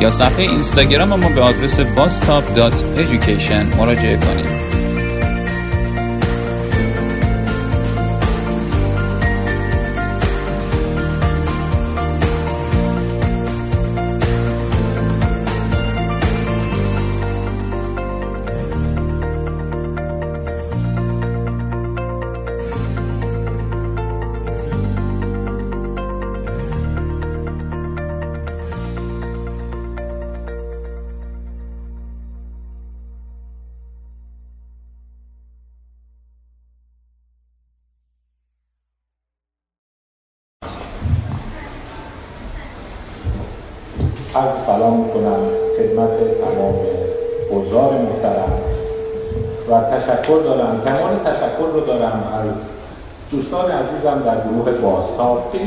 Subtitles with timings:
[0.00, 4.57] یا صفحه اینستاگرام ما به آدرس bastop.education مراجعه کنید.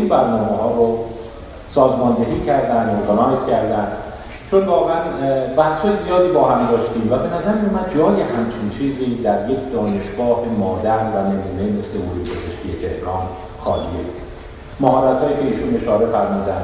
[0.01, 0.99] این برنامه ها رو
[1.75, 3.87] سازماندهی کردن organize کردن.
[4.51, 4.95] چون واقعا
[5.57, 10.39] بحث زیادی با هم داشتیم و به نظر میومد جای همچین چیزی در یک دانشگاه
[10.59, 13.23] modern و نمونه مثل علوم پزشکی تهران
[13.59, 14.05] خالیه.
[14.79, 16.63] مهارت هایی که ایشون اشاره فرمودن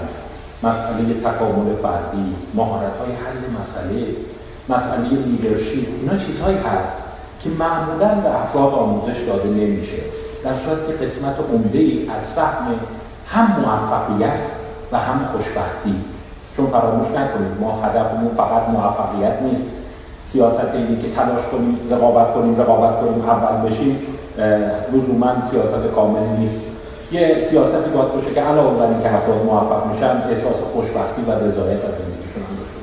[0.64, 4.06] مسئله تکامل فردی مهارت های حل مسئله
[4.70, 6.94] مسئله leadership اینا چیزهایی هست
[7.40, 9.98] که معمولا به افراد آموزش داده نمیشه.
[10.44, 12.68] در صورت که قسمت عمده ای از سهم
[13.28, 14.44] هم موفقیت
[14.92, 15.96] و هم خوشبختی.
[16.58, 19.68] چون فراموش نکنید ما هدفمون فقط موفقیت نیست.
[20.24, 24.00] سیاست اینه که تلاش کنیم رقابت کنیم رقابت کنیم اول بشیم.
[24.94, 26.60] لزوما سیاست کاملی نیست.
[27.12, 31.86] یه سیاستی باید باشه که علاوه بر اینکه افراد موفق میشن احساس خوشبختی و رضایت
[31.86, 32.80] از زندگیشون هم داشته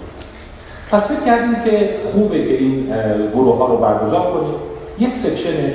[0.91, 2.95] پس فکر کردیم که خوبه که این
[3.35, 4.55] گروه ها رو برگزار کنیم.
[4.99, 5.73] یک سکشنش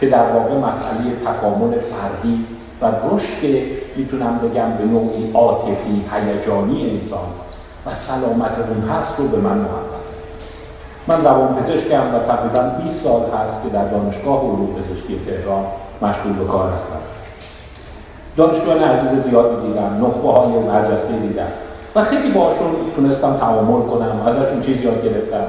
[0.00, 2.44] که در واقع مسئله تکامل فردی
[2.82, 3.66] و رشد
[3.96, 7.28] می‌تونم بگم به نوعی عاطفی هیجانی انسان.
[7.86, 10.02] و سلامت اون هست رو به من محقق
[11.06, 15.64] من روان پزشکم و تقریبا 20 سال هست که در دانشگاه علوم پزشکی تهران
[16.02, 17.00] مشغول به کار هستم.
[18.36, 21.52] دانشجویان عزیز زیادی دیدم نخبه های برجسته دیدم.
[21.94, 25.44] و خیلی باشون تونستم تعامل کنم ازشون چیز یاد گرفتم.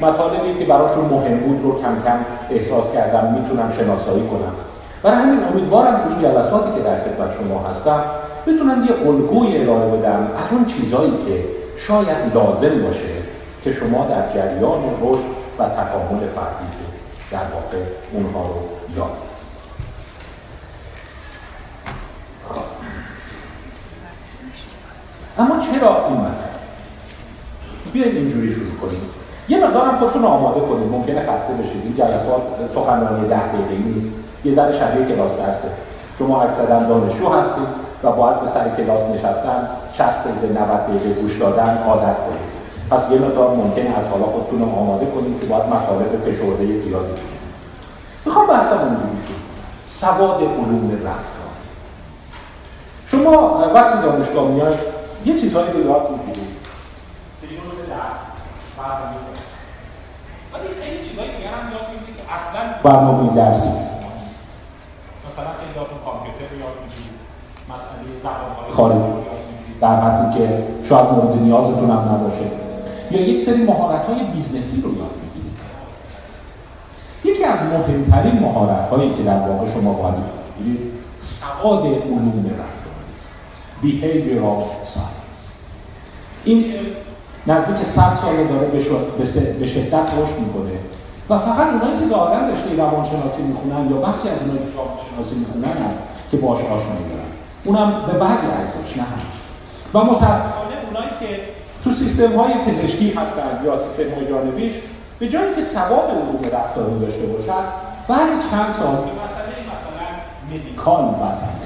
[0.00, 2.18] مطالبی که براشون مهم بود رو کم کم
[2.50, 4.67] احساس کردم می‌تونم شناسایی کنم.
[5.02, 8.04] برای همین امیدوارم این جلساتی که در خدمت شما هستم
[8.46, 11.44] بتونم یه الگوی ارائه بدم از اون چیزهایی که
[11.76, 13.08] شاید لازم باشه
[13.64, 16.66] که شما در جریان رشد و تکامل فردی
[17.30, 17.78] در واقع
[18.12, 18.62] اونها رو
[18.96, 19.28] یاد
[25.38, 26.48] اما چرا این مسئله؟
[27.92, 29.00] بیاید اینجوری شروع کنیم.
[29.48, 31.82] یه مقدارم خودتون آماده کنید ممکنه خسته بشید.
[31.84, 32.42] این جلسات
[32.74, 34.08] سخنرانی ده دقیقه نیست.
[34.44, 35.70] یه ذره شبیه کلاس درسه.
[36.18, 37.68] شما اکثرا دانشجو هستید
[38.02, 42.48] و باید به سر کلاس نشستن 60 دقیقه 90 دقیقه گوش دادن عادت کنید.
[42.90, 47.08] پس یه مقدار ممکنه از حالا خودتون رو آماده کنید که باید مطالب فشرده زیادی
[47.08, 47.38] کنید.
[48.26, 49.34] می‌خوام بحثم اونجوری شد
[49.86, 51.48] سواد علوم رفتار.
[53.06, 54.78] شما وقتی دانشگاه میاید
[55.24, 56.58] یه چیزهایی رو یاد می‌گیرید
[60.52, 63.68] ولی خیلی چیزهایی دیگه هم یاد می‌گیرید که اصلا برنامه درسی
[65.26, 67.16] مثلا خیلی یادتون کامپیوتر یاد می‌گیرید
[67.72, 68.06] مسئله زبانهای
[68.70, 68.98] خارجی
[69.80, 72.46] در حدی که شاید مورد نیازتون هم نباشه.
[73.10, 75.58] یا یک سری مهارت های business ی رو یاد می‌گیرید
[77.24, 80.14] یکی از مهمترین مهارت هایی که در واقع شما باید
[80.60, 83.28] بگیرید سواد علوم رفتاری است.
[83.82, 85.42] Behavioral science.
[86.44, 86.74] این
[87.46, 88.66] نزدیک 100 ساله داره
[89.58, 90.72] به شدت رشد می‌کنه.
[91.30, 95.76] و فقط اونایی که ظاهرا رشته روانشناسی می‌خونن یا بخشی از اونایی که روانشناسی می‌خونن
[95.88, 95.98] هست
[96.30, 97.37] که باش آشنایی دارن.
[97.64, 99.36] اونم به بعضی ارزش نه همش.
[99.94, 101.40] و متاسفانه اونایی که
[101.84, 104.72] تو سیستم های پزشکی هستن یا سیستم های جانبیش
[105.18, 107.64] به جایی که سواد علوم رفتاری داشته باشن
[108.08, 111.58] بعد چند سال به مسئله مثلا مدیکال مسئله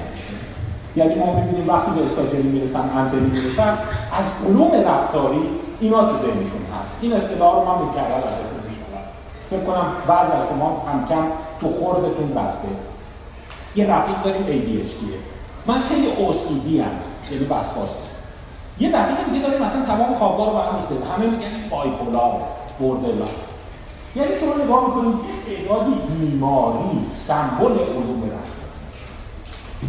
[0.97, 3.79] یعنی ما می‌بینیم وقتی به استاجری می‌رسن انتنی می‌رسن
[4.19, 5.49] از علوم رفتاری
[5.81, 6.93] اینا تو ذهنشون هست.
[7.00, 9.05] این اصطلاح رو من مکرر ازتون میشنوم.
[9.50, 11.25] فکر کنم بعض از شما کم کم
[11.61, 12.69] تو خوردتون رفته
[13.77, 15.03] یه رفیق داریم ADHD
[15.67, 16.91] من خیلی OCD هم
[17.31, 17.88] یعنی وسواس
[18.81, 22.43] یه رفیق دیگه داریم مثلا تمام خوابگاه رو وقت میخته همه میگن این بایپولار
[22.81, 23.35] بردرلاین
[24.17, 25.14] یعنی شما نگاه می‌کنید
[25.49, 28.62] یه تعدادی بیماری سمبل علوم رفتار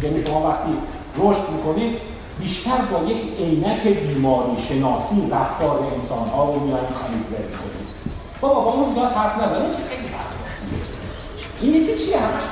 [0.02, 0.72] یعنی شما وقتی
[1.18, 1.98] رشد می‌کنید
[2.40, 7.84] بیشتر با یک عینک بیماری شناسی رفتار انسان ها رو میان کالیبره می‌کنید.
[8.40, 10.66] بابا با اون زیاد حرف نزنه چه خیلی وسواسی
[11.60, 12.42] این یکی چیه؟ همش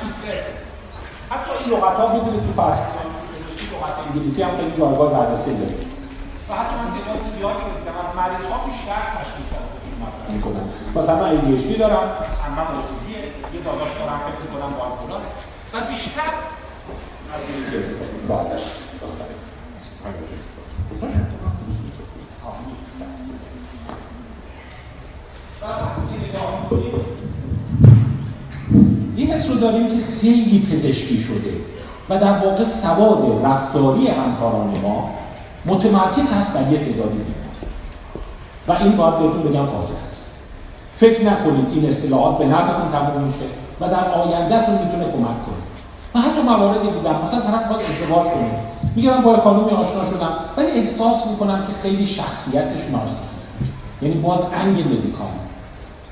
[1.32, 5.76] حتی این لغت ها می‌دونید تو فرض لغت انگلیسی هم خیلی جایگاه بررسی داره
[6.48, 7.96] و حتی من تعداد زیادی رو دیدم.
[8.02, 9.46] از مریض ها بیشتر تشکیل
[10.34, 10.64] می‌کنن
[10.96, 12.08] مثلا من ADHD دارم.
[12.44, 13.20] همه موجودیه
[13.54, 15.28] یه داداش دارم فکر کنم بایپولاره
[15.72, 16.32] و بیشتر
[17.34, 17.92] از یه
[29.32, 31.52] حس رو داریم که خیلی پزشکی شده
[32.10, 35.10] و در واقع سواد رفتاری همکاران ما
[35.66, 37.24] متمرکز هست بر یک تعدادی
[38.68, 40.22] و این باید بهتون بگم فاجعه است.
[40.96, 43.44] فکر نکنید این اصطلاحات به نفعتون تموم میشه
[43.80, 45.62] و در آیندهتون می‌تونه کمک کنه.
[46.14, 48.50] و حتی مواردی دیدم مثلا طرف باید ازدواج کنه.
[48.96, 53.48] میگه من با خانومی آشنا شدم ولی احساس می‌کنم که خیلی شخصیتش نارسیسیسته
[54.02, 55.41] یعنی باز انگ مدیکال.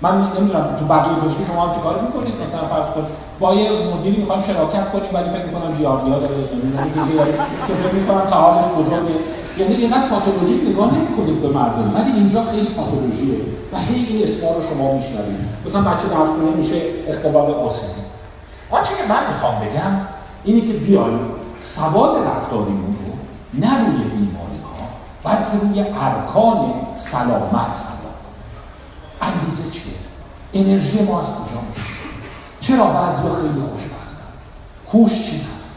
[0.03, 3.05] من نمی‌دونم تو بقیه پزشکی شما هم چیکار می‌کنید؟ مثلا فرض کن
[3.41, 6.35] با یه مدیری می‌خوام شراکت کنیم ولی فکر می‌کنم ژیاردیا داره
[7.67, 9.17] که فکر می‌کنم تعالش بزرگه.
[9.59, 13.39] یعنی اینقدر پاتولوژیک نگاه نمی‌کنید به مردم ولی اینجا خیلی پاتولوژیه
[13.73, 15.41] و هی این اسما رو شما میشنوید.
[15.67, 16.77] مثلا بچه در میشه
[17.09, 18.03] اختلال اوسیدی
[18.71, 19.93] آنچه که من می‌خوام بگم؟
[20.45, 21.21] اینه که بیایم
[21.61, 23.13] سواد رفتاریمون رو
[23.55, 24.87] نه روی بیماری ها
[25.25, 28.00] بلکه روی ارکان سلامت
[29.21, 29.93] انگیزه چیه؟
[30.55, 31.91] انرژی ما از کجا میشه؟
[32.61, 34.17] چرا بعضی خیلی خوشبختن؟
[34.93, 35.71] هوش چی هست؟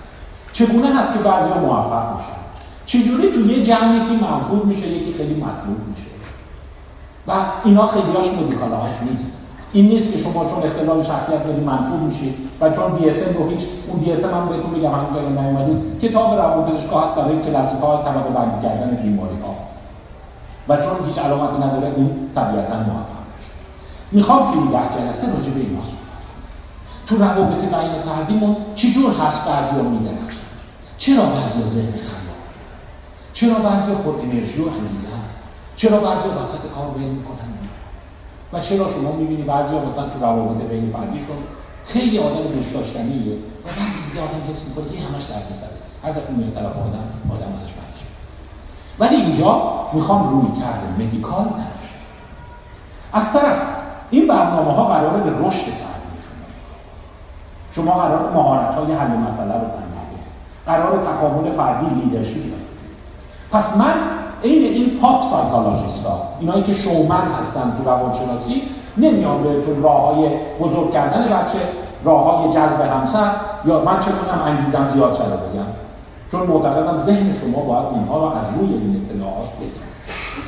[0.53, 2.43] چگونه هست که بعضی موفق میشن؟
[2.85, 6.03] چجوری تو یه جمع یکی منفور میشه یکی خیلی مطلوب میشه
[7.27, 7.31] و
[7.63, 9.31] اینا خیلیاش مدیکالاهاش نیست
[9.73, 13.61] این نیست که شما چون اختلال شخصیت داری منفور میشید و چون DSM رو هیچ
[13.87, 18.67] اون DSM هم بهتون میگم همون داریم نیومدید کتاب روانپزشکا هست برای کلاسیکا طبقه بندی
[18.67, 19.55] کردن بیماری ها
[20.69, 23.12] و چون هیچ علامتی نداره این طبیعتا موفق
[24.13, 25.79] می‌خوام این ده جلسه راجع به اینا
[27.07, 30.37] تو روابط بین فردیمون چجور هست بعضیا میدرخشن
[30.97, 32.39] چرا بعضیا ذهن خلاق
[33.33, 35.07] چرا بعضیا پر انرژی و انگیزه
[35.75, 37.53] چرا بعضیا وسط کار ول می‌کنن؟
[38.53, 41.37] و چرا شما می‌بینی بعضی مثلا تو روابط بین فردیشون
[41.85, 45.69] خیلی آدم دوست داشتنیه و بعضی دیگه آدم حس می‌کنه که همش درد سره
[46.03, 48.03] هر دفعه میره طرف آدم آدم ازش برش
[48.99, 51.99] ولی اینجا می‌خوام روی کرده مدیکال نداشته
[53.13, 53.82] از طرف
[54.13, 56.17] این برنامه ها قراره به رشد فردی
[57.75, 59.93] شما شما قرار مهارت های حل مسئله رو تعیین
[60.65, 62.37] قرار تکامل فردی لیدرشپ
[63.51, 63.93] پس من
[64.41, 68.61] این این پاپ سایکولوژیست ها اینایی که شومن هستن تو روانشناسی
[68.97, 70.29] نمیان بهتون راه های
[70.59, 71.59] بزرگ کردن بچه
[72.03, 73.31] راه های جذب همسر
[73.65, 75.65] یا من چه کنم انگیزم زیاد شده بگم.
[76.31, 79.93] چون معتقدم ذهن شما باید اونها رو از روی این اطلاعات بسازید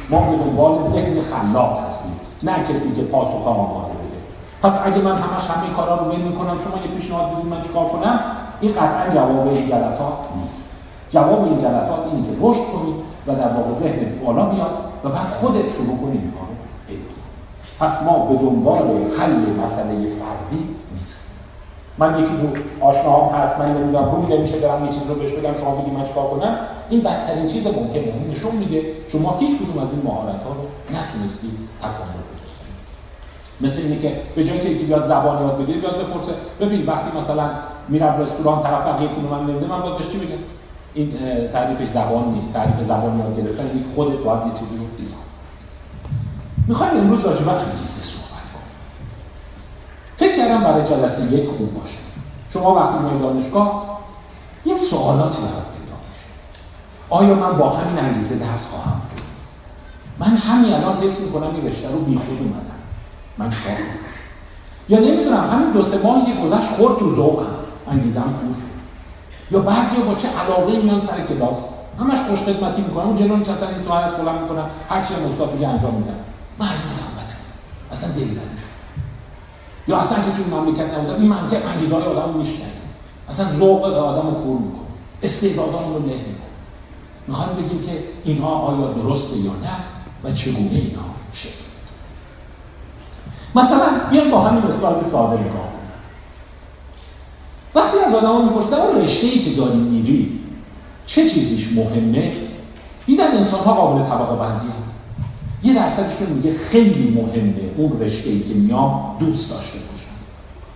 [0.10, 1.95] ما به دنبال ذهن خلاق هستیم.
[2.44, 4.20] نه کسی که پاسخ آماده بده.
[4.64, 7.86] پس اگه من همش همه کارا رو ول می‌کنم شما یه پیشنهاد بدید من چیکار
[7.86, 8.20] کنم؟
[8.62, 10.72] این قطعا جواب این جلسات نیست.
[11.10, 12.96] جواب این جلسات اینه که رشد کنید
[13.28, 14.72] و در واقع ذهن بالا بیاد
[15.04, 16.56] و بعد خودت شروع کنی این کارو
[17.80, 18.88] پس ما به دنبال
[19.20, 21.20] حل مسئله فردی نیست
[21.98, 25.54] من یکی دو آشناهام هست من نمی‌دونم روی نمیشه دارم یه چیز رو بهش بگم
[25.54, 26.58] شما بگی من چیکار کنم؟
[26.90, 30.64] این بدترین چیز ممکنه نشون میده شما هیچ کدوم از این مهارت ها رو
[30.98, 31.52] نتونستی
[31.88, 32.46] تکامل بدید
[33.62, 37.18] مثل اینه که به جای که یکی بیاد زبان یاد بگیره بیاد بپرسه ببین وقتی
[37.18, 37.50] مثلا
[37.90, 40.38] میرم رستوران طرف بقیه من نمیده من باید چی بگم
[40.94, 41.14] این
[41.54, 45.20] تعریف زبان نیست تعریف زبان یاد گرفتن این خودت باید یه چیزی رو دیزاین
[46.68, 48.76] می‌خوایم امروز راجع به انگیزه صحبت کنیم
[50.16, 51.98] فکر کردم برای جلسه یک خوب باشه.
[52.50, 54.00] شما وقتی میای دانشگاه
[54.66, 55.96] یه سوالاتی برات پیدا
[57.10, 59.02] آیا من با همین انگیزه درس خواهم
[60.20, 62.76] من همین الان حس می‌کنم این رشته رو بیخود اومدم.
[63.38, 63.76] من چیکار
[64.90, 67.46] یا نمی‌دونم همین دو سه ماه یه گذشت خورد تو ذوقم
[67.92, 68.56] انگیزم کور
[69.52, 71.58] یا بعضی با چه علاقه میان سر کلاس؟
[72.00, 75.14] همش خوش خدمتی می‌کنم اون جنون اصلا این سوال از بلند می‌کنم هر چی
[75.54, 76.14] میگه انجام میدم
[76.66, 76.78] از
[77.18, 77.38] بدم
[77.92, 78.76] اصلا دل زده شد.
[79.88, 82.40] یا اصلا که توی مملکت نبودم این منطق انگیزهای آدم رو
[83.30, 84.86] اصلا ذوق آدم رو کور می‌کنه.
[85.24, 86.52] استعدادان رو له می‌کنه.
[87.28, 89.95] می‌خوام بگیم که اینها آیا درسته یا نه؟
[90.26, 91.66] و چگونه اینها شکل
[93.56, 95.70] مثلا بیایم با همین مثال ساده نگاه
[97.76, 100.40] وقتی از آدم می‌پرسن اون رشته ای که داری میری
[101.06, 102.32] چه چیزیش مهمه؟
[103.06, 104.86] دیدن انسان ها قابل طبقه بندی هم.
[105.64, 110.16] یه درصدشون میگه خیلی مهمه اون رشته ای که میام دوست داشته باشم.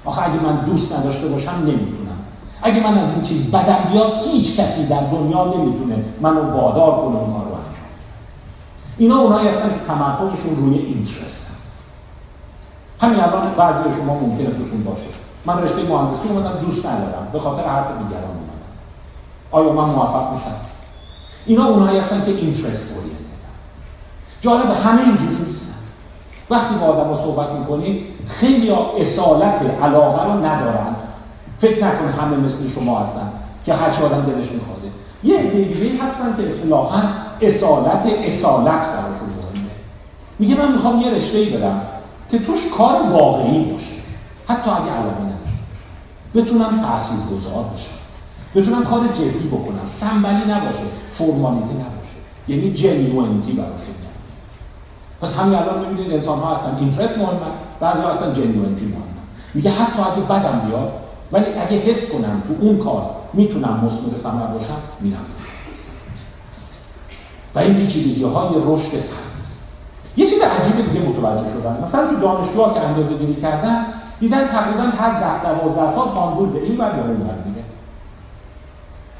[0.05, 2.19] آخه اگه من دوست نداشته باشم نمی‌تونم.
[2.61, 7.15] اگه من از این چیز بدم بیاد هیچ کسی در دنیا نمی‌تونه منو وادار کنه
[7.15, 7.29] اون
[8.99, 11.71] اینا اونایی هستن که تمرکزشون روی اینترست هست.
[13.01, 15.01] همین الان بعضی شما ممکنه توتون باشه.
[15.45, 17.27] من رشته مهندسی اومدم دوست ندارم.
[17.33, 18.59] به خاطر حرف دیگران اومدم.
[19.51, 20.55] آیا من موفق میشم؟
[21.45, 23.19] اینا اونایی هستن که اینترست اورینتد
[24.41, 25.73] جالب همه اینجوری نیستن.
[26.49, 30.95] وقتی با آدم صحبت می‌کنید خیلی اصالت علاقه رو ندارند
[31.57, 33.31] فکر نکن همه مثل شما هستن
[33.65, 34.89] که هر آدم دلش میخواده
[35.23, 37.01] یه دیگه هستن که اصطلاحا
[37.41, 39.71] اصالت اصالت براشون مهمه.
[40.39, 41.81] میگه من می‌خوام یه رشته برم
[42.31, 43.95] که توش کار واقعی باشه.
[44.47, 45.59] حتی اگه علاقه نداشته
[46.35, 47.99] بتونم تاثیر گذار بشم.
[48.55, 49.85] بتونم کار جدی بکنم.
[49.85, 50.79] سنبلی نباشه.
[51.11, 52.17] فرمالیته نباشه.
[52.47, 53.95] یعنی جنوینتی براشون
[55.21, 56.77] پس همین الان می‌بینید انسان ها هستن.
[56.79, 57.39] اینترست مهمه
[57.79, 59.19] بعضی هستن جنوینتی مهمه
[59.53, 60.91] میگه حتی اگه بدم بیاد
[61.31, 65.25] ولی اگه حس کنم تو اون کار می‌تونم مثمر ثمر باشم میرم
[67.55, 69.29] و این پیچیدگی های رشد فرد
[70.17, 73.85] یه چیز عجیب دیگه متوجه شدن مثلا تو دانشجوها که اندازه گیری کردن
[74.19, 77.63] دیدن تقریبا هر ده دوازده سال پاندول به این ور یا اون میره.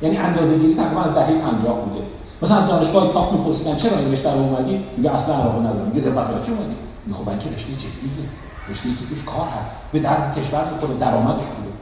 [0.01, 2.05] یعنی اندازه گیری تقریبا از دهه 50 بوده.
[2.41, 5.91] مثلا از دانشگاه تاپ میپرسیدن چرا این رشته رو اومدی؟ میگه اصلا علاقه ندارم.
[5.93, 6.75] میگه دفعه چه اومدی؟
[7.05, 8.29] میگه خب بلکه رشته جدیه؟
[8.69, 9.69] رشته که توش کار هست.
[9.91, 11.78] به درد کشور می‌خوره درآمدش خوبه.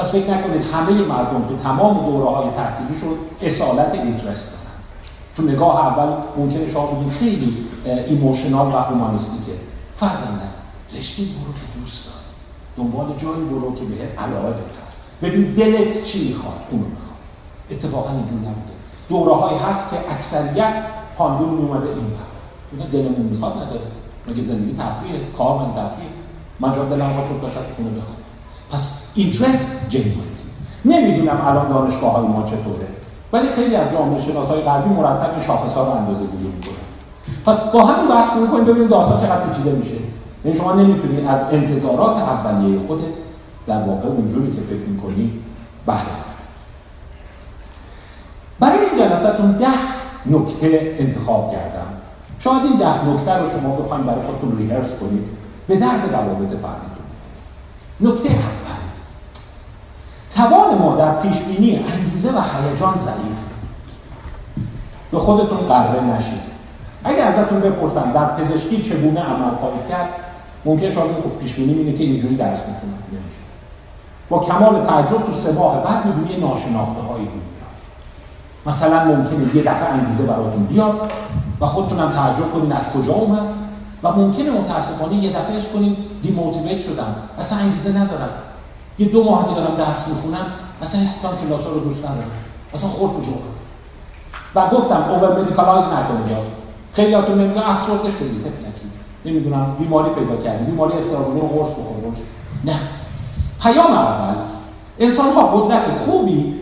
[0.00, 3.10] پس فکر نکنید همه مردم تو تمام دوره های تحصیلیشون
[3.42, 4.74] اصالت اینترست دارن.
[5.36, 7.56] تو نگاه اول ممکنه شما بگید خیلی
[8.06, 9.52] ایموشنال و هومانیستیکه.
[9.94, 10.48] فرزنده
[10.96, 12.16] رشته برو که دوست داری
[12.76, 17.18] دنبال جایی برو که بهت علاقه هست ببین دلت چی می‌خواد؟ اونو می‌خواد
[17.70, 18.74] اتفاقا اینجور نبوده.
[19.08, 20.74] دوره های هست که اکثریت
[21.16, 22.12] پاندول میومده این
[22.72, 23.86] اینا دلمون می‌خواد نداره.
[24.28, 26.10] مگه زندگی تفریه کار من تفریه
[26.60, 28.16] من جا دلم داشت خونه بخواد.
[28.70, 30.20] پس اینترست جنوینتی
[30.84, 32.86] نمی‌دونم الان دانشگاه های ما چطوره
[33.32, 36.74] ولی خیلی از جامعه شناس های غربی مرتب این شاخص ها رو اندازه گیری می‌کنن.
[37.46, 39.96] پس با همین بحث شروع کنیم ببینیم داستان چقدر پیچیده میشه.
[40.44, 43.04] یعنی شما نمی‌تونید از انتظارات اولیه خودت
[43.66, 45.32] در واقع اونجوری که فکر می‌کنی
[45.86, 46.20] بهره
[48.60, 49.66] برای این جلسهتون ده
[50.26, 51.86] نکته انتخاب کردم.
[52.38, 55.26] شاید این ده نکته رو شما بخواید برای خودتون ریهرس کنید.
[55.68, 57.06] به درد روابط فردیتون
[58.00, 58.79] نکته اول.
[60.40, 63.36] توان ما در پیشبینی انگیزه و هیجان ضعیف.
[65.10, 66.40] به خودتون قره نشید
[67.04, 70.08] اگر ازتون بپرسن در پزشکی چگونه عمل خواهید کرد
[70.64, 73.40] ممکن شما خب پیش بینی اینه که اینجوری درس می‌کنن نمیشه
[74.28, 77.28] با کمال تعجب تو سه ماه بعد می‌بینی ناشناخته هایی
[78.66, 81.12] مثلا ممکنه یه دفعه انگیزه براتون بیاد
[81.60, 83.46] و خودتونم تعجب کنین از کجا اومد
[84.02, 88.30] و ممکنه متاسفانه یه دفعه اش کنین دیموتیویت شدم اصلا انگیزه ندارم
[89.00, 90.46] یه دو ماه که دارم درس می‌خونم
[90.82, 92.30] اصلا حس کنم کلاس رو دوست ندارم.
[92.74, 93.32] اصلا خورد تو
[94.54, 96.36] و گفتم اوور مدیکالایز نکنید
[96.92, 98.86] خیلی هاتون نمیگن افسرده شدی تفلکی
[99.24, 102.12] نمی‌دونم بیماری پیدا کردی بیماری استرابون رو قرص بخور
[102.64, 102.80] نه.
[103.62, 104.34] پیام اول
[104.98, 106.54] انسان ها قدرت خوبی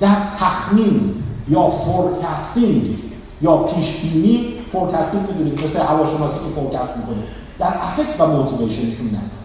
[0.00, 1.14] در تخمین
[1.48, 2.98] یا forecasting
[3.42, 7.22] یا پیش بینی forecasting می‌دونید مثل هواشناسی که forecast می‌کنه
[7.58, 9.41] در affect و motivation شون نداره.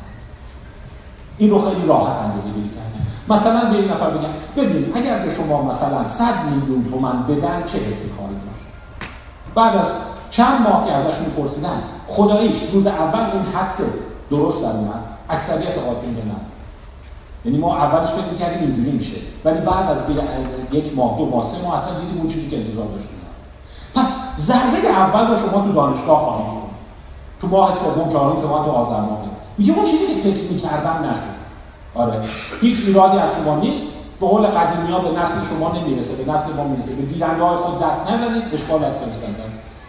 [1.37, 5.29] این رو خیلی راحت اندازه گیری کردن مثلا به این نفر بگم ببین اگر به
[5.29, 8.65] شما مثلا 100 میلیون تومن بدن چه حسی خواهید داشت؟
[9.55, 9.91] بعد از
[10.29, 13.81] چند ماه که ازش میپرسیدن خداییش روز اول این حدس
[14.29, 16.35] درست در اومد اکثریت قاطی نه؟
[17.45, 19.97] یعنی ما اولش فکر می‌کردیم اینجوری میشه ولی بعد از
[20.71, 23.17] یک ماه دو ماه سه ماه اصلا دیدیم اون چیزی که انتظار داشتیم.
[23.95, 26.57] پس ضربه اول رو شما تو دانشگاه خواهید
[27.41, 29.17] تو ماه سوم چهارم تو تو آذر ماه.
[29.57, 31.37] میگه اون چیزی که فکر می‌کردم نشد.
[31.95, 32.19] آره.
[32.61, 33.83] هیچ ایرادی از شما نیست.
[34.19, 36.91] به قول قدیمی ها به نسل شما نمی‌رسه به نسل ما می‌رسه.
[36.91, 39.43] به گیرنده های خود دست نزنید اشکال از فرستنده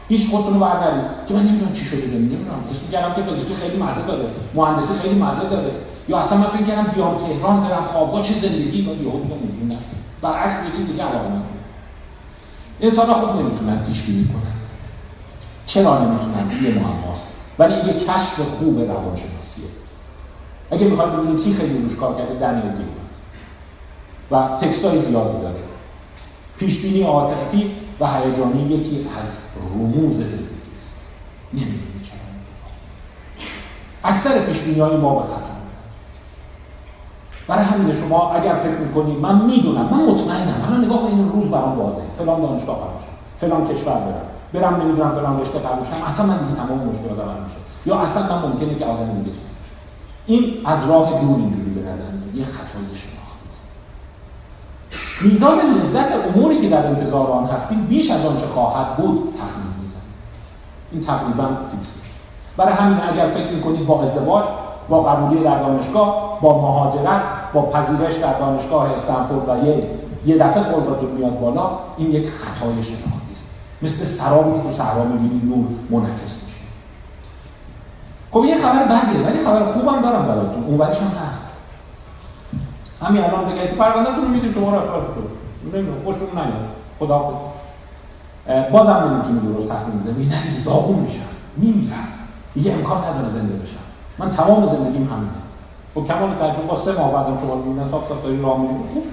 [0.09, 1.05] هیچ خودتون رو بردارید.
[1.29, 2.61] که من نمی‌دونم چی شده نمی‌دونم.
[2.71, 5.71] حس می‌کردم که پزشکی خیلی مزه داره مهندسی خیلی مزه داره.
[6.09, 9.99] یا اصلا من فکر کردم بیام تهران برم خوابگاه چه زندگی و یهو اینجوری نشد.
[10.23, 11.59] برعکس یه چیز دیگه علاقه من شد.
[12.81, 14.53] انسان ها خوب نمی‌تونن پیش بینی کنن.
[15.67, 17.27] چرا نمی‌تونن؟ یه معماست.
[17.59, 19.38] ولی یه کشف خوب روانشناسیه
[20.71, 22.73] اگه می‌خواد ببینید کی خیلی روش کار کرده دنیل
[24.31, 25.55] و تکست های زیادی داره.
[26.59, 27.71] پیش بینی عاطفی
[28.01, 29.29] و هیجانی یکی از
[29.65, 30.97] رموز زندگی است.
[31.55, 32.19] نمی‌دونی چرا
[34.05, 35.49] اکثر پیش های ما به خطا
[37.49, 41.79] برای همین شما اگر فکر می‌کنید من می‌دونم من مطمئنم الان نگاه این روز برام
[41.81, 42.05] واضحه.
[42.19, 43.03] فلان دانشگاه قبول
[43.37, 44.23] فلان کشور برم.
[44.53, 47.57] برم نمی‌دونم فلان رشته قبول اصلا من دیگه تمام مشکلات حل میشه.
[47.87, 49.37] یا اصلا من ممکنه که آدم دیگه
[50.29, 52.35] این از راه دور اینجوری به نظر میاد.
[52.35, 52.79] یه خطای
[55.21, 60.13] میزان لذت اموری که در انتظار آن هستیم بیش از آنچه خواهد بود تخمین می‌زنیم
[60.93, 61.95] این تقریبا فیکس
[62.57, 64.45] برای همین اگر فکر می‌کنید با ازدواج
[64.89, 67.23] با قبولی در دانشگاه با مهاجرت
[67.55, 69.91] با پذیرش در دانشگاه استنفورد و یه
[70.27, 73.45] یه دفعه خودتون میاد بالا این یک خطای شناختی است.
[73.83, 76.48] مثل سرابی که تو صحرا می‌بینید نور منعکس
[78.33, 80.65] خب یه خبر بده ولی خبر خوبم دارم براتون.
[80.65, 81.47] اونورش هم هست.
[83.03, 86.69] همین الان بگید پروندهتون رو میدیم شما رو اخراج کنید نمی‌دونم خوشون نیاد.
[86.99, 87.39] خداحافظ.
[88.73, 90.27] بازم نمی‌تونی درست تخمین بزنی.
[90.27, 91.21] نه داغون میشم.
[91.57, 92.09] میمیرم.
[92.55, 93.85] دیگه امکان نداره زنده بشم.
[94.19, 95.39] من تمام زندگیم همینه.
[95.95, 98.75] با خب کمال تعجب با سه ماه بعدم شما می‌بینن صاف صاف داری راه میری
[98.93, 99.05] خوب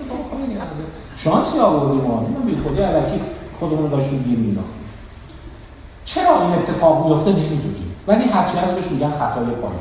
[1.16, 2.16] شانسی آوردیم ما.
[2.16, 3.22] من بی خودی الکی
[3.60, 4.86] خودمون داشتیم گیر مینداختیم
[6.06, 7.75] چرا این اتفاق میفته نمی‌دونیم
[8.08, 9.80] ولی هرچی هست بهش میگن خطای پایانی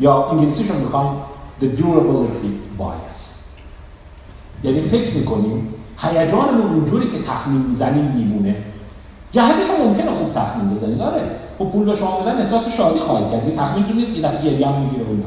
[0.00, 1.10] یا انگلیسیشون می‌خوایم
[1.60, 3.20] the durability bias.
[4.62, 8.56] یعنی فکر می‌کنیم هیجانمون اونجوری که تخمین می‌زنیم میمونه.
[9.32, 13.56] جهتش ممکنه خوب تخمین بزنید داره خب پول به شما بدن احساس شادی خواهید کرد.
[13.56, 15.24] تخمین تو نیست یه دفعه گریه هم می‌گیره اینا.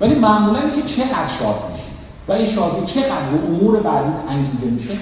[0.00, 1.82] ولی معمولا اینکه چقدر شاد میشه
[2.28, 4.98] و این شادی چقدر رو امور بعدی انگیزه میشه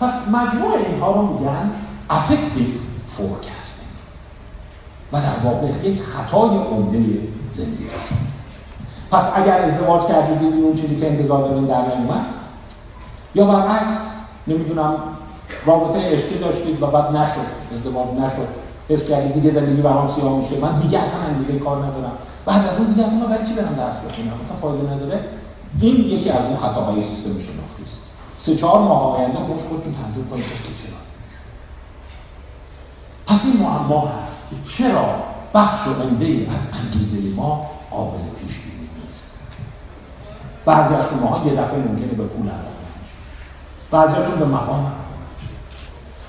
[0.00, 1.70] پس مجموع اینها رو میگن
[2.10, 2.74] affective
[3.18, 3.53] forecasting
[5.14, 6.98] و در واقع یک خطای عمده
[7.52, 8.14] زندگی است.
[9.10, 12.24] پس اگر ازدواج کردید اون چیزی که انتظار دارین در نمیومد
[13.34, 14.08] یا برعکس
[14.46, 14.94] نمی‌دونم
[15.66, 18.48] رابطه عشقی داشتید و بعد نشد ازدواج نشد
[18.88, 22.12] حس کردید دیگه زندگی برام سیاه میشه من دیگه اصلا انگیزه کار ندارم.
[22.46, 25.20] بعد از اون دیگه اصلا برای چی برم درس بخونم؟ اصلا فایده نداره.
[25.80, 28.00] این یکی از اون خطاهای سیستم شناختی است.
[28.38, 30.98] سه چهار ماه آینده خوش خودتون تعجب کنید که چرا
[33.26, 34.33] پس این معما هست.
[34.78, 35.14] چرا
[35.54, 38.60] بخش عمده از انگیزه ما قابل پیش
[40.64, 42.50] بعضی از شما یه دفعه ممکنه به پول
[43.90, 44.92] بعضیاتون به مقام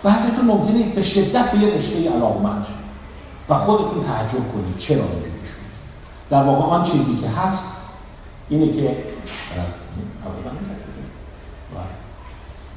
[0.03, 2.65] بعضیاتون ممکنه به شدت به یه رشته علاقمند
[3.49, 5.65] و خودتون تعجب کنید چرا اینجوری شد
[6.29, 7.63] در واقع آن چیزی که هست
[8.49, 8.97] اینه که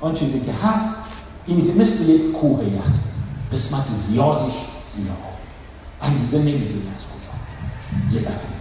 [0.01, 0.94] آن چیزی که هست
[1.46, 2.92] اینه که مثل یک کوه یخ
[3.53, 4.53] قسمت زیادش
[4.99, 5.39] زیر آب
[6.03, 8.19] انگیزه نمی‌دونی از کجا.
[8.19, 8.59] یه دفعه.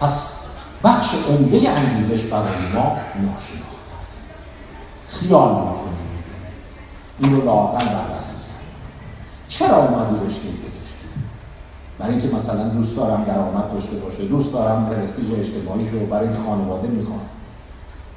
[0.00, 0.40] پس
[0.84, 4.18] بخش عمده انگیزش برای ما ناشناخته است.
[5.08, 6.00] خیال می‌کنیم
[7.18, 8.60] این رو لاقل بررسی کرد
[9.48, 11.08] چرا اومدی رشته پزشکی
[11.98, 16.42] برای اینکه مثلا دوست دارم درآمد داشته باشه دوست دارم پرستیژ اجتماعی شو برای اینکه
[16.42, 17.20] خانواده می‌خوام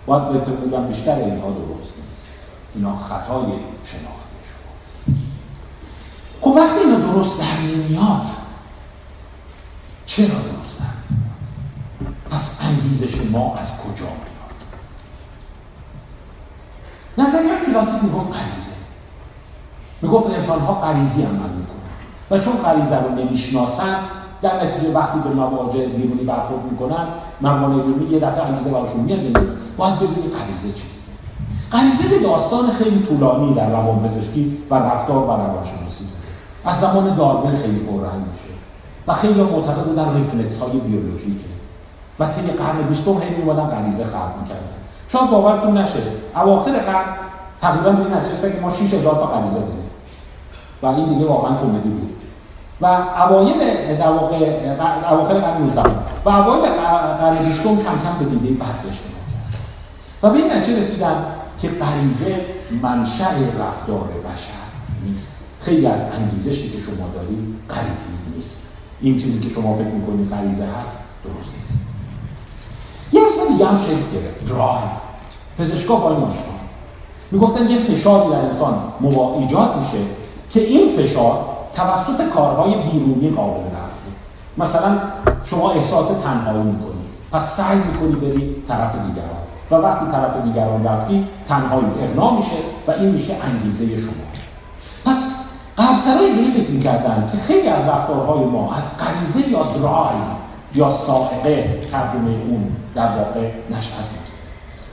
[0.06, 2.26] باید بهتون بگم بیشتر اینها درست نیست.
[2.76, 3.46] اینا خطای
[3.84, 4.23] شناخته شما
[6.44, 8.22] خب وقتی اینا درست در نمیاد
[10.06, 10.86] چرا درست در
[12.30, 14.54] پس انگیزش ما از کجا میاد؟
[17.18, 18.72] نظریه کلاسیک می‌گفت غریزه.
[20.02, 21.74] می‌گفت انسان ها غریزی عمل می‌کنن.
[22.32, 23.96] و چون غریزه رو نمی‌شناسن
[24.42, 27.08] در نتیجه وقتی به مواجه بیرونی برخورد می‌کنن
[27.42, 29.20] موانع بیرونی یه دفعه انگیزه براشون میاد
[29.78, 30.84] باید ببینی غریزه چی.
[31.72, 35.93] غریزه داستان خیلی طولانی در روانپزشکی و رفتار و روانشناسی.
[36.66, 38.54] از زمان داروین خیلی پررنگ میشه
[39.08, 41.46] و خیلی معتقد بودن ریفلکس های بیولوژیکه.
[42.20, 44.74] و طی قرن بیستم هی میومدن غریزه خلق می‌کردن.
[45.08, 46.00] شاید باورتون نشه
[46.36, 47.06] اواخر قرن
[47.62, 49.90] تقریبا به این نتیجه که ما 6000 تا غریزه داریم.
[50.82, 52.10] و این دیگه واقعا کمدی بود.
[52.82, 54.36] و اوایل در واقع
[55.12, 55.82] اواخر قرن 19
[56.26, 59.00] و اوایل قرن بیستم کم کم به دیده بد بهش
[60.24, 61.26] و به این نتیجه رسیدن
[61.62, 62.46] که غریزه
[62.82, 64.64] منشأ رفتار بشر
[65.06, 65.43] نیست.
[65.66, 68.68] خیلی از انگیزشی که شما دارید غریزی نیست.
[69.02, 71.84] این چیزی که شما فکر می‌کنید غریزه هست درست نیست.
[73.14, 74.46] یه اسم دیگه هم شکل گرفت.
[74.50, 74.90] درایو
[75.60, 76.54] پزشکا با این آشنا.
[77.32, 78.76] می‌گفتن یه فشاری در انسان
[79.40, 79.98] ایجاد میشه
[80.50, 81.46] که این فشار
[81.76, 84.10] توسط کارهای بیرونی قابل رفعه.
[84.58, 85.00] مثلا
[85.46, 87.04] شما احساس تنهایی می‌کنی.
[87.32, 89.44] پس سعی می‌کنی بری طرف دیگران.
[89.72, 92.56] و وقتی طرف دیگران رفتی تنهایی اغنا میشه
[92.88, 94.14] و این میشه انگیزه شما.
[95.06, 95.43] پس
[95.78, 100.24] قبلترها اینجوری فکر می‌کردن که خیلی از رفتارهای ما از غریزه یا درایو
[100.76, 104.04] یا سائقه ترجمه اون در واقع نشأت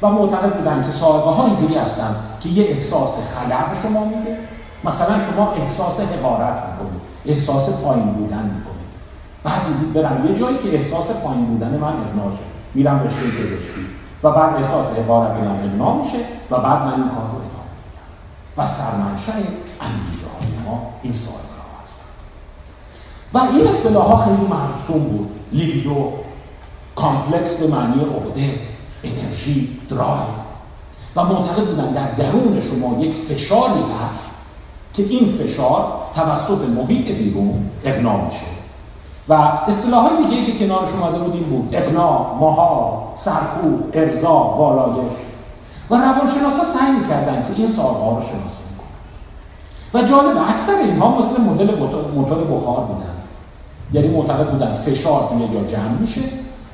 [0.02, 4.38] و معتقد بودن که سائقه ها اینجوری هستن که یه احساس خلع به شما میده.
[4.84, 8.90] مثلا شما احساس حقارت می‌کنید احساس پایین بودن می‌کنید.
[9.44, 13.86] بعد می‌دید برم یه جایی که احساس پایین بودن من اغنا شد میرم رشته پزشکی
[14.22, 16.18] و بعد احساس حقارت من اغنا میشه
[16.50, 17.39] و بعد من این کار
[18.56, 19.32] و سرمنشه
[19.80, 21.50] انگیزه های ما این هستن
[23.34, 25.30] و این اصطلاح ها خیلی مرسوم بود.
[25.52, 26.12] libido
[26.96, 28.58] complex به معنی عقده
[29.04, 30.40] انرژی درایو.
[31.16, 34.30] و معتقد بودن در درون شما یک فشاری هست
[34.94, 38.46] که این فشار توسط محیط بیرون اغنا میشه.
[39.28, 41.68] و اصطلاح های دیگه که کنارش اومده بود این بود.
[41.72, 45.12] اغنا، ماها، سرکوب، ارضا، والایش.
[45.90, 48.60] و روانشناسا سعی می‌کردن که این سالها رو شناسایی
[49.94, 51.78] و جالب اکثر اینها مثل مدل
[52.14, 53.10] موتور بخار بودن.
[53.92, 56.20] یعنی معتقد بودن فشار توی جا جمع میشه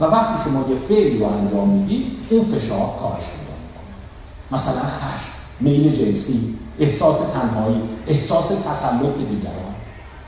[0.00, 3.56] و وقتی شما یه فعلی رو انجام میدی اون فشار کاهش پیدا
[4.52, 5.28] مثلا خشم
[5.60, 9.74] میل جنسی احساس تنهایی احساس تسلط به دیگران.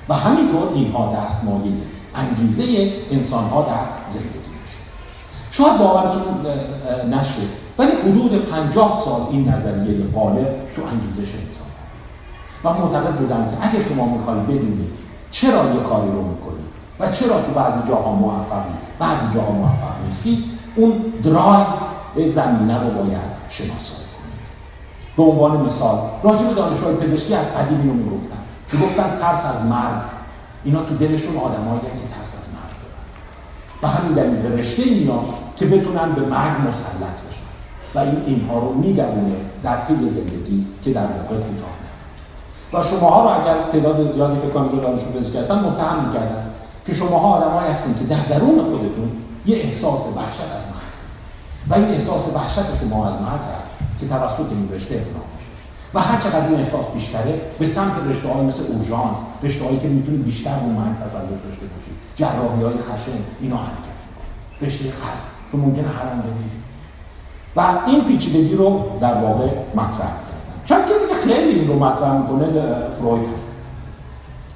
[0.09, 1.73] و همینطور اینها دستمایه
[2.15, 4.38] انگیزه انسانها در زندگی.
[5.59, 6.23] شاید باورتون
[7.11, 7.43] نشه.
[7.79, 11.69] ولی حدود پنجاه سال این نظریه غالب تو انگیزش انسان
[12.65, 14.91] و معتقد بودن که اگه شما می‌خواید بدونید
[15.31, 16.69] چرا یه کاری رو می‌کنید
[17.01, 20.45] و چرا تو بعضی جاها موفقی بعضی جاها موفق نیستی
[20.77, 20.93] اون
[21.23, 21.67] درایو
[22.15, 24.41] به زمینه رو باید شناسایی کنید.
[25.17, 28.39] به عنوان مثال راجع به دانشجوهای پزشکی از قدیم اینو می‌گفتن
[28.73, 30.03] می‌گفتن ترس از مرگ.
[30.65, 33.83] اینا تو دلشون آدمایی که ترس از مرگ دارن.
[33.83, 35.21] و همین دلیل به رشته اینا
[35.59, 37.49] که بتونن به مرگ مسلط بشن.
[37.95, 41.79] و این اینها رو می‌دونه در طول زندگی که در واقع کوتاه
[42.73, 46.51] و شماها رو اگر تعداد زیادی فکر کنم جو دانشجو پزشکی هستن متهم می‌کردن
[46.87, 49.13] که شماها آدمایی هستین که در درون خودتون
[49.47, 50.89] یه احساس وحشت از مرگ.
[51.69, 53.69] و این احساس وحشت شما از مرگ هست
[54.01, 55.51] که توسط این رشته اقناع میشه.
[55.95, 59.89] و هر چقدر این احساس بیشتره به سمت رشته های مثل اورژانس رشته هایی که
[59.89, 61.97] می‌تونید بیشتر مرگ تسلط داشته باشید.
[62.17, 63.99] جراحی های خشن اینا حرکت
[64.63, 65.38] رشته خلق.
[65.53, 66.19] چون ممکنه هر
[67.57, 70.57] و این پیچیدگی رو در واقع مطرح کردن.
[70.67, 72.47] چند کسی که خیلی این رو مطرح می‌کنه
[73.01, 73.45] فروید هست.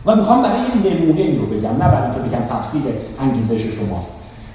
[0.07, 2.83] و می‌خوام برای این نمونه این رو بگم نه برای اینکه بگم تفسیر
[3.20, 4.09] انگیزش شماست.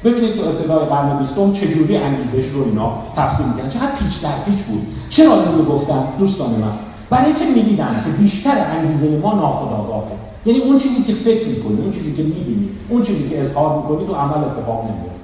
[0.03, 4.63] ببینید تو ابتدای قرن بیستم چجوری انگیزش رو اینا تفسیر می‌کنن چقدر پیچ در پیچ
[4.63, 4.87] بود.
[5.09, 6.71] چرا این رو گفتم دوستان من؟
[7.09, 10.11] برای اینکه می‌دیدن که بیشتر انگیزه ما ناخودآگاهه.
[10.45, 14.07] یعنی اون چیزی که فکر می‌کنی اون چیزی که می‌بینی اون چیزی که اظهار می‌کنی
[14.07, 15.16] تو عمل اتفاق نمیفته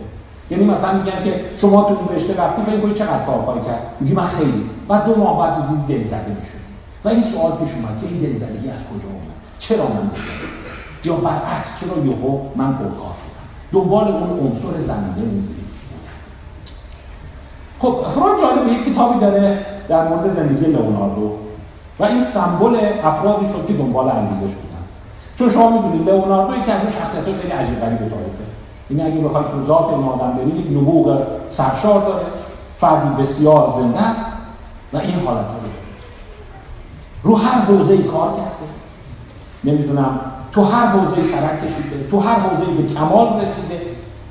[0.54, 3.82] یعنی مثلا میگن که شما تو این رشته رفتی فکر کنید چقدر کار خواهی کرد؟
[4.00, 4.70] میگی من خیلی.
[4.88, 6.64] بعد دو ماه بعد میگی دلزده می‌شد
[7.06, 10.10] و این سوال پیش اومد که این دلزدگی از کجا اومد؟ چرا من
[11.04, 15.64] یا برعکس چرا یهو من پرکار شدم؟ دنبال اون عنصر زمینه موزیک
[17.80, 21.32] خب فرانک جالب یک کتابی داره در مورد زندگی لئوناردو
[22.00, 24.84] و این سمبل افرادی شد که دنبال انگیزش بودن.
[25.36, 28.43] چون شما می‌دونید لئوناردو یکی از اون شخصیت خیلی عجیب غریب تاریخه
[28.94, 32.26] این اگه بخواید تو ذات این آدم برید یک نبوغ سرشار داره
[32.78, 34.26] فردی بسیار زنده است
[34.94, 35.70] و این حالت رو
[37.24, 38.68] رو هر حوزه کار کرده.
[39.64, 40.20] نمی‌دونم
[40.52, 43.82] تو هر حوزه سرک کشیده تو هر حوزه به کمال رسیده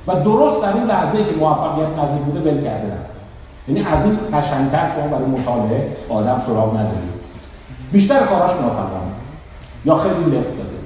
[0.06, 2.98] و درست در اون لحظه که موفقیت پذیر بوده ول کرده
[3.68, 7.12] یعنی از این قشنگتر شما برای مطالعه آدم سراغ ندارید.
[7.92, 9.12] بیشتر کاراش ناتمام
[9.84, 10.78] یا خیلی لفت داده.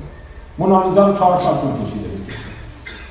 [0.58, 2.15] مونالیزا رو چهار سال طول کشیده.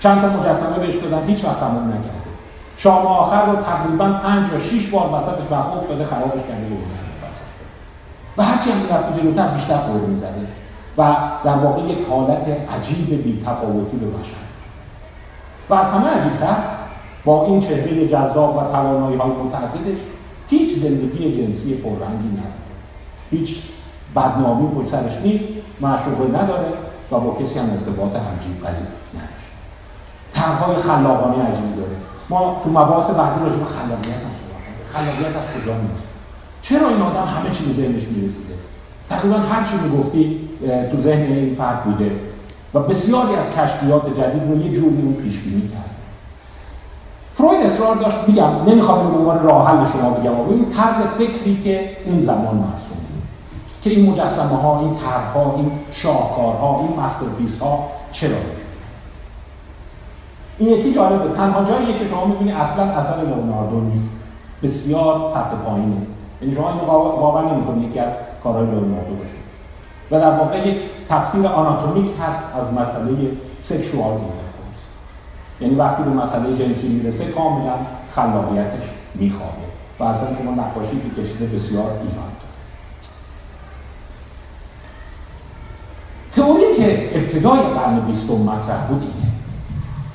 [0.06, 2.32] چند تا مجسمه بهش دادن هیچ وقت تمام نکرده
[2.78, 6.68] شام آخر رو تقریبا پنج یا شیش بار وسطش وقت افتاده خرابش کرده
[8.38, 10.48] و هرچی هم می‌رفته جلوتر بیشتر قول می‌زده.
[10.98, 14.32] و در واقع یک حالت عجیب بی تفاوتی به بشر
[15.70, 16.58] و از همه عجیبتر
[17.26, 19.98] با این چهره جذاب و توانایی های متعددش
[20.50, 22.66] هیچ زندگی جنسی پررنگی نداره.
[23.32, 23.58] هیچ
[24.16, 25.46] بدنامی پشت سرش نیست
[25.82, 26.68] معشوقه نداره
[27.12, 29.35] و با کسی هم ارتباط عجیب غریب نداره.
[30.46, 31.96] طرحهای خلاقانه عجیبی داره
[32.30, 34.36] ما تو مباحث بعدی راجع به خلاقیت هم
[34.94, 36.02] خلاقیت از کجا میاد؟
[36.62, 38.54] چرا این آدم همه چی ذهنش می‌رسیده؟
[39.10, 40.50] تقریبا هر چی می‌گفتی
[40.92, 42.12] تو ذهن این فرد بوده.
[42.74, 45.90] و بسیاری از کشفیات جدید رو یه جوری اون پیش بینی کرد.
[47.36, 51.90] فروید اصرار داشت میگم نمی‌خوام به عنوان راه حل شما بگم این طرز فکری که
[52.06, 52.96] اون زمان مرسوم
[53.82, 58.38] که این مجسمه ها این طرحها این شاهکارها این masterpiece ها چرا
[60.58, 61.36] این یکی جالبه.
[61.36, 64.10] تنها جاییه که شما می‌بینی اصلا اثر لئوناردو نیست.
[64.64, 65.96] بسیار سطح پایینه.
[66.42, 66.86] یعنی شما اینو
[67.22, 68.12] باور نمی‌کنید یکی از
[68.44, 69.30] کارهای لئوناردو باشه.
[70.12, 70.78] و در واقع یک
[71.10, 74.18] تفسیر آناتومیک هست از مسئله sexual
[75.62, 77.74] یعنی وقتی به مسئله جنسی می‌رسه کاملا
[78.16, 78.84] خلاقیتش
[79.16, 79.66] میخوابه.
[80.00, 82.32] و اصلا شما نقاشی که کشیده بسیار ایران
[86.32, 89.35] تئوری که ابتدای قرن بیستم مطرح بود اینه.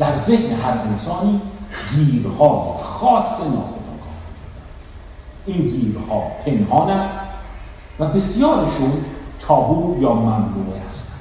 [0.01, 1.41] در ذهن هر انسانی
[1.95, 4.17] گیرهای خاص ناخودآگاه.
[5.47, 7.11] این گیرها پنهانند
[7.99, 8.93] و بسیارشون
[9.41, 11.21] تابو یا ممنوعه هستند.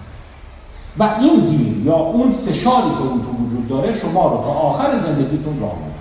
[0.99, 4.97] و این گیر یا اون فشاری که اون تو وجود داره شما رو تا آخر
[4.97, 5.99] زندگیتون راه می‌بره.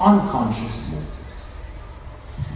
[0.00, 1.38] Unconscious motives.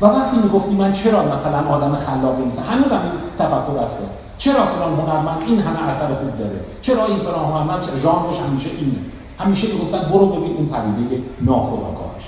[0.00, 3.00] و وقتی می‌گفتی من چرا مثلا آدم خلاقی نیستم؟ هنوز هم
[3.38, 3.94] تفکر است.
[4.38, 8.98] چرا فلان هنرمند این همه اثر خوب داره؟ چرا این فلان هنرمند ژانرش همیشه اینه؟
[9.38, 12.24] همیشه می‌گفتن برو ببین این پدیده ناخودآگاهش.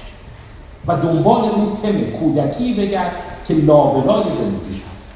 [0.87, 3.13] و دنبال اون تم کودکی بگرد
[3.47, 5.07] که لابلای زندگیش هست.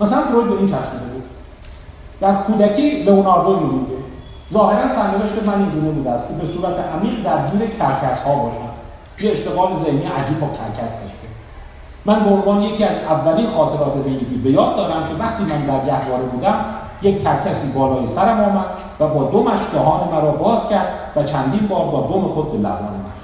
[0.00, 1.24] مثلا فروید به این چسبیده بود.
[2.20, 3.94] در کودکی لئوناردو میبینده
[4.52, 8.70] ظاهرا سرنوشت من این گونه بوده است که به صورت عمیق درگیر کرکس ها باشم.
[9.20, 11.28] یه اشتغال ذهنی عجیب با کرکس داشته.
[12.04, 15.86] من به عنوان یکی از اولین خاطرات زندگی به یاد دارم که وقتی من در
[15.86, 16.64] گهواره بودم
[17.02, 18.66] یک کرکسی بالای سرم آمد
[19.00, 22.78] و با دومش دهان مرا باز کرد و چندین بار با دوم خود به لبان
[22.78, 23.14] من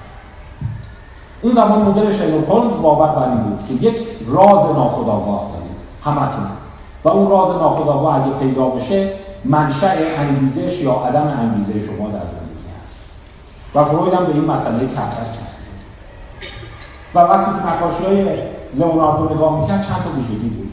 [1.42, 6.46] اون زمان مدل شیلوک هولمز باور بر این بود که یک راز ناخودآگاه دارید همتون.
[7.04, 9.12] و اون راز ناخودآگاه اگه پیدا بشه
[9.44, 12.96] منشأ انگیزش یا عدم انگیزه شما در زندگی هست.
[13.74, 15.70] و فروید هم به این مسئله کرکس چسبیده
[17.14, 18.38] و وقتی که نقاشی های
[18.74, 20.72] لئوناردو نگاه می‌کرد چند تا ویژگی بود.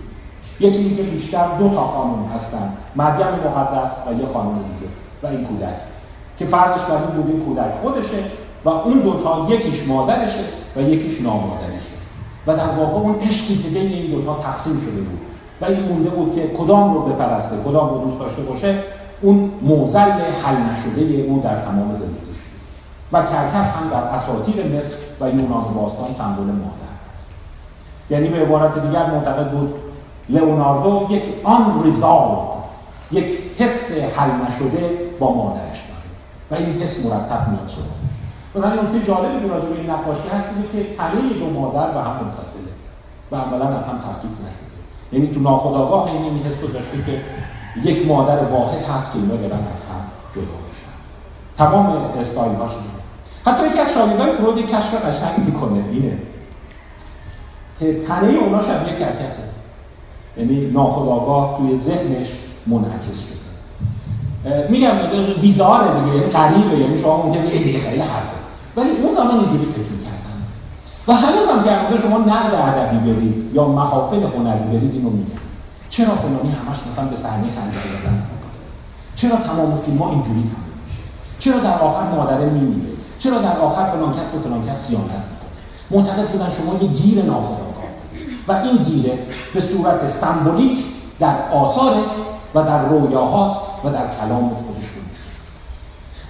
[0.60, 2.74] یکی اینکه بیشتر دو تا خانم هستن.
[2.96, 4.92] مریم مقدس و یه خانم دیگه
[5.24, 5.76] و این کودک.
[6.38, 8.24] که فرضش بر این بود این کودک خودشه
[8.66, 10.44] و اون دوتا یکیش مادرشه
[10.76, 11.98] و یکیش نامادرشه.
[12.48, 15.20] و در واقع اون عشقی که بین این دوتا تقسیم شده بود.
[15.62, 18.80] و این مونده بود که کدام رو بپرسته کدام رو دوست داشته باشه
[19.22, 20.12] اون موزل
[20.44, 22.38] حل نشده او در تمام زندگیش.
[23.14, 27.28] و کرکس هم در اساطیر مصر و یونان باستان سمبل مادر است.
[28.10, 29.74] یعنی به عبارت دیگر معتقد بود
[30.30, 32.38] لئوناردو یک آن ریزال
[33.12, 36.08] یک حس حل نشده با مادرش داره.
[36.52, 37.98] و این حس مرتب میاد سراغش.
[38.56, 42.72] مثلا نکته جالبی که راجع این نقاشی هست که تله دو مادر به هم متصله.
[43.32, 44.68] و اولا از هم تفکیک نشده.
[45.12, 47.22] یعنی تو ناخودآگاه این حس رو داشته که
[47.90, 50.94] یک مادر واحد هست که اینا دارن از هم جدا میشن.
[51.58, 52.72] تمام استایل هاش
[53.46, 55.84] حتی یکی از شاگردان فرود کشف قشنگ می‌کنه.
[55.92, 56.18] اینه.
[57.80, 59.57] که تنه اونا شبیه کرکسه.
[60.38, 62.28] یعنی ناخودآگاه توی ذهنش
[62.68, 63.38] منعکس شده
[64.70, 64.92] میگم
[65.42, 68.38] بیزاره دیگه یعنی قریبه یعنی شما ممکنه یه دیگه خیلی حرفه.
[68.76, 70.38] ولی اون زمان اینجوری فکر می‌کردن
[71.08, 75.40] و هنوز هم که شما نقد ادبی برید یا محافل هنری برید اینو میگن
[75.90, 78.24] چرا فلانی همش مثلا به صحنه خنجر زدن
[79.16, 81.02] چرا تمام فیلم ها اینجوری تموم میشه؟
[81.40, 85.22] چرا در آخر مادره میمیره؟ چرا در آخر فلان کس به فلان کس خیانت می‌کنه؟
[85.92, 87.67] معتقد بودن شما یه گیر ناخودآگاه.
[88.48, 89.20] و این گیرت
[89.54, 90.84] به صورت سمبولیک
[91.20, 92.10] در آثارت
[92.56, 95.02] و در رویاهات و در کلام خودش رو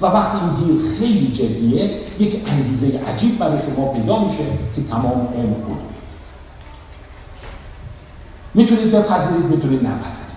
[0.01, 4.43] و وقتی این گیر خیلی جدیه یک انگیزه عجیب برای شما پیدا میشه
[4.75, 5.77] که تمام علم بود
[8.53, 10.27] می‌تونید بپذیرید می‌تونید نپذیرید.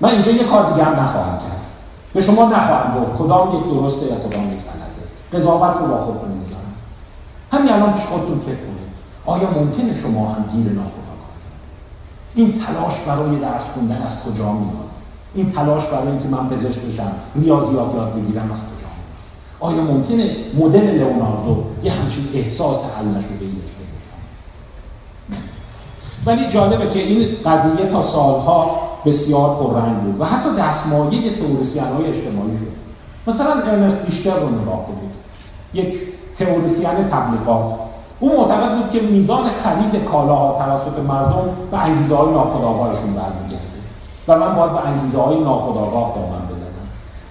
[0.00, 1.60] من اینجا یه کار دیگه هم نخواهم کرد.
[2.14, 5.02] به شما نخواهم گفت کدام یک درسته یا کدام یک غلطه.
[5.32, 6.74] قضاوت رو با خودتون می‌ذارم.
[7.52, 8.89] همین الان پیش خودتون فکر کنید.
[9.26, 11.30] آیا ممکنه شما هم گیر ناخودآگاه
[12.34, 14.90] این تلاش برای درس خوندن از کجا میاد؟
[15.34, 20.36] این تلاش برای اینکه من پزشک بشم ریاضیات یاد بگیرم از کجا میاد؟ آیا ممکنه
[20.58, 23.80] مدل لئوناردو یه همچین احساس حل نشده ای داشته
[26.26, 32.06] ولی جالبه که این قضیه تا سالها بسیار پررنگ بود و حتی دستمایه تئوریسین های
[32.06, 32.80] اجتماعی شد.
[33.30, 35.10] مثلا ارنست دیشتر رو نگاه کنید.
[35.74, 36.00] یک
[36.38, 37.74] تئوریسین تبلیغات.
[38.20, 43.78] او معتقد بود که میزان خرید کالاها توسط مردم به انگیزه های ناخودآگاهشون برمیگرده.
[44.28, 46.86] و من باید به انگیزه های ناخودآگاه دامن بزنم.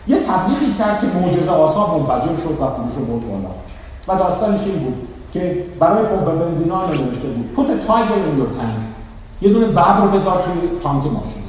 [0.08, 3.52] یه تبلیغی کرد که معجزه آسا منفجر شد و فروش بود بالا.
[4.08, 8.80] و داستانش این بود که برای پمپ بنزینا نوشته بود پوت تایگر این یور تانک
[9.42, 11.44] یه دونه ببر رو بذار توی تانک ماشین.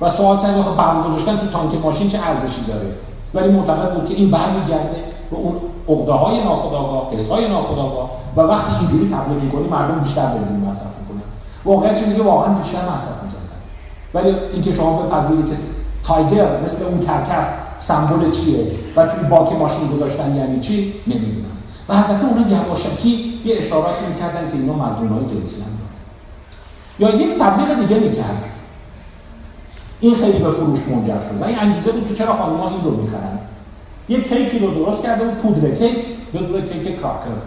[0.00, 2.86] و سوال سر برق گذاشتن تو تانک ماشین چه ارزشی داره؟
[3.34, 5.54] ولی معتقد بود که این برمیگرده به اون
[5.88, 10.92] عقده های ناخودآگاه حس های ناخودآگاه و وقتی اینجوری تبلیغ می‌کنی مردم بیشتر بنزین مصرف
[11.00, 11.22] می‌کنن.
[11.64, 13.38] واقعیت که واقعا بیشتر مصرف می‌کنن
[14.14, 15.56] ولی اینکه شما بپذیرید که
[16.04, 17.46] تایگر مثل اون کرکس
[17.78, 21.48] سمبل چیه و توی باک ماشین گذاشتن یعنی چی نمی‌دونم.
[21.88, 25.68] و البته اونا یواشکی یه اشاراتی می‌کردن که اینا مظنون های جنسی هم
[26.98, 28.44] یا یک تبلیغ دیگه می‌کرد.
[30.00, 31.42] این خیلی به فروش منجر شد.
[31.42, 33.37] و این انگیزه بود که چرا خانم‌ها این رو می‌خرن؟
[34.08, 35.96] یک کیکی رو درست کرده بود پودر کیک
[36.34, 37.38] بدون کیک کراکر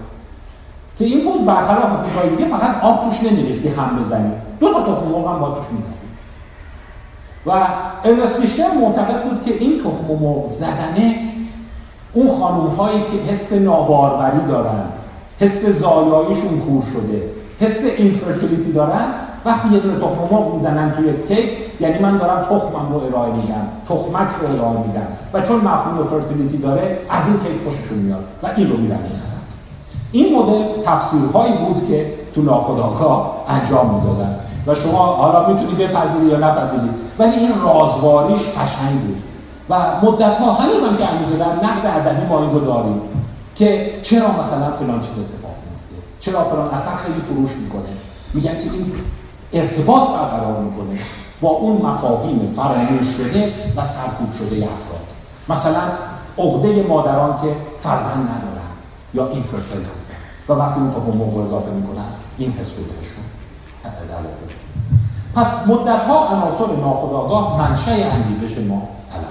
[0.99, 4.31] که این پودر برخلاف پیکای دیگه فقط آب توش نمیریختی هم بزنی.
[4.59, 5.93] دو تا تخم مرغ هم با توش می‌زنی
[7.45, 7.51] و
[8.03, 11.15] ارنست بیشتر معتقد بود که این تخم مرغ زدنه
[12.13, 14.83] اون خانوم هایی که حس ناباروری دارن
[15.39, 17.23] حس زایاییشون کور شده
[17.59, 19.05] حس این fertility دارن
[19.45, 21.49] وقتی یه دونه تخم مرغ می‌زنن توی کیک
[21.79, 25.07] یعنی من دارم تخمم رو ارائه میدم تخمک رو ارائه میدم.
[25.33, 29.41] و چون مفهوم fertility داره از این کیک خوششون میاد و این رو میرن می‌زنن.
[30.11, 34.35] این مدل تفسیرهایی بود که تو ناخودآگاه انجام می‌دادن.
[34.67, 36.91] و شما حالا می‌تونید بپذیرید یا نپذیرید.
[37.19, 39.23] ولی این رازواریش قشنگ بود.
[39.69, 43.01] و مدت ها هنوز هم که در نقد ادبی ما این رو داریم
[43.55, 47.91] که چرا مثلا فلان چیز اتفاق میفته چرا فلان؟ اصلا خیلی فروش می‌کنه.
[48.33, 48.91] میگن که این
[49.53, 50.99] ارتباط برقرار می‌کنه
[51.41, 55.07] با اون مفاهیم فراموش شده و سرکوب شده افراد.
[55.49, 55.81] مثلا
[56.37, 58.71] عقده مادران که فرزند ندارن
[59.13, 60.13] یا اینفرتیل هستن.
[60.49, 62.05] و وقتی اون تخم مرغ اضافه می‌کنن
[62.37, 63.23] این حس رو بهشون
[65.35, 69.23] پس مدت ها عناصر ناخودآگاه منشأ انگیزش ما طلب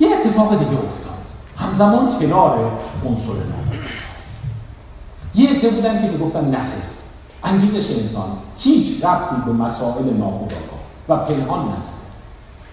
[0.00, 1.18] یه اتفاق دیگه افتاد.
[1.56, 2.72] همزمان کنار
[3.06, 3.87] عنصر ناخودآگاه.
[5.38, 6.82] یه عده بودن که می‌گفتن نخیر
[7.44, 8.28] انگیزش انسان.
[8.58, 11.82] هیچ ربطی به مسائل ناخودآگاه و پنهان نداره.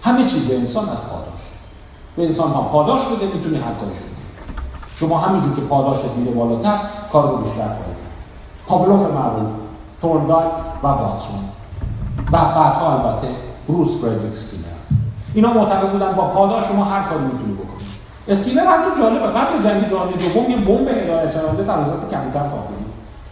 [0.04, 1.42] همه چیز انسان از پاداش.
[2.16, 3.92] به انسان ها پاداش بده می‌تونی هر کاری
[4.96, 6.78] شما همینجور که پاداشت میره بالاتر
[7.12, 7.98] کار رو بیشتر کنید.
[8.68, 9.52] پاولوف معروف
[10.02, 10.46] ثورندایک
[10.84, 11.40] و واتسون.
[12.32, 13.28] و بعدها البته
[13.68, 14.34] بوروس فردریک
[15.34, 17.54] اینا معتقد بودن با پاداش شما هر کاری می‌تونی
[18.28, 19.28] اسکینر حتی جالبه.
[19.28, 22.76] قبل جنگ جهانی دوم یه بمب هدایت شونده توسط کبوتر ساخته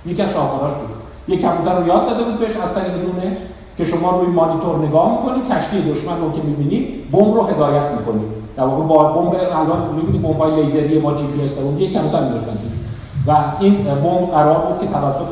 [0.06, 0.89] یکی از شاهکاراش بود.
[1.27, 3.38] یه کبوتر رو یاد داده بود بهش از طریق دونه
[3.77, 8.27] که شما روی مانیتور نگاه می‌کنید کشتی دشمن رو که می‌بینید بمب رو هدایت می‌کنید
[8.58, 12.51] در واقع با بمب الان می‌بینید بمبای لیزری ما جی پی اس یک کمپیوتر میذاشتن
[12.51, 12.73] توش.
[13.27, 15.32] و این بمب قرار بود که توسط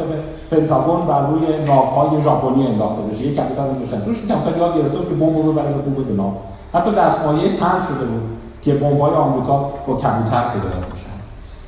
[0.52, 3.22] پنتاگون بر روی ناوهای ژاپنی انداخته بشه.
[3.28, 4.22] یک کمپیوتر میذاشتن توش.
[4.28, 6.34] کمپیوتر یاد گرفته که بمب رو برای بمب
[6.74, 8.41] حتی دستمایه تن شده بود.
[8.62, 11.12] که بمب‌های آمریکا با کمپیوتر هدایت بشن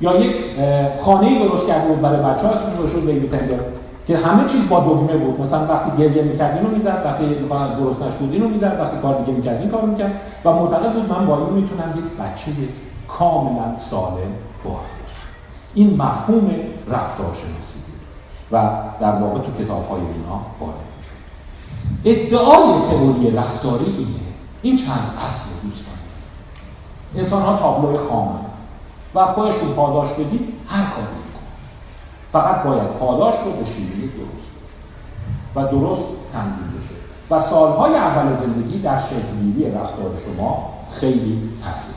[0.00, 0.36] یا یک
[1.00, 3.56] خانه درست کرده بود برای بچه‌ها اسمش رو بیبی تندر
[4.06, 5.40] که همه چیز با دگمه بود.
[5.40, 9.32] مثلا وقتی گریه می‌کرد اینو می‌زد وقتی می‌خواد درست نشد اینو می‌زد وقتی کار دیگه
[9.32, 10.12] می‌کرد این کارو می‌کرد.
[10.44, 12.50] و معتقد بود من با این می‌تونم یک بچه
[13.08, 14.32] کاملا سالم
[14.64, 14.80] بار.
[15.74, 16.50] این مفهوم
[16.88, 18.00] رفتارشناسی بود
[18.52, 21.20] و در واقع تو کتاب های اینا وارد می‌شد.
[22.04, 24.24] ادعای تئوری رفتاری اینه.
[24.62, 25.93] این چند اصل دوستان
[27.16, 28.40] انسان ها تابلوی خامه
[29.14, 31.24] و پایشون پاداش بدی هر کاری
[32.32, 34.50] فقط باید پاداش رو به درست
[35.54, 36.94] باشه و درست تنظیم بشه.
[37.30, 41.94] و سالهای اول زندگی در شکلگیری رفتار شما خیلی تاثیر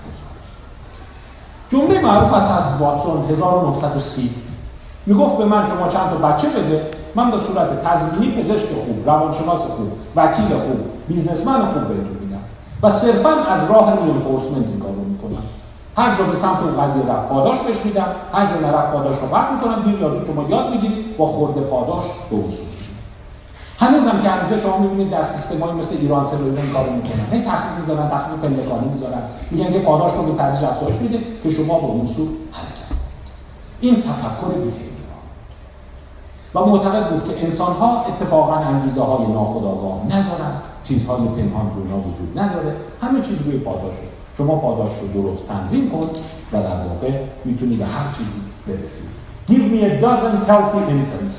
[1.69, 4.29] جمله معروف از از واتسون 1930
[5.05, 9.61] می‌گفت به من شما چند تا بچه بده من به صورت تضمینی پزشک خوب روانشناس
[9.61, 12.39] خوب وکیل خوب بیزنسمن خوب بهتون میدم
[12.83, 14.91] و صرفا از راه ریانفورسمنت این کار
[15.97, 19.27] هر جا به سمت اون قضیه رفت پاداش بهش میدم هر جا نرفت پاداش رو
[19.27, 21.17] قطع می‌کنم دیر یا شما یاد می‌گیرید.
[21.17, 22.67] با خورده پاداش به وصول
[23.79, 27.25] هنوز هم که هنوز شما می‌بینید در سیستمایی مثل ایران سر این کارو می‌کنن.
[27.31, 29.21] هی تخفیف می‌ذارن تخفیف پلکانی می‌ذارن
[29.51, 32.97] میگن که پاداش رو به تدریج افزایش میده که شما به وصول حرکت
[33.81, 34.87] این تفکر دیگه
[36.55, 40.51] و معتقد بود که انسان ها اتفاقا انگیزه های ناخودآگاه ندارن.
[40.83, 42.75] چیزهای پنهان تو وجود نداره.
[43.01, 46.09] همه چیز روی پاداشه شما پاداش رو درست تنظیم کن
[46.53, 49.03] و در واقع می‌تونی به هر چیزی برسی.
[49.49, 51.33] Give me a dozen healthy infants.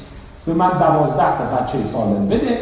[0.47, 2.59] به من دوازده تا بچه سالم بده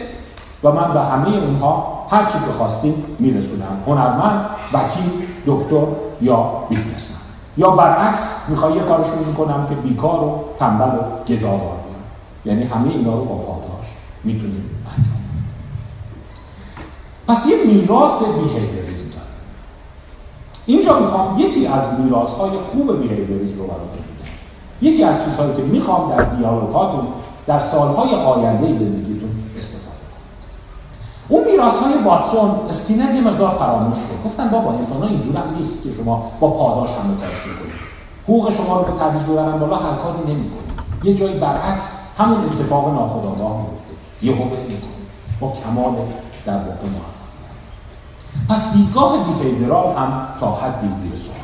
[0.65, 3.83] و من به همه اونها هر چی بخواستیم میرسونم.
[3.87, 5.11] هنرمند، وکیل،
[5.47, 5.87] دکتر
[6.21, 7.17] یا بیزنسمن.
[7.57, 11.77] یا برعکس می‌خوای یه کارشون می‌کنم که بیکار و تنبل و گداوار
[12.45, 13.87] یعنی همه اینا رو با پاداش
[14.25, 15.17] می‌تونیم انجام
[17.29, 19.06] پس یه میراث بیهیوریزم
[20.67, 24.07] اینجا می‌خوام یکی از میراث های خوب بیهیوریسم رو براتون
[24.83, 27.07] یکی از چیزهایی که می‌خوام در دیالوگاتون
[27.47, 29.97] در سالهای آینده زندگیتون استفاده
[31.31, 35.57] کنید میراث های واتسون اسکینر یه مقدار فراموش شد گفتن بابا انسان ها اینجور هم
[35.57, 37.73] نیست که شما با پاداش همه کارش کنید
[38.25, 40.67] حقوق شما رو به تدریج ببرن بالا هر کاری نمی‌کنید.
[41.05, 44.91] یه جایی برعکس همون اتفاق ناخودآگاه میفته یهو می‌کنه
[45.41, 45.95] با کمال
[46.47, 47.16] در واقع
[48.49, 51.37] پس دیدگاه behavioral هم تا حدی زیر سوال.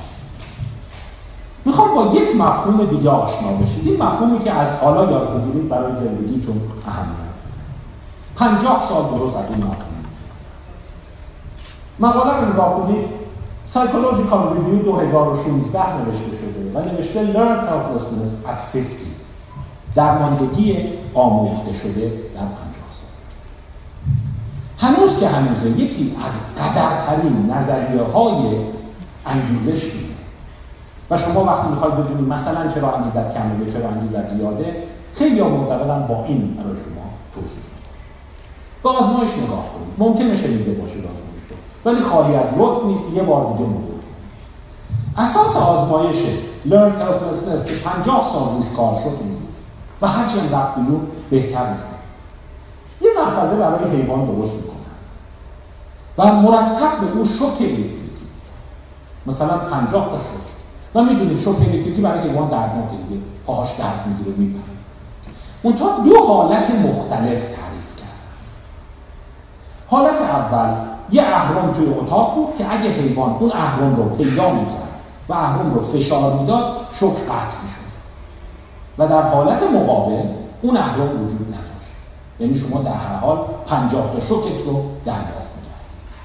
[1.64, 3.88] می‌خوام با یک مفهوم دیگه آشنا بشید.
[3.88, 7.32] این مفهومی که از حالا یاد بگیرید برای زندگیتون اهمیت.
[8.36, 9.92] پنجاه سال درست از این مفهوم.
[11.98, 13.04] مقاله رو نگاه کنید.
[13.66, 18.84] سایکولوژیکال ریویو 2016 نوشته شده و نوشته Learned Helplessness at 50
[19.94, 22.71] درماندگی آموخته شده در 50 سال
[24.82, 28.56] هنوز که هنوزه یکی از قدرترین نظریه های
[29.26, 30.14] انگیزش اینه
[31.10, 34.76] و شما وقتی می‌خواید بدونید مثلا چرا انگیزت کمه چرا انگیزت زیاده
[35.14, 37.04] خیلی ها معتقدن با این برای شما
[37.34, 37.62] توضیح
[38.82, 39.94] به آزمایش نگاه کنید.
[39.98, 41.56] ممکنه شنیده باشید آزمایش رو.
[41.90, 44.00] ولی خالی از لطف نیست یه بار دیگه مرور
[45.18, 46.16] اساس آزمایش
[46.68, 49.18] Learn Helplessness که 50 سال روش کار شد
[50.02, 51.92] و هرچند رفت بیرون بهتر می‌شد.
[53.00, 54.71] یه محفظه برای حیوان درست می‌کنن
[56.18, 58.26] و مرتب به اون شوک الکتریکی
[59.26, 60.42] مثلا 50 تا شوک.
[60.94, 63.20] و می‌دونید شوک الکتریکی برای حیوان دردناکه دیگه.
[63.46, 64.62] پاهاش درد می‌گیره میپره.
[65.62, 68.08] اونتا دو حالت مختلف تعریف کرد.
[69.88, 70.74] حالت اول
[71.10, 74.92] یه اهرم توی اتاق بود که اگه حیوان اون اهرم رو پیدا می‌کرد
[75.28, 77.92] و اهرم رو فشار می‌داد شوک قطع می‌شد.
[78.98, 80.22] و در حالت مقابل
[80.62, 81.92] اون اهرم وجود نداشت.
[82.40, 85.41] یعنی شما در هر حال پنجاه تا شوکت رو دریافت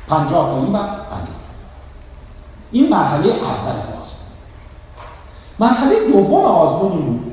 [0.07, 1.35] پنجاه تا این و پنجاه.
[2.71, 4.17] این مرحله اول آزمون
[5.59, 7.31] مرحله دوم آزمون این بود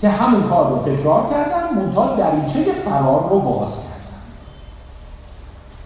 [0.00, 3.90] که همون کار رو تکرار کردن منتها دریچه فرار رو باز کردن.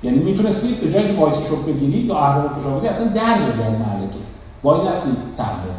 [0.02, 3.60] یعنی می‌تونستید به جایی که وایسی شک بگیرید یا اهرام فشار بدید اصلا در میاد
[3.60, 4.18] از معلکه
[4.62, 5.74] وای نستید تحریم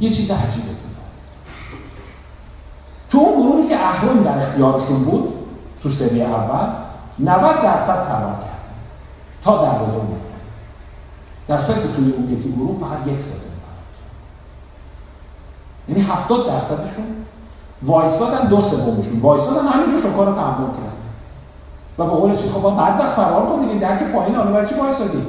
[0.00, 0.62] یه چیز عجیب
[3.14, 5.32] تو اون گروهی که اهرام در اختیارشون بود
[5.82, 6.66] تو سری اول
[7.18, 8.53] 90 درصد فرار کرد.
[9.44, 9.86] تا در رو
[11.48, 13.40] در صورتی که توی اون یکی گروه فقط یک سوم
[15.88, 17.04] یعنی 70 درصدشون
[17.82, 19.20] وایستادن دو سومشون.
[19.20, 21.04] وایستادن همینجور شکار رو تحمل کردن.
[21.98, 23.74] و به قول چیز خب بعد وقت فرار کن دیگه.
[23.74, 25.22] درک پایین حالا برای چی وایستادی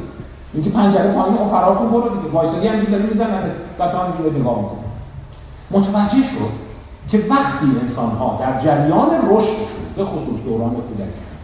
[0.54, 2.34] اینکه پنجره پایین خب فرار کن برو دیگه.
[2.34, 4.80] وایستادی همینجوری داره می‌زنن و تو همینجوری نگاه می‌کنی
[5.72, 6.66] متوجه شد
[7.10, 11.36] که وقتی انسان ها در جریان رشدشون به خصوص دوران کودکیشون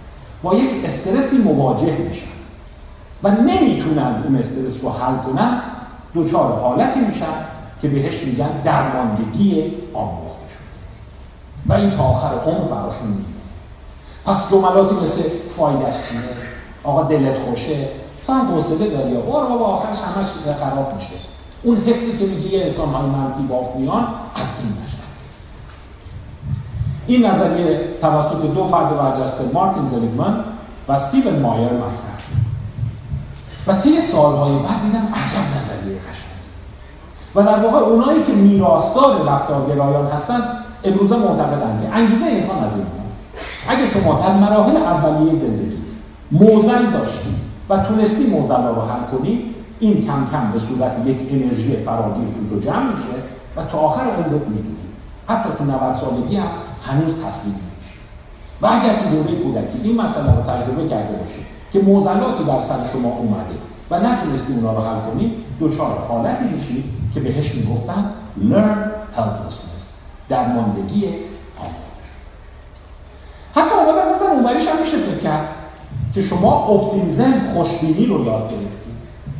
[0.43, 2.40] با یک استرسی مواجه میشن.
[3.23, 5.61] و نمی‌تونن اون استرس رو حل کنن
[6.13, 7.25] دوچار حالتی میشن
[7.81, 10.31] که بهش میگن درماندگی آموخته
[11.67, 13.25] و این تا آخر عمر براشون میمونه
[14.25, 15.21] پس جملاتی مثل
[15.57, 16.19] فایدش چیه؟
[16.83, 17.87] آقا دلت خوشه؟
[18.27, 21.31] تو هم حوصله داری؟ برو بابا آخرش همش خراب میشه.
[21.63, 25.01] اون حسی که میگه یه انسان های منفی باف میان از این نشد
[27.07, 30.43] این نظریه توسط دو فرد برجسته مارتین زلیگمن
[30.87, 32.10] و ستیون مایر مطرح
[33.67, 36.41] و طی سالهای بعد دیدم عجب نظریه قشنگی
[37.35, 40.41] و در واقع اونایی که میراثدار رفتارگرایان هستن
[40.83, 42.85] امروزه معتقدن که انگیزه انسان از این
[43.67, 45.77] اگه شما در مراحل اولیه زندگی
[46.31, 47.35] موزل داشتی
[47.69, 52.59] و تونستی موزل رو حل کنی این کم کم به صورت یک انرژی فراگیر تو
[52.59, 53.03] جمع میشه
[53.55, 54.75] و تا آخر عمرت می‌دونی.
[55.27, 56.47] حتی تو 90 سالگی هم
[56.83, 57.97] هنوز تسلیم نمیشه
[58.61, 62.87] و اگر تو دوره کودکی این مسئله رو تجربه کرده باشی که موزلاتی بر سر
[62.93, 63.55] شما اومده
[63.91, 68.05] و نتونستی اونا رو حل کنی دچار حالتی میشی که بهش می‌گفتن
[68.51, 69.83] learn helplessness
[70.29, 71.05] درماندگی
[71.59, 72.07] آموزش.
[73.55, 75.47] حتی آمدن گفتن اونوریش هم میشه فکر کرد
[76.13, 78.91] که شما اپتیمیزم خوشبینی رو یاد گرفتی.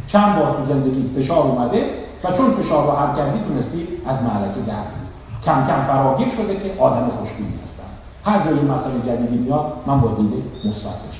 [0.08, 1.90] چند بار تو زندگی فشار اومده
[2.24, 4.74] و چون فشار رو حل کردی تونستی از معرکه در
[5.44, 7.84] کم کم فراگیر شده که آدم خوشبینی هستن.
[8.26, 11.11] هر جایی مسئله جدیدی میاد من با دیده نگاه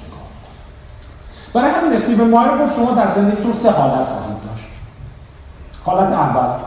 [1.54, 4.68] برای همین استیون مایر گفت شما در زندگیتون سه حالت خواهید داشت.
[5.84, 6.58] حالت اول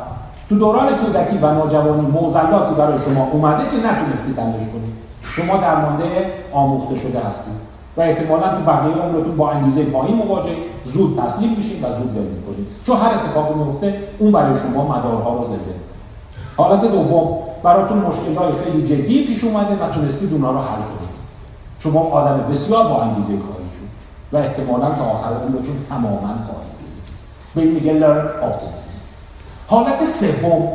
[0.49, 4.95] تو دوران کودکی و نوجوانی موزلاتی برای شما اومده که نتونستید حلش کنید.
[5.23, 7.55] شما درمانده آموخته شده هستید
[7.97, 12.23] و احتمالا تو بقیه عمرتون با انگیزه پایین مواجه زود تسلیم میشید و زود ول
[12.23, 12.67] می‌کنید.
[12.87, 15.75] چون هر اتفاقی میفته اون برای شما مدارها رو زده.
[16.57, 21.15] حالت دوم براتون مشکلات خیلی جدی پیش اومده و تونستید اونها رو حل کنید.
[21.79, 23.33] شما آدم بسیار با انگیزه
[24.35, 26.75] و احتمالا تا آخر عمرتون تماما خواهید
[27.55, 28.45] به این میگه learn
[29.67, 30.69] حالت سوم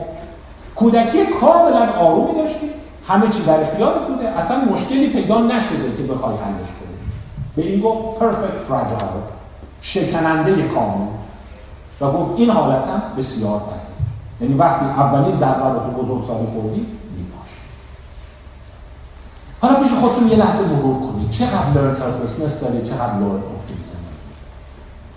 [0.76, 2.70] کودکی کاملا آرومی داشتی
[3.08, 6.98] همه چی در اختیار بوده اصلا مشکلی پیدا نشده که بخوای حلش کنی.
[7.56, 9.34] به این گفت perfect fragile
[9.82, 11.08] شکننده کامل.
[12.02, 13.80] و گفت این حالت هم بسیار بده.
[14.42, 16.86] یعنی وقتی اولین ضربه رو تو بزرگسالی خوردی
[19.62, 21.30] حالا پیش خودتون یه لحظه مرور کنید.
[21.30, 23.42] چقدر لرن هلپلسنس داری چقدر لرن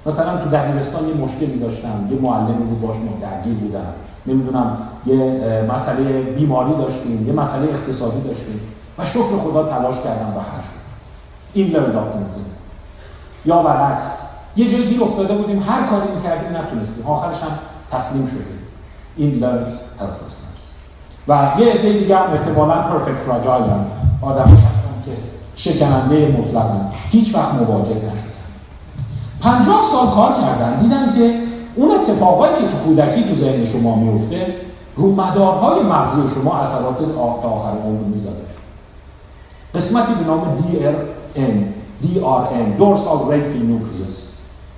[0.07, 2.09] مثلا تو دبیرستان یه مشکلی داشتم.
[2.11, 3.86] یه معلمی بود باش درگیر بودم.
[4.26, 4.76] نمی‌دونم
[5.07, 5.16] یه
[5.74, 8.61] مسئله بیماری داشتیم یه مسئله اقتصادی داشتیم.
[8.99, 10.82] و شکر خدا تلاش کردم و حل شد.
[11.55, 11.93] این لرن
[13.45, 14.03] یا برعکس
[14.57, 15.62] یه جایی گیر افتاده بودیم.
[15.62, 17.07] هر کاری می‌کردیم نتونستیم.
[17.07, 17.59] آخرش هم
[17.90, 18.59] تسلیم شدیم.
[19.16, 19.66] این لرن
[21.28, 23.64] و یه عده دیگه هم احتمالا پرفکت فراجایل
[24.22, 25.12] آدم هستن که
[25.54, 28.32] شکننده مطلقا هیچ وقت مواجه نشدن.
[29.40, 30.80] پنجاه سال کار کردن.
[30.80, 31.34] دیدن که
[31.74, 34.54] اون اتفاقایی که تو کودکی تو ذهن شما میفته
[34.96, 36.98] رو مدارهای مغزی شما اثرات
[37.42, 38.36] تا آخر عمر می‌ذاره.
[39.74, 41.54] قسمتی به نام DRN
[42.04, 44.16] DRN Dorsal Raphe Nucleus.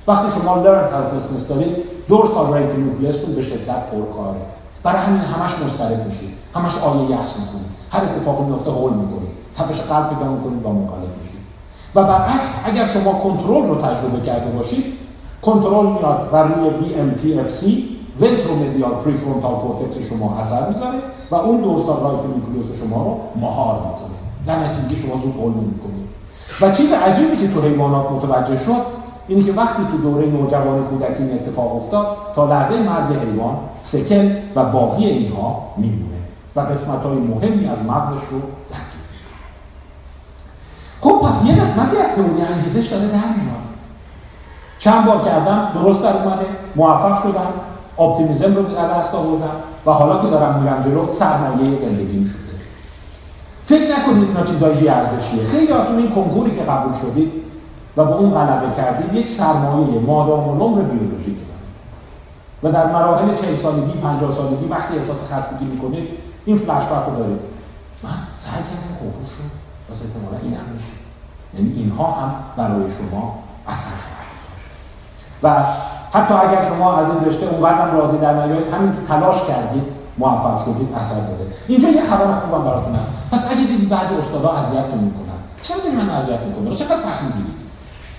[0.06, 1.76] وقتی شما Learned Helplessness دارید
[2.08, 4.40] Dorsal Raphe Nucleus به شدت پرکاره.
[4.82, 6.34] برای همین همش مضطرب میشید.
[6.54, 7.74] همش آیه یأس می‌کنید.
[7.92, 9.23] هر اتفاقی میفته هول می‌کنید.
[9.56, 11.44] تپش قلب پیدا می‌کنید و مخالف میشید.
[11.94, 14.84] و برعکس اگر شما کنترل رو تجربه کرده باشید
[15.42, 17.64] کنترل میاد بر روی VMPFC
[18.20, 20.98] ventromedial prefrontal cortex شما اثر می‌ذاره
[21.30, 24.16] و اون Dorsal Raphe Nucleus شما رو مهار می‌کنه.
[24.46, 26.04] در نتیجه شما زود هول نمی‌کنید
[26.60, 31.22] و چیز عجیبی که تو حیوانات متوجه شد اینه که وقتی تو دوره نوجوان کودکی
[31.22, 36.04] این اتفاق افتاد تا لحظه مرگ حیوان سکن و باقی اینها میمونه.
[36.56, 38.40] و قسمت های مهمی از مغزش رو
[41.04, 43.64] خب پس یه قسمتی از تئوری انگیزش داره در میاد.
[44.78, 46.46] چند بار کردم درست در اومده
[46.76, 47.46] موفق شدم
[47.98, 52.54] اپتیمیزم رو در دست آوردم و حالا که دارم میرم جلو سرمایه زندگیم شده
[53.64, 55.44] فکر نکنید اینا چیزای بی ارزشیه.
[55.44, 57.32] خیلی این کنکوری که قبول شدید
[57.96, 61.36] و با اون غلبه کردید یک سرمایه مادام نمر بیولوژیک
[62.62, 66.08] و در مراحل 40 سالگی 50 سالگی وقتی احساس خستگی می‌کنید
[66.44, 67.40] این فلش رو دارید.
[68.02, 70.94] من سعی کردم کنکور شد واسه احتمالا این هم میشه.
[71.54, 74.04] یعنی اینها هم برای شما اثر
[75.42, 75.66] و
[76.12, 79.82] حتی اگر شما از این رشته اونقدر راضی در نیایید همین که تلاش کردید
[80.18, 83.08] موفق شدید اثر داره اینجا یه خبر خوبم براتون هست.
[83.32, 87.54] پس اگه دیدید بعضی استادا اذیتتون می‌کنن چرا داری من اذیت می‌کنه چقدر سخت می‌گیرید؟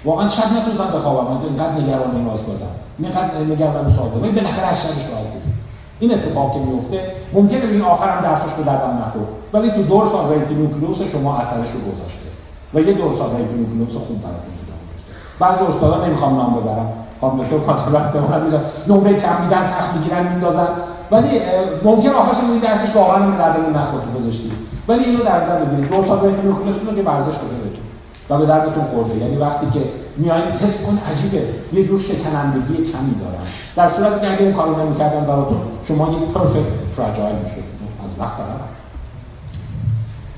[0.06, 4.82] واقعا شب نتونستم بخوابم من اینقدر نگران این دادم اینقدر نگران سوال دادم بالاخره از
[4.82, 5.54] شبش بود
[6.00, 9.28] این اتفاق که میفته ممکنه این آخرم درسش به دردم نخورد.
[9.54, 12.30] ولی تو Dorsal Raphe Nucleus شما اثرش رو گذاشته.
[12.74, 16.90] و یه Dorsal Raphe Nucleus خوب براتون ایجاد گذاشته بعضی استادا نمی‌خوام نام ببرم.
[17.22, 20.68] خانم دکتر کانسولر احتمال میدن نمره کم میدن سخت می‌گیرن میندازن.
[21.12, 21.42] ولی
[21.84, 24.52] ممکن آخرش این درسش واقعا دردمون نخورد گذاشتی.
[24.88, 25.90] ولی اینو در نظر بگیرید.
[25.90, 27.56] Dorsal Raphe Nucleus رو که ورزش بده
[28.30, 29.16] و به دردتون خورده.
[29.18, 29.80] یعنی وقتی که
[30.18, 31.44] میایین حس کن عجیبه.
[31.74, 33.46] یه جور شکنندگی کمی دارن
[33.76, 37.64] در صورتی که اگه اون کارو نمی‌کردن براتون شما یک پرفکت فراجایل می‌شد
[38.06, 38.60] از وقت برای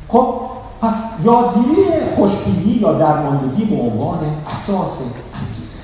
[0.08, 0.36] خب
[0.82, 4.20] پس یادگیری خوشبینی یا درماندگی به عنوان
[4.54, 4.98] اساس
[5.34, 5.78] انگیزش.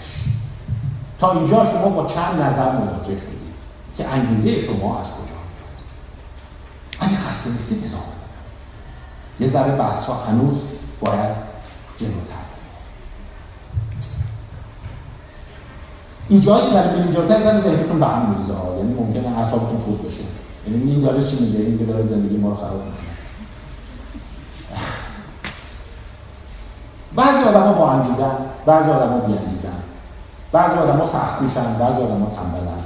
[1.20, 3.54] تا اینجا شما با چند نظر مواجه شدید
[3.98, 5.36] که انگیزه شما از کجا؟
[7.00, 8.04] میاد اگه خسته نیستید ادامه
[9.39, 10.58] یه ذره بحث ها هنوز
[11.00, 11.36] باید
[12.00, 12.43] جلوتر.
[16.30, 18.54] اینجایی ذره بریم جلوتر ذره ذهنتون به هم میریزه.
[18.78, 20.24] یعنی ممکنه اعصابتون خود بشه.
[20.68, 22.94] یعنی این داره چی میگه؟ این که داره زندگی ما رو خراب می‌کنه.
[27.18, 29.70] بعضی آدم ها با انگیزن بعضی آدم ها بی انگیزن
[30.52, 32.84] بعضی آدم ها سخت کوشن بعضی آدم ها تنبلن.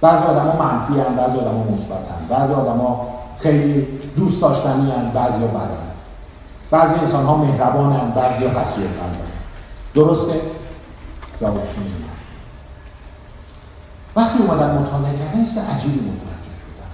[0.00, 3.06] بعضی آدم ها منفی هن بعضی آدم ها مثبتن بعضی آدم ها
[3.38, 3.86] خیلی
[4.16, 5.88] دوست داشتنی هن بعضی بدن.
[6.70, 8.84] بعضی انسان ها مهربانن بعضی ها قصیه
[9.94, 10.40] درسته؟
[11.40, 11.68] جوابش
[14.18, 16.90] وقتی اومدن مطالعه کردن است عجیبی متوجه شدن.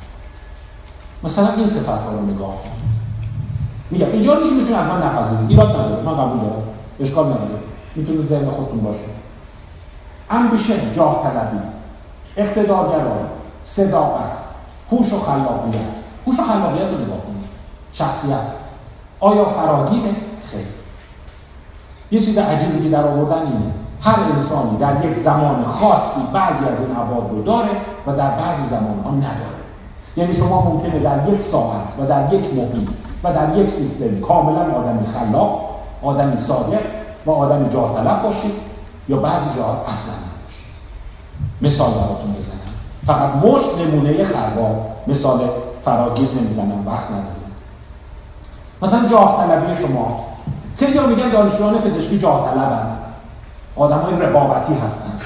[1.23, 2.71] مثلا این صفت ها رو نگاه کن.
[3.91, 6.03] میگم اینجا رو می‌تونه از من نپذیرید ایراد نداره.
[6.03, 6.63] من قبول دارم
[7.01, 7.61] اشکال نداره.
[7.95, 8.99] می‌تونه ذهن خودتون باشه.
[10.31, 11.59] امبیشن جاه طلبی.
[12.37, 13.25] اقتدارگرایی
[13.65, 14.33] صداقت.
[14.91, 15.81] هوش و خلاقیت.
[16.27, 17.45] هوش و خلاقیت رو نگاه کنید
[17.93, 18.47] شخصیت.
[19.21, 20.13] آیا فراگیره؟
[20.51, 20.65] خیلی
[22.11, 23.73] یه چیز عجیبی که در آوردن اینه.
[24.05, 27.71] هر انسانی در یک زمان خاصی بعضی از این عباد رو داره
[28.07, 29.65] و در بعضی زمان ها نداره.
[30.17, 32.89] یعنی شما ممکنه در یک ساعت و در یک محیط
[33.25, 35.61] و در یک سیستم کاملا آدمی خلاق
[36.03, 36.81] آدمی صادق
[37.27, 38.55] و آدمی جاه طلب باشید
[39.09, 40.65] یا بعضی جاها اصلا نباشید.
[41.63, 42.55] مثال براتون بزنم.
[43.07, 45.41] فقط مشت نمونه خرباب مثال
[45.85, 47.35] فراگیر نمی‌زنم وقت ندارم.
[48.83, 50.25] مثلا جاه طلبی شما.
[50.77, 52.99] خیلی میگن دانشجویان پزشکی جاه طلبند.
[53.77, 55.21] آدمای رقابتی هستند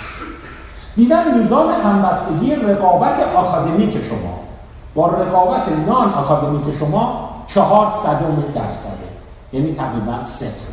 [0.97, 4.39] دیدن میزان همبستگی رقابت آکادمیک شما.
[4.95, 9.09] با رقابت نان آکادمیک شما چهار صدم درصده.
[9.53, 10.69] یعنی تقریبا صفر.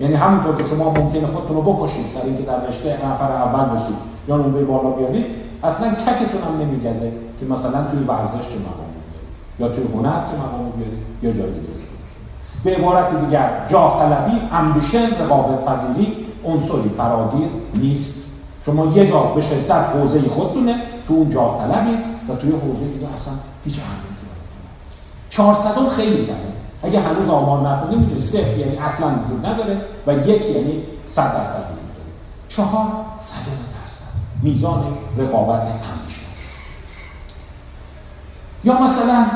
[0.00, 3.96] یعنی همونطور که شما ممکنه خودتون رو بکشید در اینکه در رشته نفر اول باشید
[4.28, 5.26] یا نمره بالا بیارید
[5.64, 8.98] اصلا ککتون هم نمیگزه که مثلا توی ورزش چه بیارید
[9.58, 11.78] یا توی هنر چه مقامی بیارید یا جای دیگه
[12.64, 18.14] به عبارت دیگر جاه طلبی امبیشن رقابت پذیری عنصری فراگیر نیست.
[18.66, 21.96] شما یه جا به شدت حوزه خودتونه تو اون جاه طلبی
[22.28, 23.32] و توی حوزه دیگه اصلا
[23.64, 24.48] هیچ اهمیتی نداره.
[25.30, 26.36] 400 خیلی کمه.
[26.82, 30.82] اگه هنوز آمار نخونده می‌تونه صفر یعنی اصلا وجود نداره و یک یعنی
[31.12, 32.12] 100 درصد وجود داره.
[32.48, 32.86] چهار
[33.20, 34.12] صد درصد.
[34.42, 34.84] میزان
[35.18, 36.20] رقابت همیشه.
[38.64, 39.26] یا مثلا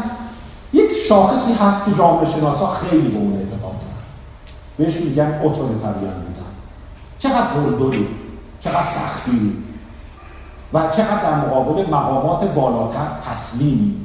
[0.72, 4.02] یک شاخصی هست که جامعه شناسا خیلی به اون اعتقاد دارن.
[4.76, 6.31] بهش میگن اتوریتاریان بودن
[7.22, 8.08] چقدر قلدری
[8.60, 9.52] چقدر سختی
[10.72, 13.96] و چقدر در مقابل مقامات بالاتر تسلیمی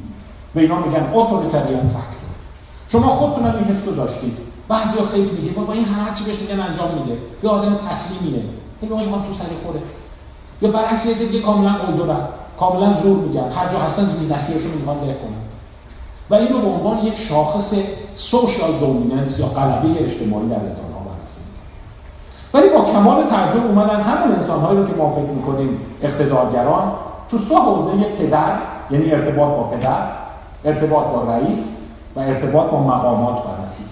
[0.54, 2.30] به اینا میگن اتوریتاریان فاکتور.
[2.88, 4.38] شما خودتون هم این حس رو داشتید.
[4.68, 7.18] بعضیا خیلی میگه بابا این هر چی بهش میگن انجام میده.
[7.44, 8.44] یه آدم تسلیمیه.
[8.80, 9.82] خیلی آدم تو سر خوره.
[10.62, 12.28] یا برعکس یه دیگه کاملا قلدرن
[12.60, 13.52] کاملا زور میگن.
[13.52, 15.42] هر جا هستن زیر دستیاشون می‌خوان له کنن.
[16.30, 17.74] و این رو به عنوان یک شاخص
[18.16, 20.82] سوشال دومیننس یا غلبه اجتماعی در بررسی
[22.54, 26.92] ولی با کمال تعجب اومدن همون انسان هایی رو که ما فکر می‌کنیم اقتدارگران
[27.32, 28.54] تو سه حوزه پدر
[28.92, 30.04] یعنی ارتباط با پدر
[30.66, 31.60] ارتباط با رئیس
[32.16, 33.84] و ارتباط با مقامات بررسی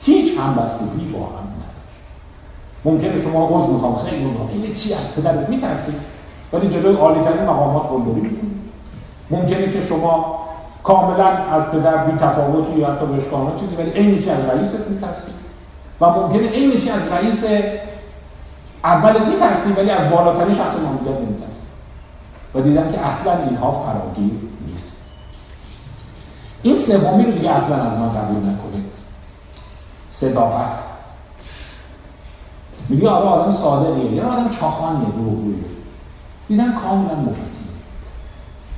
[0.00, 2.00] هیچ همبستگی با هم نداشت.
[2.84, 4.48] ممکنه شما عضو می‌خوام خیلی می‌خوام.
[4.52, 5.94] این چی از پدرت میترسید؟
[6.52, 8.38] ولی جلوی عالیترین مقامات قلدری
[9.30, 10.38] ممکنه که شما
[10.82, 15.32] کاملا از پدر بی تفاوتی یا حتی بشکانه چیزی ولی عین چی از رئیست میترسی
[16.00, 17.44] و ممکنه عین چی از رئیس
[18.84, 21.66] اولت میترسی ولی از بالاترین شخص ماموریت نمیترسی
[22.54, 24.32] و دیدن که اصلا اینها فراگیر
[24.66, 24.96] نیست.
[26.62, 28.92] این سومی رو دیگه اصلا از من قبول نکنید.
[30.08, 30.78] صداقت.
[32.88, 34.12] میگه آره آدم صادقیه.
[34.12, 35.64] یه آدم چاخانیه دروغگویه.
[36.48, 37.56] دیدن کاملا مفید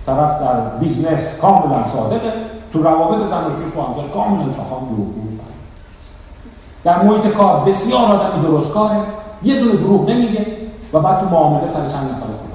[0.06, 2.32] طرف در business کاملا صادقه.
[2.72, 5.27] تو روابط زن و با همسرش کاملا چاخان دروغگو
[6.84, 8.96] در محیط کار بسیار آدمی درست کاره
[9.42, 10.46] یه دونه دروغ نمیگه
[10.92, 12.48] و بعد تو معامله سر چند نفر کنه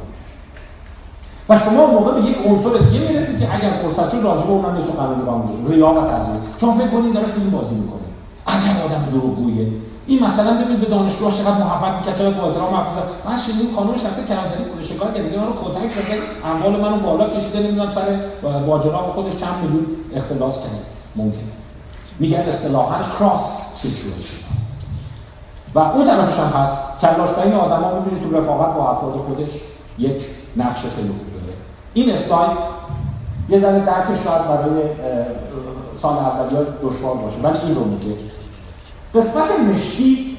[1.50, 4.80] و شما موقع به یک عنصر دیگه می‌رسید که اگر فرصت شد راجع به اونم
[4.80, 8.00] یه سخنرانی بگم ریا و تزویر شما فکر کنید داره فیلم بازی می‌کنه.
[8.48, 9.68] عجب آدم دروغگویه.
[10.08, 13.76] این مثلا ببین به دانشجو چقدر محبت می‌کرد چقدر با احترام حرف زد من شنیدم
[13.76, 16.04] خانم رفته کلانتری پول شکار کرد دیگه منو کتک زد
[16.46, 18.02] اموال منو بالا کشیده نمی‌دونم سر
[18.42, 21.53] با خودش چند میلیون اختلاس کرد ممکن.
[22.20, 24.44] میگن اصطلاحا کراس سیچویشن
[25.76, 29.52] و اون طرفش هم هست کلاش بین آدما می‌بینید تو رفاقت با افراد خودش
[29.98, 30.22] یک
[30.58, 31.54] نقش خیلی خوب داره.
[31.94, 32.58] این اسلاید
[33.50, 34.84] یه ذره درکش شاید برای
[36.02, 38.16] سال اولیات دشوار باشه ولی این رو میگه.
[39.16, 40.38] قسمت مشکی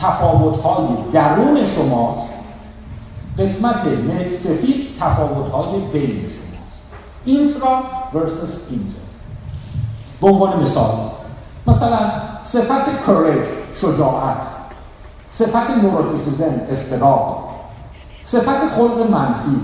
[0.00, 2.30] تفاوت‌های درون شماست.
[3.38, 3.76] قسمت
[4.32, 6.82] سفید تفاوت‌های بین شماست.
[7.24, 7.78] اینترا
[8.14, 9.04] ورسس اینتر.
[10.20, 10.94] به عنوان مثال
[11.66, 12.10] مثلا
[12.42, 14.42] صفت کرج شجاعت.
[15.30, 17.48] صفت نوروتیسیزم استراب
[18.24, 19.60] صفت خلق منفی.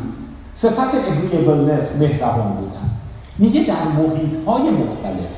[0.55, 2.91] صفت اگریبلنس مهربان بودن.
[3.39, 5.31] میگه در محیط های مختلف.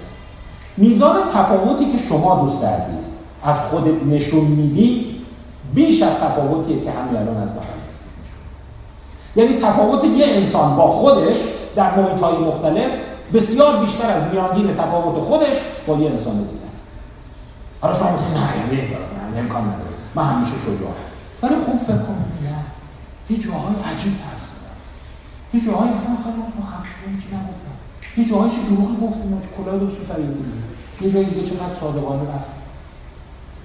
[0.77, 3.05] میزان تفاوتی که شما دوست عزیز
[3.45, 5.17] از خودت نشون میدی
[5.75, 7.83] بیش از تفاوتیه که همین الان از بقیه
[9.37, 11.37] یعنی تفاوت یه انسان با خودش
[11.77, 12.91] در محیط های مختلف
[13.35, 15.57] بسیار بیشتر از میانگین تفاوت خودش
[15.87, 16.87] با یه انسان دیگه است.
[17.81, 18.95] حالا شما میگید نه یعنی
[19.35, 20.95] نه امکان نداره من همیشه شجاع
[21.43, 22.25] ولی خوب فکر کن
[23.31, 24.53] یه جاهای عجیب هست.
[25.55, 27.77] یه جاهای اصلا خیلی مخفف چی نگفتم.
[28.17, 30.37] یه جاهای چه دروغی گفتیم کلاه دوست فرید
[31.01, 32.51] یه جایی دیگه چقدر صادقانه رفت.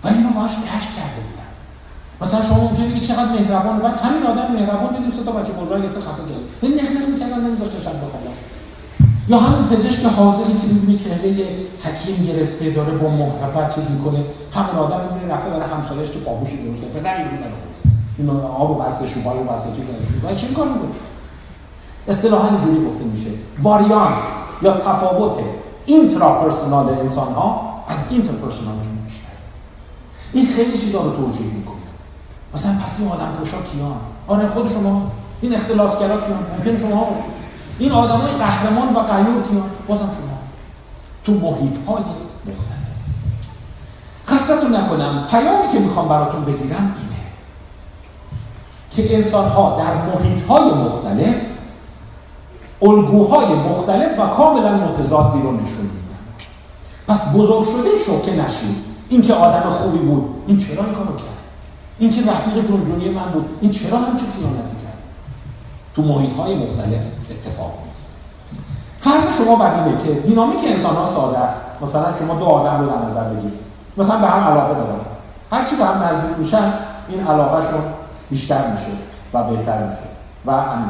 [0.03, 1.47] و اینو باهاش کشف کرده بودن
[2.21, 5.83] مثلا شما ممکنه بگید چقدر مهربان بعد همین آدم مهربان دیدیم سه تا بچه بزرگ
[5.83, 6.43] گرفته خفه کرد.
[6.61, 8.35] این نخ نخ می‌کردن نمیذاشت شب بخوابن.
[9.29, 11.47] یا همون پزشک حاضری که می‌بینی چهره
[11.83, 14.23] حکیم گرفته داره با محبت چیز می‌کنه.
[14.53, 17.15] همون آدم می‌بینی رفته برای همسایه‌اش تو پاپوشی درست کرده پدر
[18.17, 19.81] اینو این آب بسته شوبای بسته چی
[20.21, 20.89] کرده چی کار می‌کنه؟
[22.07, 23.29] اصطلاحا اینجوری گفته میشه.
[23.61, 24.19] واریانس
[24.61, 25.31] یا تفاوت
[25.85, 28.97] intrapersonal انسان ها از interpersonal شون
[30.33, 31.75] این خیلی چیزا رو توجیه می‌کنه.
[32.55, 33.95] مثلا پس این آدم کشا کیان؟
[34.27, 35.11] آره خود شما.
[35.41, 37.36] این اختلاسگرا کیان؟ ممکن شما باشید
[37.79, 40.37] این آدمای قهرمان و غیور کیان بازم شما.
[41.23, 42.03] تو محیط های
[42.45, 42.77] مختلف.
[44.27, 47.17] خستتون نکنم پیامی که می‌خوام براتون بگیرم اینه
[48.91, 51.35] که انسان ها در محیط های مختلف
[52.81, 56.17] الگوهای مختلف و کاملا متضادی رو نشون میدن.
[57.07, 58.77] پس بزرگ شده شوکه نشید
[59.09, 61.37] این که آدم خوبی بود این چرا این کارو کرد؟
[61.99, 64.97] این که رفیق جونجونی من بود این چرا همچون خیانتی کرد؟
[65.95, 67.01] تو محیط های مختلف
[67.47, 68.07] اتفاق میفته
[68.99, 71.61] فرض شما بر اینه که دینامیک انسان ها ساده است.
[71.81, 73.59] مثلا شما دو آدم رو در نظر بگیرید.
[73.97, 74.99] مثلا به هم علاقه دارن.
[75.51, 76.73] هر چی به هم نزدیک میشن
[77.09, 77.81] این علاقهشون
[78.29, 78.91] بیشتر میشه
[79.33, 79.97] و بهتر میشه
[80.45, 80.89] و همین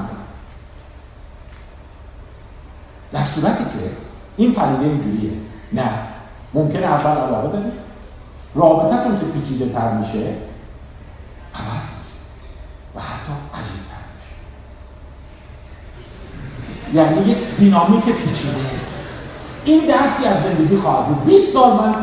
[3.11, 3.91] در صورتی که
[4.37, 5.31] این پدیده اینجوریه.
[5.73, 5.89] نه.
[6.53, 7.73] ممکنه اول علاقه دارید.
[8.55, 10.19] رابطتون که پیچیده تر میشه
[11.55, 12.17] عوض میشه.
[12.95, 14.35] و حتی عجیب تر میشه
[16.93, 18.53] یعنی یک دینامیک پیچیده.
[19.65, 21.25] این درسی از زندگی خواهد بود.
[21.25, 21.93] 20 سال من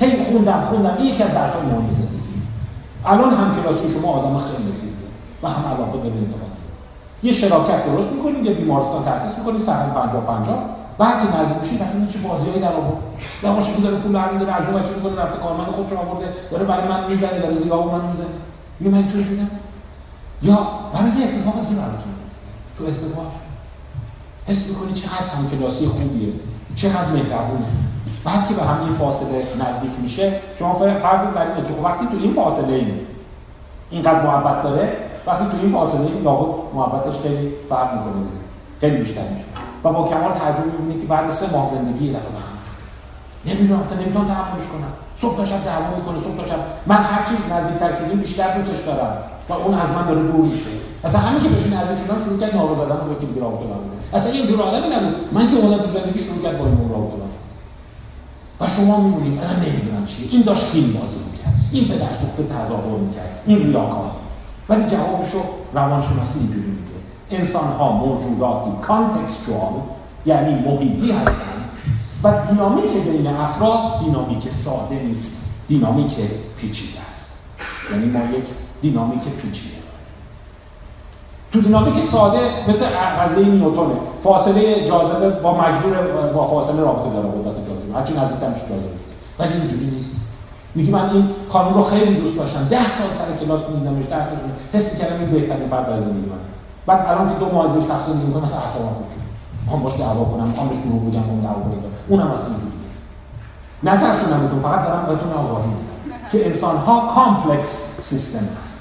[0.00, 0.94] هی خوندم خوندم.
[0.98, 2.36] این یکی از درسای مهم زندگی.
[3.04, 5.06] الان هم کلاسی شما آدم خیلی خوبه.
[5.42, 6.56] و هم علاقه داره انتقاد
[7.22, 10.58] یه شراکت درست می‌کنیم یه بیمارستان تاسیس می‌کنیم سهم 50 50
[10.98, 12.98] بعد که نزدیک میشید مثلا چه بازیایی در آورد
[13.42, 17.10] یواشکی که داره پول برمی‌داره از بچه می‌کنه رفته کارمند خودش آورده داره برای من
[17.10, 18.36] می‌زنه داره زیبا من می‌زنه.
[18.80, 19.50] یه من جونم؟
[20.42, 20.58] یا
[20.94, 22.12] برای یه اتفاق دیگه براتون
[22.78, 23.45] تو ازدواج
[24.48, 26.32] حس می‌کنی چقدر هم کلاسی خوبیه
[26.74, 27.66] چقدر مهربونه.
[28.24, 32.06] بعد که به هم این فاصله نزدیک میشه شما فرض بر اینه که خب وقتی
[32.06, 33.00] تو این فاصله این
[33.90, 38.26] اینقدر محبت داره وقتی تو این فاصله این لابد محبتش خیلی فرق می‌کنه
[38.80, 39.44] خیلی بیشتر میشه.
[39.84, 43.98] و با کمال تعجب می‌بینه که بعد سه ماه زندگی یه دفعه به نمی‌دونم اصلا
[43.98, 44.92] نمی‌تونم تحملش کنم.
[45.20, 46.58] صبح تا شب دعوا می‌کنه صبح تا شب.
[46.86, 49.16] من هر چی نزدیکتر شدیم بیشتر دوستش دارم.
[49.48, 50.70] و اون از من داره دور میشه.
[51.04, 53.96] اصلا همین که بهش نزدیک شدم شروع کرد نارو زدن و یکی دیگه رابطه نبوده
[54.12, 55.14] اصلا یه جور آدمی نبود.
[55.32, 57.16] من که اومدم تو زندگی شروع کرد با این رابطه
[58.60, 61.54] و شما می‌بینید من نمی‌دونم چیه این داشت فیلم بازی می‌کرد.
[61.72, 63.42] این پدر سوخته تظاهر می‌کرد.
[63.46, 64.10] این ریاکار.
[64.68, 65.38] ولی جوابشو
[65.74, 66.96] روانشناسی اینجوری میگه
[67.30, 69.72] انسان ها موجوداتی کانتکستوال
[70.26, 71.70] یعنی محیطی هستند.
[72.22, 75.42] و دینامیک بین افراد دینامیک ساده نیست.
[75.68, 76.14] دینامیک
[76.60, 77.30] پیچیده است.
[77.92, 78.44] یعنی ما یک
[78.80, 79.75] دینامیک پیچیده.
[81.52, 82.38] تو دینامیک ساده
[82.68, 82.84] مثل
[83.20, 83.94] قضیه نیوتونه.
[84.24, 85.96] فاصله جاذبه با مجبور
[86.34, 87.94] با فاصله رابطه داره قدرت جاذبه.
[87.94, 88.96] هرچی نزدیکتر میشه جاذبه.
[89.38, 90.10] ولی اینجوری نیست.
[90.74, 92.68] میگی من این خانم رو خیلی دوست داشتم.
[92.70, 94.38] ده سال سر کلاس میدیدمش درسش
[94.72, 96.42] حس می‌کردم این بهترین فرد در زندگی من
[96.86, 99.26] بعد الان که دو ماه زیر سخت زندگی می‌کنم مثلا اعصابم خود شد
[99.62, 102.76] می‌خوام باش دعوا کنم می‌خوام بهش دروغ بگم اون دعوا کنم اونم اصلا اینجوری
[103.82, 105.70] نه نترسونم فقط دارم بهتون آگاهی
[106.32, 108.75] که انسان ها complex system هست.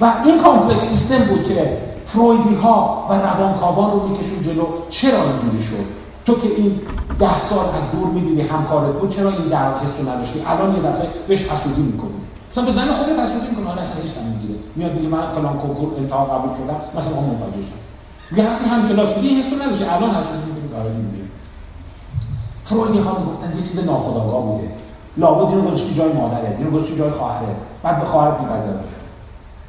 [0.00, 4.66] و این complex system بود که فرویدی ها و روانکاوان رو میکشون جلو.
[4.88, 5.84] چرا اینجوری شد؟
[6.26, 6.80] تو که این
[7.18, 10.82] ده سال از دور می‌دیدی همکارت بود چرا این در حس رو نداشتی؟ الان یه
[10.82, 12.10] دفعه بهش حسودی می‌کنی.
[12.52, 14.58] مثلا به زن خودت حسودی می‌کنه آره اصلا هیچ می‌گیره.
[14.76, 17.82] میاد میگه من فلان کنکور امتحان قبول شدم مثلا هم منفجر شدم
[18.30, 21.28] میگه وقتی هم کلاس بودی حس رو نداشتی الان حسودی می‌کنی برای این
[22.64, 24.68] فرویدی ها می‌گفتن یه چیز ناخودآگاه بوده.
[25.16, 27.54] لابد اینو گذاشتی جای مادره اینو گذاشتی جای خواهره.
[27.82, 28.74] بعد به خواهرت میپذیره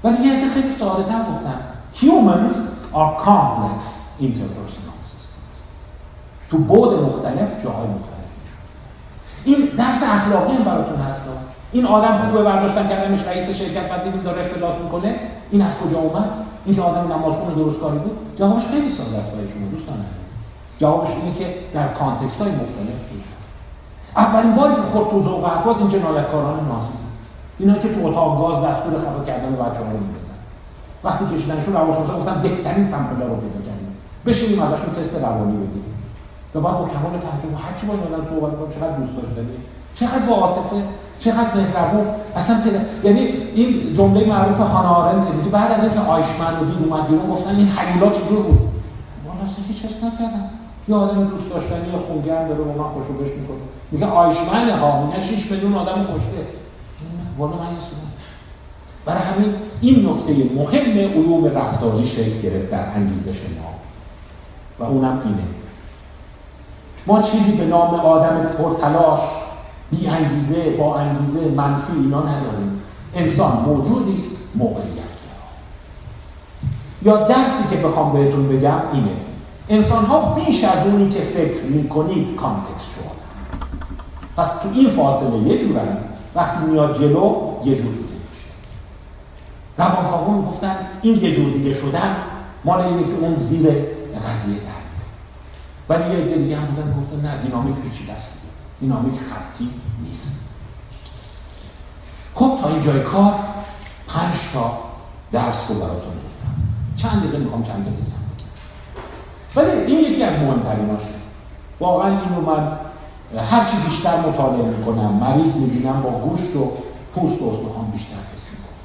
[0.07, 1.59] ولی یه عده خیلی ساده تر گفتن.
[1.95, 2.55] Humans
[2.93, 3.79] are complex
[4.21, 5.57] interpersonal systems.
[6.49, 8.17] تو بود مختلف جاهای مختلف
[9.43, 11.21] این درس اخلاقی هم براتون هست
[11.71, 15.15] این آدم خوبه برداشتن کردنش رئیس شرکت بعد دیدیم داره اختلاس می‌کنه.
[15.51, 16.29] این از کجا اومد؟
[16.65, 19.95] این که آدم نمازخون درست کاری بود؟ جوابش خیلی ساده است برای شما دوستان.
[20.79, 23.23] جوابش اینه که در context های مختلف بود.
[24.17, 27.06] اولین باری که خود تو ذوق افراد این جنایتکاران نازی
[27.59, 30.37] اینا که تو اتاق گاز دستور خفه کردن بچه‌ها رو می‌دادن.
[31.03, 33.91] وقتی کشیدنشون روانشناسا گفتن بهترین sample رو پیدا کردیم.
[34.25, 35.83] بشینیم ازشون تست روانی بدیم.
[36.55, 39.57] و بعد با کمال تعجب هر کی با این آدم صحبت کنه چقدر دوست داشتنی
[39.99, 40.75] چقدر با عاطفه
[41.19, 42.05] چقدر مهربون.
[42.35, 43.21] اصلا پیدا یعنی
[43.59, 47.55] این جمله معروف هانا آرنت که بعد از اینکه آیشمن و دید اومد بیرون گفتن
[47.55, 48.59] این هیولا چجور بود؟
[49.27, 50.45] والا هیچ حس نکردم
[50.87, 53.57] یه آدم دوست داشتنی خونگرم داره با من خوشو بش می‌کنه.
[53.91, 55.05] میگه آیشمن ها.
[55.05, 56.41] میگه 6 میلیون آدم کشته.
[57.37, 57.65] والا من
[59.05, 63.69] برای همین این نکته مهم علوم رفتاری شکل گرفت در انگیزش ما.
[64.79, 65.43] و اونم اینه.
[67.07, 69.19] ما چیزی به نام آدم پرتلاش
[69.91, 72.81] بی انگیزه با انگیزه منفی اینا نداریم.
[73.15, 75.07] انسان موجودی است موقعیت
[77.01, 79.11] یا درسی که بخوام بهتون بگم اینه.
[79.69, 83.15] انسان ها بیش از اونی که فکر می‌کنید کانتکستوال
[84.37, 85.97] پس تو این فاصله یه جورن
[86.37, 88.49] وقتی میاد جلو یه جور دیگه میشه.
[89.77, 92.15] روانکاوان گفتن این یه جور دیگه شدن
[92.65, 94.77] مال اینه که اون زیر قضیه در
[95.89, 98.27] ولی یه دیگه هم بودن گفتن نه دینامیک پیچیده است
[98.79, 99.69] دینامیک خطی
[100.03, 100.39] نیست.
[102.35, 103.33] خب تا اینجای کار
[104.07, 104.77] پنج تا
[105.31, 106.53] درس رو براتون گفتم.
[106.95, 108.17] چند دقیقه می‌خوام چند دقیقه
[109.55, 111.05] ولی این یکی از مهمتریناشه
[111.79, 112.77] واقعا اینو من
[113.35, 116.71] هر چی بیشتر مطالعه می‌کنم مریض می‌بینم با گوشت و
[117.15, 118.77] پوست و استخوان بیشتر حس می‌کنم.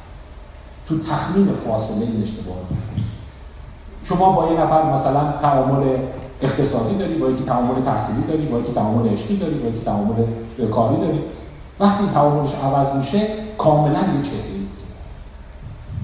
[0.86, 3.05] تو تخمین فاصله این اشتباه می‌کنم
[4.05, 5.84] شما با یه نفر مثلا تعامل
[6.43, 10.14] اقتصادی داری با یکی تعامل تحصیلی داری با یکی تعامل عشقی داری با یکی تعامل
[10.70, 11.20] کاری داری.
[11.80, 13.26] وقتی تعاملش عوض میشه
[13.59, 14.53] کاملا یه چهره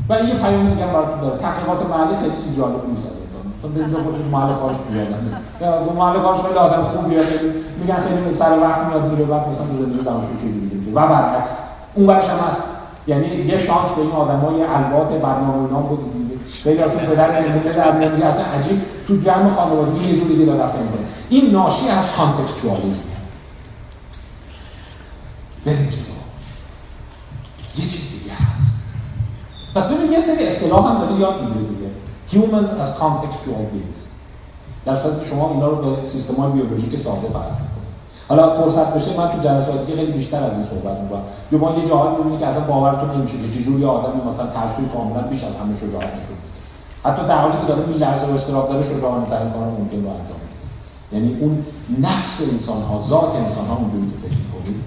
[0.09, 3.18] و یه پیام دیگه براتون داره تحقیقات محلی خیلی چیز جالب نیست.
[3.63, 7.27] چون برید بپرسید محل کارش بیادم یا محل کارش خیلی آدم خوب بیاد
[7.81, 11.51] میگن خیلی سر وقت میاد میره بعد مثلا تو زندگی دانشجو چیزی میشه و برعکس.
[11.95, 12.63] اون برش هم هست.
[13.07, 15.99] یعنی یه شانس به این آدمای الوات برنامه اینا بود.
[16.63, 18.83] خیلی هاشون پدر نمیده در میاد اصلا عجیب.
[19.07, 21.07] تو جمع خانوادگی یه جور دیگه رفتن می‌کنه.
[21.29, 23.03] این ناشی از کانتکچوالیسم
[25.65, 25.89] بریم
[27.77, 28.73] یه چیز دیگه هست.
[29.75, 31.78] پس ببین یه سری اصطلاح هم داره یاد می‌گیره دیگه
[32.33, 34.01] humans as contextual beings.
[34.85, 37.89] در صورتی شما اینا رو به سیستم های بیولوژیک ساده فرض می‌کنید.
[38.29, 41.23] حالا فرصت بشه من تو جلسات دیگه خیلی بیشتر از این صحبت می‌کنم.
[41.53, 45.23] یا ما یه جاهایی می‌بینید که اصلا باورتون نمیشه که چجوری آدمی مثلا ترسوی کاملا
[45.23, 46.39] بیش از همه شجاعت نشون
[47.05, 50.41] حتی در حالی که داره میلرزه و استراب داره شجاعانه ترین کار ممکن رو انجام
[50.43, 50.59] میده.
[51.13, 51.65] یعنی اون
[52.01, 54.83] نفس انسان ها ذات انسان ها اونجوری که فکر می‌کنید.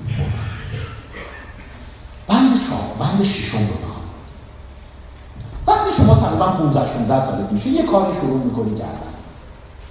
[2.27, 3.90] بند چهار بند ششم رو
[5.71, 9.11] وقتی شما تقریبا 15 16 سالت میشه یه کاری شروع می‌کنی کردن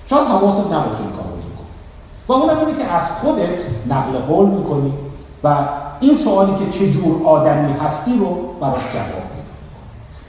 [0.06, 1.70] شاید حواست نباشه این کار رو بکنی.
[2.28, 3.58] و اونم اینه که از خودت
[3.88, 4.92] نقل قول می‌کنی
[5.44, 5.56] و
[6.00, 9.50] این سوالی که چه جور آدمی هستی رو براش جواب میدی.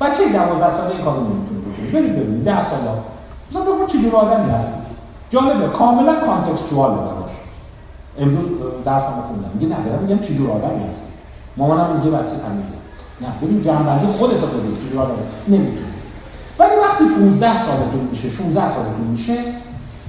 [0.01, 1.91] بچه 12 ساله این کارو نمی‌تونه بکنی.
[1.91, 2.91] برید ببینید 10 ساله
[3.51, 4.81] مثلا بگو چه جور آدمی هستی.
[5.29, 7.31] جالبه کاملا کانتکستواله براش.
[8.19, 8.45] امروز
[8.85, 9.51] درسمو خوندم.
[9.53, 11.07] میگه نه میگم چه جور آدمی هستی.
[11.57, 12.80] مامانم میگه بچه تمیزه.
[13.21, 15.17] نه ببین جنبندی خودت رو بگو چه جور آدمی
[15.47, 15.91] نمی‌تونی
[16.59, 19.37] ولی وقتی 15 سالتون میشه 16 سالتون میشه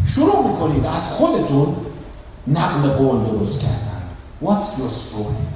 [0.06, 1.76] شروع می‌کنید از خودتون
[2.46, 4.02] نقل قول درست کردن.
[4.44, 5.46] What's your story?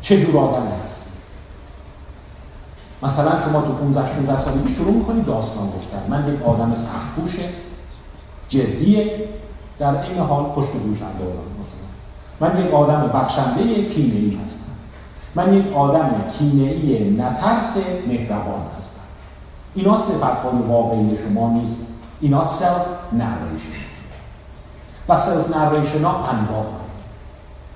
[0.00, 1.10] چه جور آدمی هستی؟
[3.02, 5.98] مثلا شما تو 15 16 سالگی شروع می‌کنید داستان گفتن.
[6.08, 7.42] من یک آدم سخت کوشه
[8.48, 9.28] جدیه.
[9.78, 11.86] در این حال پشت گوش مثلا.
[12.40, 14.61] من یک آدم بخشنده کینه‌ای هستم.
[15.34, 17.76] من یک آدم کینه‌ای نترس
[18.08, 19.00] مهربان هستم.
[19.74, 21.76] اینا صفت های واقعی شما نیست.
[22.20, 23.82] اینا self narration
[25.08, 26.66] و self narration ها انواع.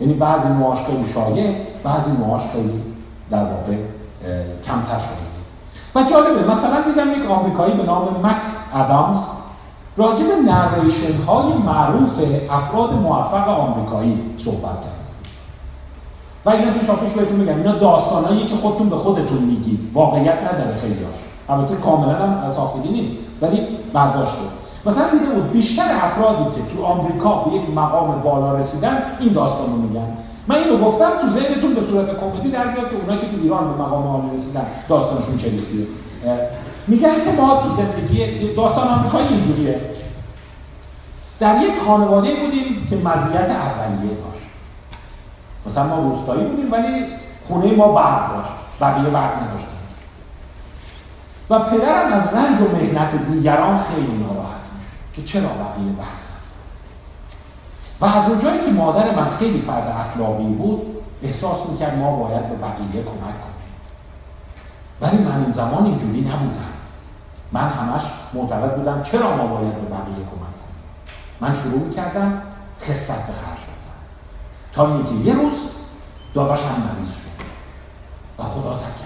[0.01, 2.83] یعنی بعضی موهاش خیلی شایع بعضی موهاش خیلی
[3.31, 3.77] در واقع
[4.65, 5.27] کمتر شده
[5.95, 8.37] و جالبه مثلا دیدم یک آمریکایی به نام مک
[8.75, 9.19] ادامز
[9.97, 10.53] راجع به
[11.27, 14.96] های معروف افراد موفق آمریکایی صحبت کرد.
[16.47, 17.57] و اینا تو شاپش بهتون میگم.
[17.57, 19.91] اینا داستانایی که خودتون به خودتون میگید.
[19.95, 21.17] واقعیت نداره خیلیاش
[21.49, 23.13] البته کاملا هم ساختگی نیست.
[23.43, 23.61] ولی
[23.93, 24.39] برداشته.
[24.87, 29.67] مثلا دیده بود بیشتر افرادی که تو آمریکا به یک مقام بالا رسیدن این داستان
[29.67, 30.07] رو میگن.
[30.49, 33.73] من اینو گفتم تو ذهنتون به صورت کمدی در بیاد که اونایی که تو ایران
[33.73, 35.51] به مقام عالی رسیدن داستانشون چه
[36.87, 39.81] میگن که ما تو زندگی داستان آمریکایی اینجوریه.
[41.39, 44.16] در یک خانواده بودیم که مزیت اولیه.
[45.67, 47.07] مثلا ما روستایی بودیم ولی
[47.49, 48.51] خونه ما برق داشت
[48.81, 49.67] بقیه برق نداشت
[51.51, 56.27] و پدرم از رنج و مهنت دیگران خیلی ناراحت می‌شد که چرا بقیه برق
[58.01, 62.57] و از اونجایی که مادر من خیلی فرد اخلاقی بود احساس می‌کرد ما باید به
[62.57, 63.57] بقیه کمک کنیم.
[65.01, 66.73] ولی من اون زمان اینجوری نبودم.
[67.53, 68.03] من همش
[68.35, 70.77] معتقد بودم چرا ما باید به بقیه کمک کنیم؟
[71.41, 72.43] من شروع کردم
[72.81, 73.56] خرج دادن
[74.77, 75.59] تا اینکه یه روز
[76.35, 77.43] داداشم مریض شد
[78.39, 78.97] و خدا زد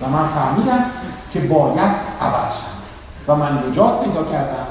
[0.00, 0.84] و من فهمیدم
[1.32, 2.74] که باید عوض شم.
[3.28, 4.66] و من نجات پیدا کردم.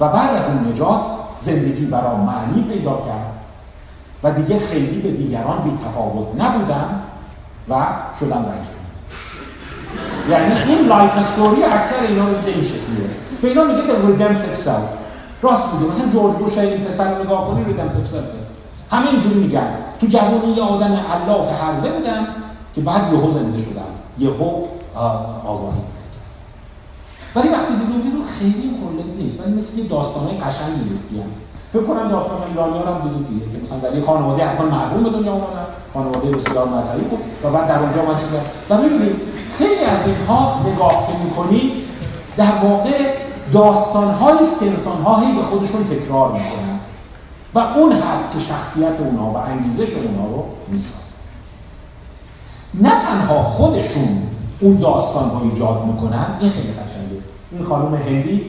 [0.00, 1.00] و بعد از اون نجات
[1.40, 3.32] زندگی برام معنی پیدا کرد.
[4.22, 7.02] و دیگه خیلی به دیگران بی تفاوت نبودم
[7.68, 7.86] و
[8.20, 8.66] شدم رئیس
[10.30, 13.08] یعنی این life story اکثر اینا رو این شکلیه.
[13.40, 14.88] فینا میگه the redemptive self.
[15.42, 15.92] راست میگه.
[15.92, 18.45] مثلا جورج بوش این پسر نگاه کنی redemptive self.
[18.90, 19.68] همه اینجوری میگن.
[20.00, 22.26] تو جوانی یه آدم علاف هرزه بودم
[22.74, 23.90] که بعد یهو زنده شدم.
[24.18, 24.64] یهو
[25.46, 25.78] آگاهی
[27.36, 29.40] ولی وقتی دیدیم دیدیم خیلی خلق نیست.
[29.40, 30.80] ولی مثل یه داستانه قشنگی
[31.10, 31.26] میگن
[31.72, 33.46] فکر کنم داستان ایرانی هم دیدید دیگه.
[33.52, 35.66] که مثلا در یه خانواده حتما محروم به دنیا اومدن.
[35.94, 37.18] خانواده بسیار مذهبی بود.
[37.44, 38.38] و بعد در اونجا من چیزا
[38.70, 39.16] و می‌بینید
[39.58, 41.72] خیلی از اینها نگاه که می‌کنید
[42.36, 43.14] در واقع
[43.52, 44.08] داستان
[44.40, 46.75] است که انسان ها هی به خودشون تکرار می‌کنن.
[47.56, 51.14] و اون هست که شخصیت اونها و انگیزش اونها رو می‌سازه.
[52.74, 54.22] نه تنها خودشون
[54.60, 57.22] اون داستان رو ایجاد می‌کنن این خیلی قشنگه.
[57.52, 58.44] این خانم هندی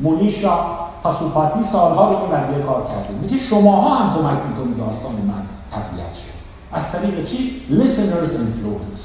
[0.00, 0.58] مونیشا
[1.02, 3.18] پاسوپاتی سالها رو این قضیه کار کرده.
[3.22, 6.34] میگه شماها هم کمک می‌کنید داستان من تقویت شه.
[6.72, 9.00] از طریق چی؟ Listeners influence.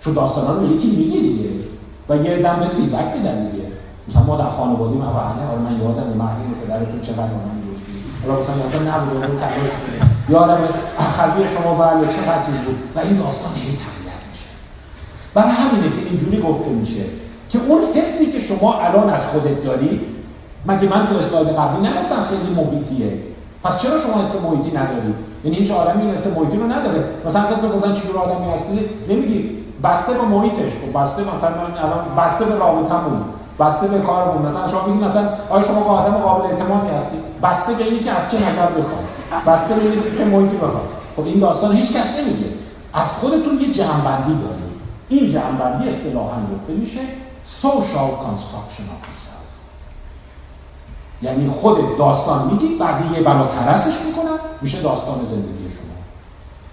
[0.00, 1.50] چون داستان ها رو یکی میگه دیگه
[2.08, 3.64] و یه دم بهت فیدبک میدن دیگه.
[4.08, 7.69] مثلا ما در خانواده من آره من یادم مردی پدرتون چقدر من
[8.22, 9.70] حالا مثلا یادم نبود اون تلاش
[10.28, 10.58] یادم
[10.98, 14.48] اخوی شما بله چقدر چیز بود و این داستان هی تقویت میشه
[15.34, 17.04] برای همینه که اینجوری گفته میشه
[17.48, 20.00] که اون حسی که شما الان از خودت داری
[20.66, 23.12] مگه من تو اسلاید قبلی نگفتم خیلی محیطیه؟
[23.64, 25.14] پس چرا شما حس محیطی ندارید
[25.44, 27.04] یعنی هیچ آدمی این حس محیطی رو نداره.
[27.26, 29.50] مثلا فکر گفتن چجور آدمی هستی؟ نمیگی.
[29.84, 30.72] بسته به محیطش.
[30.72, 33.22] خب بسته مثلا الان بسته به رابطمون
[33.60, 34.46] بسته به کارمون.
[34.46, 38.30] مثلا شما میگید مثلا آیا شما با آدم قابل اعتمادی هستی؟ بسته به اینکه از
[38.30, 39.04] چه نظر بخواد
[39.46, 42.50] بسته به اینکه چه محیطی بخواد خب این داستان هیچ کس نمیگه.
[42.92, 44.70] از خودتون یه جنبندی دارید.
[45.08, 47.00] این جنبندی اصطلاحا گفته میشه
[47.62, 49.50] social construction of self.
[51.22, 55.94] یعنی خود داستان میگید بعد یه بلا ترسش می‌کنن میشه داستان زندگی شما.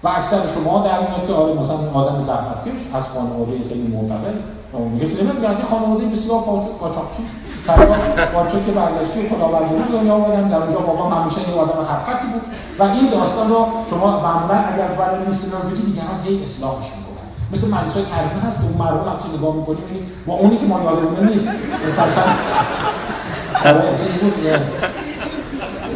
[0.02, 4.34] و اکثر شما در میاد که آره مثلا آدم زحمتکش از خانواده خیلی معتقد
[4.92, 6.38] میگه نمیگه از خانواده بسیار
[6.80, 7.22] قاچاقچی.
[8.34, 12.42] قاچاق که برگشتی خداوندی دنیا آمدن در اونجا بابا همیشه یه آدم حرکتی بود.
[12.78, 17.66] و این داستان رو شما معمولا اگر برای لیسنر بگی دیگران هی اصلاحش می‌کنن مثل
[17.66, 21.28] مجلس کریمه هست که اون مردم وقتی نگاه می‌کنی می‌بینی و اونی که ما یادمون
[21.28, 21.48] نیست.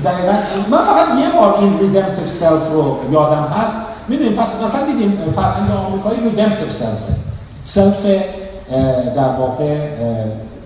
[0.05, 0.33] دقیقا.
[0.70, 3.75] من فقط یه بار این ریدمتیو سلف رو یادم هست.
[4.09, 7.03] می‌دونیم پس مثلا دیدیم فرهنگ آمریکایی ریدمتیو سلف
[7.64, 8.07] سلف
[9.16, 9.89] در واقع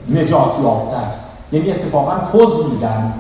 [0.09, 1.21] نجات یافته است.
[1.53, 3.15] یعنی اتفاقا پوز میدن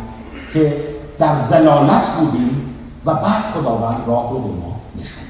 [0.52, 0.76] که
[1.18, 2.74] در زلالت بودیم
[3.04, 5.22] و بعد خداوند راه رو به ما نشون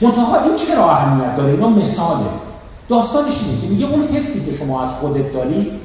[0.00, 0.10] داد.
[0.10, 2.26] منتها این چرا اهمیت داره؟ اینا مثاله.
[2.88, 5.80] داستانش اینه که میگه اون حسی که شما از خودت داری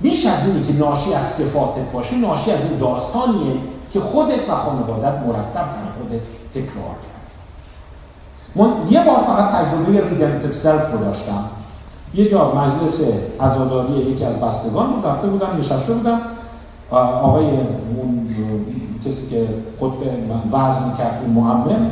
[0.00, 3.56] بیش از اینی که ناشی از صفاتت باشه ناشی از این داستانیه
[3.92, 7.20] که خودت و خانوادت مرتب در خودت تکرار کرد
[8.56, 11.44] من یه بار فقط تجربه ریدمتیو سلف رو داشتم.
[12.14, 13.00] یه جا مجلس
[13.40, 16.20] عزاداری یکی از بستگان بود رفته بودم نشسته بودم
[17.22, 18.28] آقای اون
[19.06, 19.46] کسی که
[19.80, 20.00] قطب
[20.52, 21.90] وضع می‌کرد اون معمم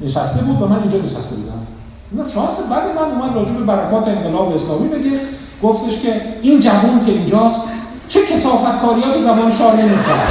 [0.00, 2.30] نشسته بود و من اینجا نشسته بودم.
[2.34, 5.20] شانس بعد من اومد راجع به برکات انقلاب اسلامی بگه.
[5.62, 7.60] گفتش که این جوان که اینجاست
[8.08, 10.28] چه کسافت کاری ها زمان شاه نمی‌کرد.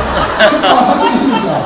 [0.52, 1.66] چه کافتی نمی‌کرد.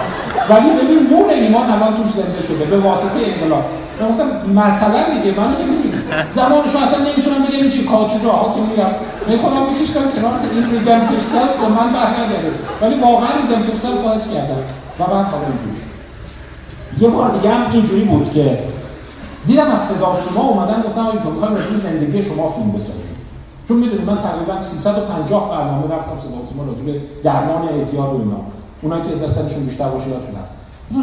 [0.49, 3.63] ولی ببین نور ایمان الان توش زنده شده به واسطه انقلاب.
[4.01, 5.89] من گفتم مثلا دیگه منو که می‌دونی
[6.36, 8.93] زمان شاه اصلا نمی‌تونم بگم این چی کاچو جاها که میرم.
[9.28, 12.51] من خودم میکشتم کنار که این ریدم تو سلف به من بر نگرده.
[12.82, 14.62] ولی واقعا ریدم تو سلف حس کردم.
[14.99, 15.82] و بعد حالا اینجوری
[17.01, 18.60] یه بار دیگه هم اینجوری بود که
[19.47, 23.18] دیدم از صدا شما اومدن گفتم آقای تو می‌خوایم زندگی شما فیلم بسازیم
[23.68, 28.41] چون می‌دونی من تقریبا 350 برنامه رفتم صدا ما راجع به درمان اعتیاد و اینا.
[28.82, 30.51] اونایی که از سرشون بیشتر باشه یادشون هست.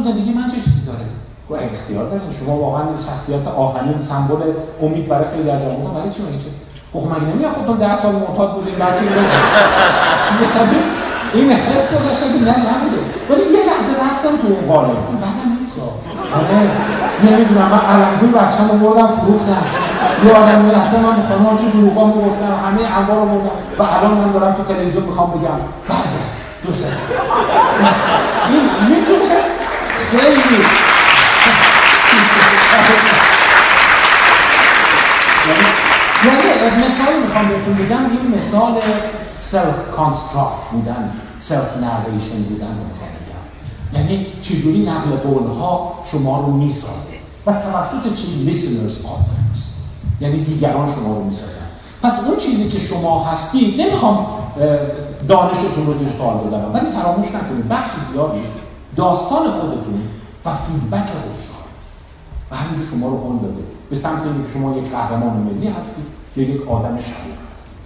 [0.05, 1.05] زندگی من چه چیزی داره؟
[1.51, 4.41] گفت اختیار دارین شما واقعا شخصیت آهنین سمبل
[4.83, 6.45] امید برای خیلی از جوانان برای چی میگه
[6.93, 9.05] خب مگه نمیگه خودتون 10 سال معتاد بودین بعد چی
[11.35, 12.99] این حس رو داشتم که نه نبوده.
[13.31, 14.89] ولی یه لحظه رفتم تو اون قالب.
[14.91, 15.77] بعدم نیست.
[16.39, 16.71] آره.
[17.25, 19.67] نمی‌دونم من علمگوی بچه‌مو بردم فروختم.
[20.27, 23.57] یادم میاد اصلا من خانم چه دروغا می‌گفتم همه انواع رو بردم.
[23.79, 25.59] و الان من دارم تو تلویزیون می‌خوام بگم.
[25.89, 26.31] برگرد
[26.67, 26.87] دوست
[28.51, 29.51] این می‌تونست
[30.11, 30.65] خیلی
[36.25, 38.81] یعنی مثالی می‌خوام بهتون بگم این مثال
[39.35, 43.05] self construct بودن self narration بودن رو می‌خوام
[43.95, 47.15] یعنی چجوری نقل قول ها شما رو می‌سازه؟
[47.47, 49.75] و توسط چی؟ listeners audience
[50.21, 51.69] یعنی دیگران شما رو می‌سازن.
[52.03, 54.27] پس اون چیزی که شما هستید نمی‌خوام
[55.29, 58.43] دانشتون رو زیر سوال بذارم ولی فراموش نکنید بخشی زیادی
[58.97, 60.03] داستان خودتون
[60.45, 61.54] و فیدبک استاد
[62.55, 63.63] و شما رو هل داده.
[63.91, 66.05] به سمت اینکه شما یک قهرمان ملی هستید
[66.37, 67.79] یا یک آدم شریف هستید.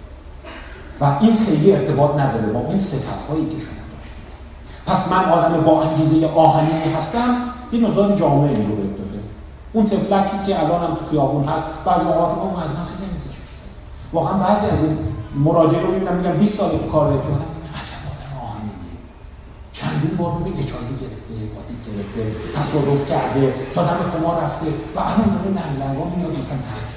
[1.01, 4.25] و این خیلی ارتباط نداره با اون صفت هایی که شما داشتید.
[4.85, 7.35] پس من آدم با انگیزه آهنی هستم
[7.71, 8.99] یه مقدار جامعه رو بهت
[9.73, 13.09] اون تفلکی که الان هم تو خیابون هست بعضی موقع فکر از من خیلی
[14.13, 14.97] واقعا بعضی از این
[15.35, 18.99] مراجعه رو می‌بینم میگم 20 سال کار تو عجب آدم آهنینیه.
[19.71, 21.18] چندین بار ببین اچایوی گرفته.
[21.43, 22.21] هپاتیت گرفته
[22.59, 26.89] تصادف کرده تا دم کما رفته و الان داره ننگلنگا میاد مثلا ترک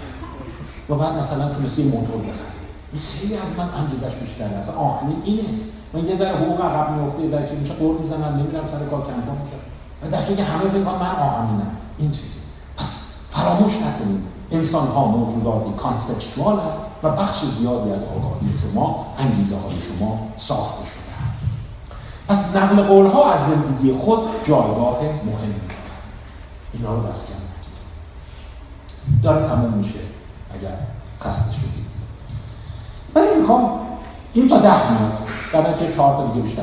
[0.90, 2.53] و بعد مثلا تونستی موتور بخره.
[2.93, 5.49] این خیلی از من انگیزش بیشتره اصلا آهنین اینه.
[5.93, 9.03] من یه ذره حقوق عقب میفته یه ذره چی میشه قرب می‌زنم نمیرم سر کار
[9.09, 9.59] کمپا میشه.
[10.03, 12.43] و در که همه فکر من آهنینم این چیزی
[13.30, 14.20] فراموش نکنید.
[14.51, 16.61] انسان ها موجوداتی کانسپکچوال
[17.03, 20.99] و بخش زیادی از آگاهی شما انگیزه های شما ساخته شده.
[20.99, 21.01] است
[22.29, 25.55] پس نقل قول ها از زندگی خود جایگاه مهمی.
[26.73, 27.35] اینا رو دست کم
[29.23, 29.99] داره تموم میشه
[30.55, 30.79] اگر
[31.20, 31.87] خسته شدید.
[33.14, 33.81] ولی می‌خوام
[34.35, 35.12] این تا ده میاد
[35.53, 36.62] در نتیجه چهار تا دیگه بیشتر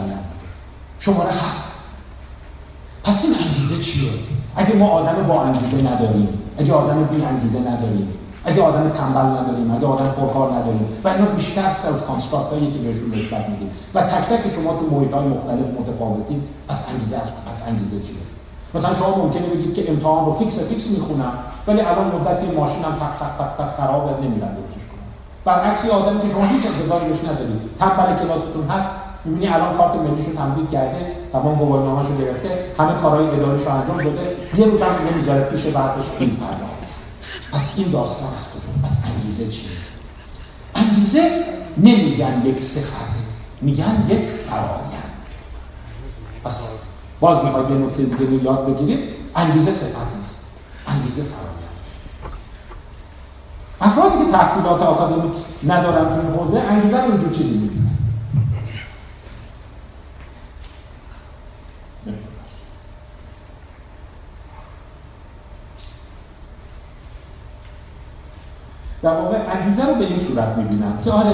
[0.99, 1.69] شماره هفت.
[3.03, 4.11] پس این انگیزه چیه؟
[4.55, 9.75] اگه ما آدم با انگیزه نداریم اگه آدم بی انگیزه نداریم اگه آدم تنبل نداریم
[9.75, 13.69] اگه آدم پرکار نداریم و اینا بیشتر self construct هایی که بهشون نسبت میدیم.
[13.93, 18.23] و تک تک شما تو محیط های مختلف متفاوتیم پس انگیزه از پس انگیزه چیه؟
[18.73, 21.33] مثلا شما ممکنه بگید که امتحان رو فیکس فیکس می‌خونم
[21.67, 25.07] ولی الان مدتی ماشینم تق تق تق تق خراب نمیرم درستش کنم.
[25.45, 27.61] برعکس آدمی که شما هیچ انتظاری بهش ندارید.
[27.79, 28.89] تنبل کلاستون هست
[29.25, 34.65] می‌بینی الان کارت ملیشو تمدید کرده تمام گواهینامه‌شو گرفته همه کارهای اداریشو انجام داده یه
[34.65, 36.68] روز هم نمی‌ذاره پیش بعدش این پرداخت.
[37.51, 39.69] پس این داستان از کجا؟ پس انگیزه چیه؟
[40.75, 41.43] انگیزه
[41.77, 42.95] نمیگن یک صفته
[43.61, 45.13] میگن یک فرایند.
[46.43, 46.61] پس
[47.19, 48.99] باز می‌خواید یه نکته دیگه یاد بگیرید
[49.35, 50.39] انگیزه صفت نیست.
[50.87, 51.49] انگیزه فرایند.
[53.81, 55.33] افرادی که تحصیلات آکادمیک
[55.67, 57.78] ندارن این حوزه انگیزه اینجور چیزی می‌بینن
[69.01, 71.33] در واقع انگیزه رو به این صورت می‌بینم که آره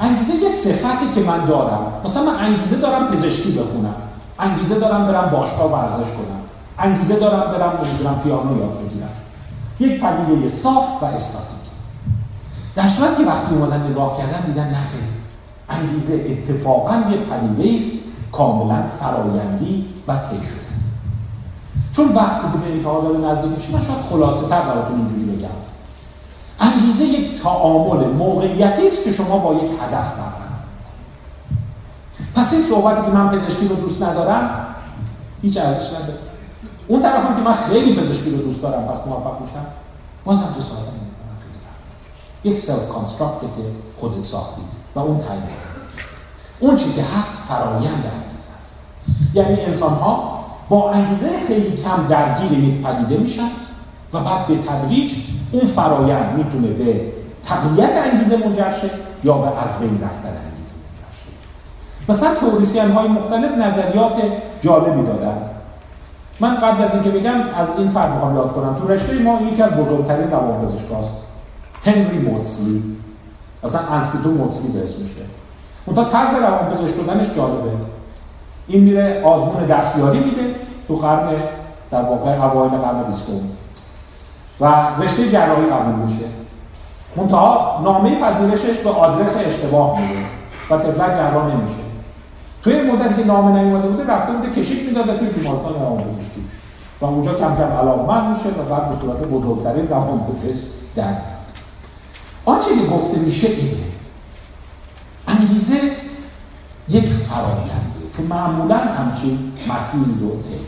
[0.00, 1.92] انگیزه یه صفتی که من دارم.
[2.04, 3.94] مثلا من انگیزه دارم پزشکی بخونم.
[4.38, 6.40] انگیزه دارم برم باشگاه ورزش کنم.
[6.78, 9.08] انگیزه دارم برم نمی‌دونم پیانو یاد بگیرم.
[9.80, 11.48] یک پدیده صاف و استاتیک.
[12.76, 15.00] در صورت که وقتی اومدن نگاه کردن دیدن نخیر
[15.68, 17.98] انگیزه اتفاقا یه پدیده است
[18.32, 20.40] کاملا فرایندی و طی
[21.92, 25.48] چون وقتی که به این داره نزدیک میشه من شاید خلاصه تر براتون اینجوری بگم.
[26.60, 30.48] انگیزه یک تعامل موقعیتی است که شما با یک هدف برقرار
[32.34, 34.66] پس این صحبتی که من پزشکی رو دوست ندارم
[35.42, 36.18] هیچ ارزش نداره.
[36.88, 39.66] اون طرف هم که من خیلی پزشکی رو دوست دارم پس موفق میشم
[40.24, 40.88] بازم تو ساعت
[42.44, 43.62] یک self-construct که
[44.00, 44.62] خودت ساختی
[44.94, 45.42] و اون تعیین
[46.60, 48.74] اون چی که هست فرایند انگیزه است.
[49.34, 53.48] یعنی انسان ها با انگیزه خیلی کم درگیر یک پدیده میشن
[54.12, 55.12] و بعد به تدریج
[55.52, 57.00] اون فرایند می‌تونه به
[57.44, 58.90] تقویت انگیزه منجر شه
[59.24, 62.12] یا به از بین رفتن انگیزه منجر شه.
[62.12, 64.12] مثلا توریسیان های مختلف نظریات
[64.60, 65.36] جالبی دادن.
[66.40, 68.74] من قبل از اینکه بگم از این فرد می‌خوام یاد کنم.
[68.74, 71.10] تو رشته ما یکی از بزرگترین روانپزشکاست.
[71.84, 72.82] هنری موتسلی
[73.64, 75.28] اصلا انستیتو موتسلی به اسمشه
[75.94, 77.70] تا طرز روانپزشک شدنش جالبه.
[78.68, 80.54] این میره آزمون دستیاری میده
[80.88, 81.28] تو قرن
[81.90, 83.32] در واقع اوایل قرن بیستم.
[84.60, 84.66] و
[84.98, 86.24] رشته جراحی قبول میشه.
[87.16, 90.20] منتها نامه پذیرشش به آدرس اشتباه میده
[90.70, 91.74] و طفلک جراح نمیشه.
[92.62, 96.44] توی مدتی که نامه نیومده بوده رفته بوده کشیک می‌داده توی بیمارستان روانپزشکی
[97.00, 100.64] و اونجا کم کم علاقمند میشه و بعد به صورت بزرگترین روانپزشک
[100.96, 101.12] در
[102.44, 103.84] آنچه که گفته میشه اینه.
[105.28, 105.74] انگیزه
[106.88, 110.67] یک فراینده که معمولا همچین مسیری رو طی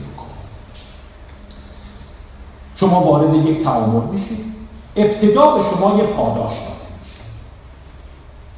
[2.80, 4.44] شما وارد یک تعامل میشید.
[4.96, 7.20] ابتدا به شما یه پاداش داده میشه.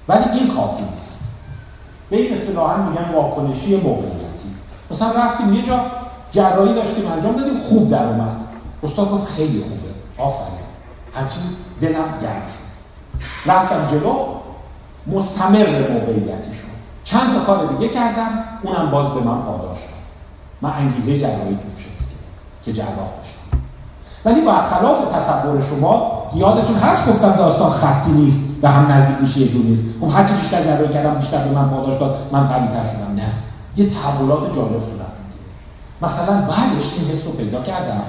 [0.08, 1.18] ولی این کافی نیست.
[2.10, 4.48] به این اصطلاحا میگن واکنشی موقعیتی.
[4.90, 5.80] مثلا رفتیم یه جا
[6.30, 8.36] جراحی داشتیم انجام دادیم خوب در اومد.
[8.82, 10.22] استاد گفت خیلی خوبه.
[10.22, 10.58] آفرین.
[11.14, 11.42] همچین
[11.80, 13.50] دلم گرم شد.
[13.50, 14.26] رفتم جلو
[15.06, 16.72] مستمر موقعیتی شد.
[17.04, 20.02] چند تا کار دیگه کردم اونم باز به من پاداش داد.
[20.60, 21.90] من انگیزه جراحی تو شد
[22.64, 23.21] که جراح
[24.24, 24.40] ولی
[24.70, 29.64] خلاف تصور شما یادتون هست گفتم داستان خطی نیست به هم نزدیک میشه یه جور
[29.64, 33.14] نیست؟ خب هرچی بیشتر جراحی کردم بیشتر به من پاداش داد من قوی تر شدم.
[33.16, 33.32] نه.
[33.76, 35.12] یه تحولات جالب صورت
[36.02, 38.00] مثلا بعدش این حس رو پیدا کردم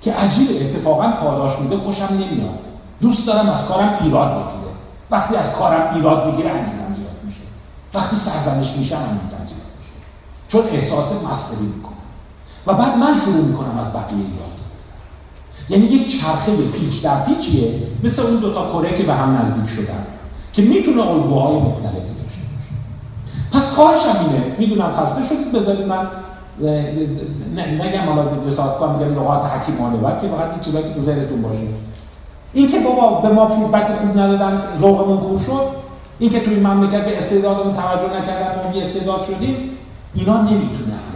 [0.00, 2.58] که عجیب اتفاقا پاداش میده خوشم نمیاد.
[3.00, 4.72] دوست دارم از کارم ایراد بگیره.
[5.10, 7.40] وقتی از کارم ایراد بگیره انگیزم زیاد میشه.
[7.94, 9.92] وقتی سرزنش میشه انگیزم زیاد میشه.
[10.48, 11.92] چون احساس مستری می‌کنم.
[12.66, 14.57] و بعد من شروع می‌کنم از بقیه ایراد.
[15.70, 17.74] یعنی یک چرخه پیچ در پیچیه
[18.04, 20.06] مثل اون دوتا کره که به هم نزدیک شدن
[20.52, 22.72] که می‌تونه الگوهای مختلفی داشته باشه.
[23.52, 26.06] پس خواهشم اینه می‌دونم خسته شدید بذارید من
[27.56, 31.58] نگم حالا جسارت کنم میگم لغات حکیمانه بلکه فقط این چیزایی که تو ذهنتون باشه.
[32.52, 35.78] این که بابا به ما فیدبک خوب ندادن ذوقمون کور شد.
[36.18, 39.56] این که توی مملکت به استعدادمون توجه نکردن ما بی استعداد شدیم
[40.14, 41.07] اینا باشه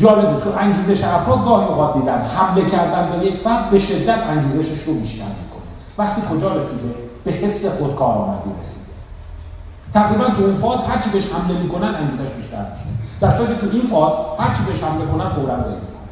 [0.00, 4.82] جالبه تو انگیزش افراد گاهی اوقات دیدن حمله کردن به یک فرد به شدت انگیزشش
[4.82, 5.62] رو بیشتر می‌کنه.
[5.98, 6.94] وقتی کجا رسیده؟
[7.24, 8.80] به حس خودکار آمدی رسیده.
[9.94, 12.84] تقریبا تو اون فاز هر چی بهش حمله می‌کنن انگیزش بیشتر میشه.
[13.20, 16.10] در صورتی تو این فاز هر چی بهش حمله کنن فورا ول می‌کنه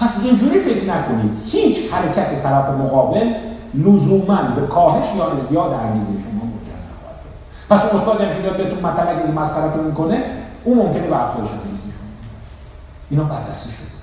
[0.00, 1.32] پس اینجوری فکر نکنید.
[1.46, 3.32] هیچ حرکت طرف مقابل
[3.74, 7.34] لزوما به کاهش یا ازدیاد انگیزه شما منجر نخواهد شد.
[7.70, 10.24] پس استاد هم که بهتون مطلب مسخرتون می‌کنه
[10.64, 11.50] اون ممکنه به افزایش
[13.10, 13.96] اینا بررسی شد.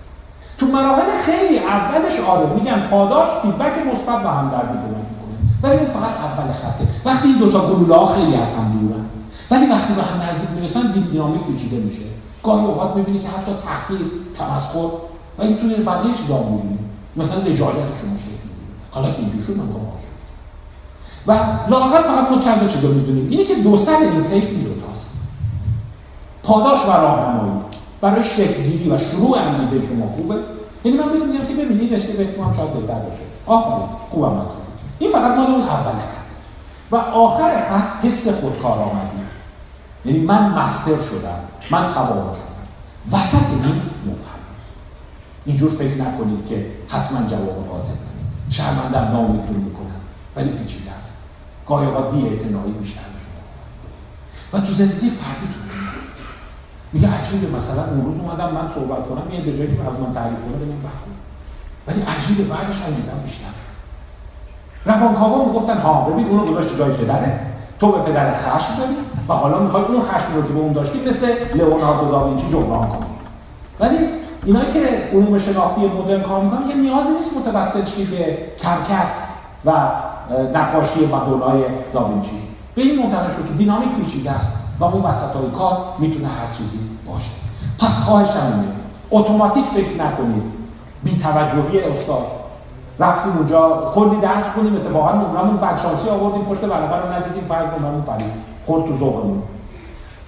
[0.58, 5.36] تو مراحل خیلی اولش آره میگن پاداش فیدبک مثبت و همدردی درست می‌کنه.
[5.64, 6.88] ولی اون فقط اول خطه.
[7.06, 9.06] وقتی این دوتا گلوله ها خیلی از هم دورن.
[9.52, 10.82] ولی وقتی به هم نزدیک می‌رسن
[11.12, 12.02] دینامیک پیچیده میشه.
[12.44, 14.00] گاهی اوقات می‌بینی که حتی تحقیر
[14.38, 14.90] تمسخر
[15.38, 16.80] و این توی بقیه چیزا می‌بینی
[17.18, 18.50] مثلا لجاجت شما شکل
[18.92, 19.56] حالا که اینجور شد
[21.28, 21.34] و
[21.70, 23.30] لاغر فقط ما چند تا چیزا می‌دونیم.
[23.30, 25.10] اینه که دو سر این طیف این دوتاست
[26.44, 27.63] پاداش و راهنمایی.
[28.04, 30.36] برای شکلگیری و شروع انگیزه شما خوبه؟
[30.86, 33.22] یعنی من بهتون میگم که ببینید رشته بهتون هم شاید بهتر باشه.
[33.46, 34.42] آفرین خوبم
[35.00, 36.24] این فقط مال اون اول خط.
[36.92, 39.18] و آخر خط حس خودکار آمدی
[40.06, 41.40] یعنی من مستر شدم
[41.72, 43.18] من توانا شدم.
[43.18, 44.40] وسط این مبهم
[45.46, 48.50] اینجور فکر نکنید که حتما جواب قاطع کنید.
[48.50, 50.02] شرمندم نامیدتون می‌کنم
[50.36, 51.14] ولی پیچیده است.
[51.68, 52.22] گاهی اوقات بی
[52.80, 55.63] بیشتر شما و تو زندگی فردی تو
[56.94, 60.42] میگه عجیبه مثلا اون روز اومدم من صحبت کنم یه جایی که از من تعریف
[60.46, 61.14] کنه بگم بخون
[61.88, 63.54] ولی عجیبه بعدش انگیزم بیشتر.
[64.86, 67.40] روانکاوا می‌گفتن ها ببین اونو گذاشت جای پدرت
[67.80, 68.96] تو به پدرت خشم داری
[69.30, 73.06] و حالا می‌خوای اون خشم رو که به اون داشتی مثل لئوناردو داوینچی جبران کنی.
[73.80, 73.98] ولی
[74.46, 79.18] اینا که علوم شناختی مدرن کار می‌کنن که نیازی نیست متوسط شی به کرکس
[79.66, 79.72] و
[80.54, 81.64] نقاشی مدونای
[81.94, 82.42] داوینچی.
[82.76, 84.63] به این منتقل شد که دینامیک پیچیده است.
[84.80, 87.32] و اون وسط های کار می‌تونه هر چیزی باشه.
[87.80, 88.68] پس خواهشم اینه
[89.12, 90.44] اتوماتیک فکر نکنید.
[91.04, 92.26] بی توجهی استاد.
[93.00, 98.02] رفتیم اونجا کلی درست کنیم اتفاقا نمرمون بدشانسی آوردیم پشت برابر رو ندیدیم فرض نمرمون
[98.02, 98.32] پرید.
[98.66, 99.44] خورد تو ذوقمون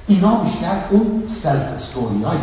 [0.07, 2.35] اینا بیشتر اون self-story میشه.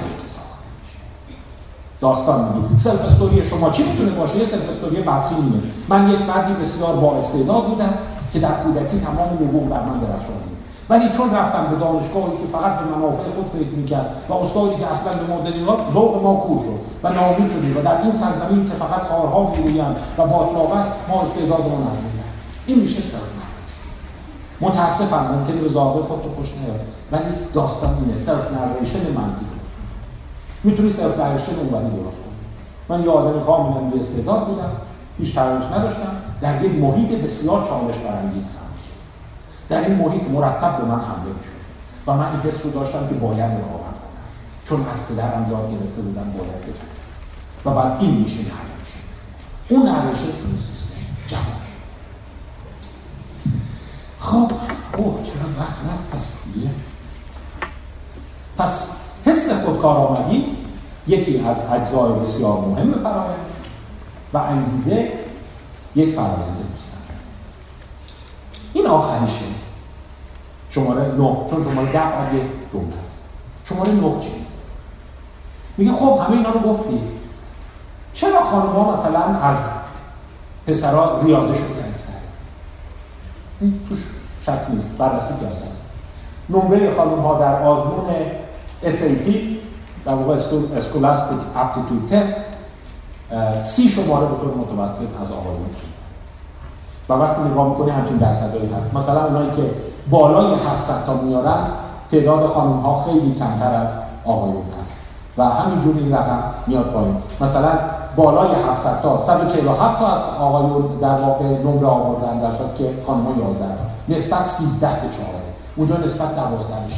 [2.00, 7.16] داستان میگیم self-story شما چی می‌تونه باشه؟ یه self-story بدخیمه من یک فردی بسیار با
[7.16, 7.94] استعداد بودم
[8.32, 10.36] که در کودکی تمام نبوغ بر من درخشان
[10.92, 14.86] ولی چون رفتم به دانشگاهی که فقط به منافع خود فکر می‌کرد و استادی که
[14.86, 18.64] اصلا به ما ها ذوق ما کور شد و ناامید شدیم و در این سرزمین
[18.68, 21.96] که فقط کارها می‌گویند و باتلاق است ما استعدادمون از
[22.66, 23.18] این میشه سر
[24.60, 26.80] متاسفم ممکنه به ظاهر خود تو خوش نیاد
[27.12, 29.46] ولی داستان اینه self-narration منفی.
[30.64, 32.32] می‌تونی self-narration اونوری درست کنی.
[32.88, 34.72] من یه آدم کاملا بی استعداد بودم
[35.18, 38.44] هیچ ترانش نداشتم در یک محیط بسیار چالش برانگیز
[39.72, 41.62] در این محیط مرتب به من حمله می‌شد
[42.06, 44.22] و من این حس رو داشتم که باید رقابت کنم.
[44.64, 48.98] چون از پدرم یاد گرفته بودم باید بجنگم و بعد این میشه نرمشه
[49.68, 50.94] اون نرمشه تو این سیستم.
[51.26, 51.44] جواب.
[54.18, 54.52] خب
[54.96, 56.70] اوه چرا وقت رفت؟ پس دیگه
[58.58, 60.44] پس حس خودکار آمدی.
[61.06, 63.46] یکی از اجزای بسیار مهم فرایند
[64.32, 65.12] و انگیزه
[65.94, 66.62] یک فرایند
[68.74, 69.51] این آخریشه
[70.74, 71.36] شماره نه.
[71.50, 72.42] چون شماره ده بعد یک
[72.72, 73.22] جمله است.
[73.64, 74.46] شماره نه چی؟
[75.76, 77.00] میگه خب همه اینا رو گفتی.
[78.14, 79.56] چرا خانم ها مثلا از
[80.66, 82.12] پسرا ریاضه شو گرفتن
[83.60, 83.98] این توش
[84.42, 84.86] شک نیست.
[84.98, 85.72] بررسی کردن.
[86.50, 88.14] نمره خانم ها در آزمون
[88.82, 89.28] SAT
[90.04, 90.34] در واقع
[90.76, 92.40] اسکولاستیک اپتیتود تست
[93.64, 95.66] سی شماره به طور متوسط از آقایون.
[97.08, 98.94] و وقتی نگاه می‌کنی همچین درصدایی هست.
[98.94, 99.70] مثلا اونایی که
[100.10, 101.66] بالای 700 تا میارن
[102.10, 103.88] تعداد خانم ها خیلی کمتر از
[104.24, 104.92] آقایون هست.
[105.38, 107.16] و همینجور این رقم میاد پایین.
[107.40, 107.70] مثلا
[108.16, 113.24] بالای 700 تا 147 تا از آقایون در واقع نمره آوردن در صورت که خانم
[113.24, 114.14] ها 11 تا.
[114.14, 115.26] نسبت 13 به 4
[115.76, 116.96] اونجا نسبت 12 به 6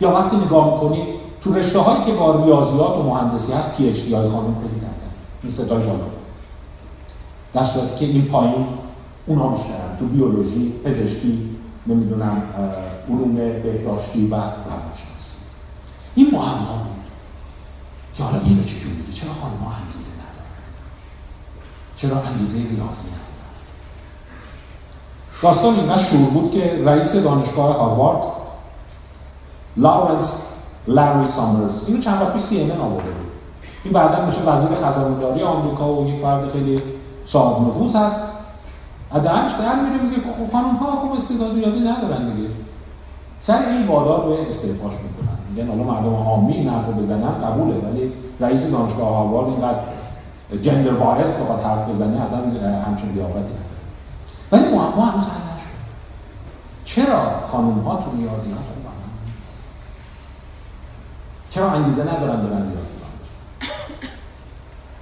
[0.00, 1.06] یا وقتی نگاه می‌کنید
[1.42, 4.86] تو رشته هایی که با ریاضیات و مهندسی هست پی اچ دی های خانم خیلی
[5.42, 6.13] این ستای بالا
[7.54, 8.66] در صورتی که این پایین
[9.26, 11.56] اونها بیشترن تو بیولوژی پزشکی
[11.86, 12.42] نمی‌دونم
[13.08, 15.36] علوم بهداشتی و روانشناسی
[16.14, 17.04] این معما بود
[18.14, 20.50] که حالا اینو چجور میگه؟ چرا خانم ها انگیزه ندارن؟
[21.96, 23.24] چرا انگیزه ریاضی ندارن؟
[25.42, 28.22] داستان اینقدر شروع بود که رئیس دانشگاه هاروارد
[29.76, 30.42] لاورنس
[30.88, 33.32] لاری سامرز اینو چند وقت پیش سی آورده بود.
[33.84, 36.82] این بعدا میشه وزیر خزانه‌داری آمریکا و یک فرد خیلی
[37.26, 38.20] صاحب نفوذ هست.
[39.14, 42.48] دهنش در میره میگه خب خانم ها خوب استعداد ریاضی ندارن دیگه.
[43.40, 45.38] سر این وادار به استعفاش می‌کنن.
[45.50, 49.78] میگن حالا مردم عامی این حرف بزنن قبوله ولی رئیس دانشگاه هاروارد اینقدر
[50.62, 52.38] جندر باعث بخواد حرف بزنه اصلا
[52.82, 53.82] همچین لیاقتی نداره.
[54.52, 55.74] ولی معما هنوز حل نشد.
[56.84, 58.94] چرا خانم ها تو ریاضیات خوبن
[61.50, 62.94] چرا انگیزه ندارن برن ریاضی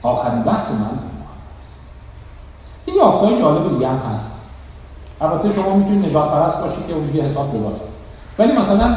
[0.03, 1.11] آخرین بحث من
[3.03, 4.33] یافتهای جالب دیگه هم هست.
[5.20, 7.81] البته شما می‌تونید نجات پرست باشید که اون یه حساب جداست.
[8.39, 8.97] ولی مثلا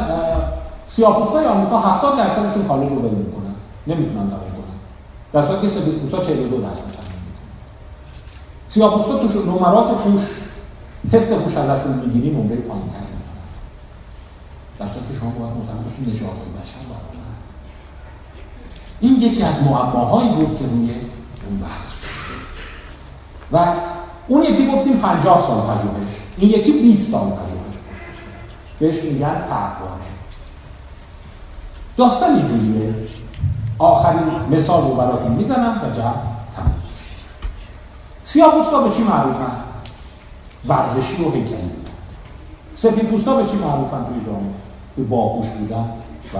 [0.86, 3.54] سیاه‌پوستای آمریکا 70 درصدشون کالج رو ول می‌کنن
[3.86, 4.76] نمی‌تونن تمام کنن.
[5.32, 7.06] در صورتی که سفیدپوستا 42 درصد
[8.68, 10.20] سیاه‌پوستا توش نمرات پوش
[11.12, 13.46] تست پوش ازشون می‌گیری نمره پایین‌تری می‌کنن
[14.78, 16.76] در که شما باید معتقد باشید نجات بشر
[19.00, 20.90] این یکی از معماهایی بود که روی
[21.48, 21.86] اون بحث
[23.52, 23.72] و
[24.28, 26.16] اون یکی گفتیم 50 سال پژوهش.
[26.36, 27.76] این یکی 20 سال پژوهش
[28.78, 30.06] بهش میگن پروانه.
[31.96, 32.94] داستان اینجوریه.
[33.78, 34.20] آخرین
[34.50, 36.12] مثال رو براتون می‌زنم و جمع
[36.56, 36.74] تموم
[38.24, 39.52] سیاه به چی معروفن؟
[40.68, 41.70] ورزشی و هیکلی
[42.74, 44.54] سفید پوستا به چی معروفن توی جامعه؟
[44.96, 45.90] به باهوش بودن
[46.34, 46.38] و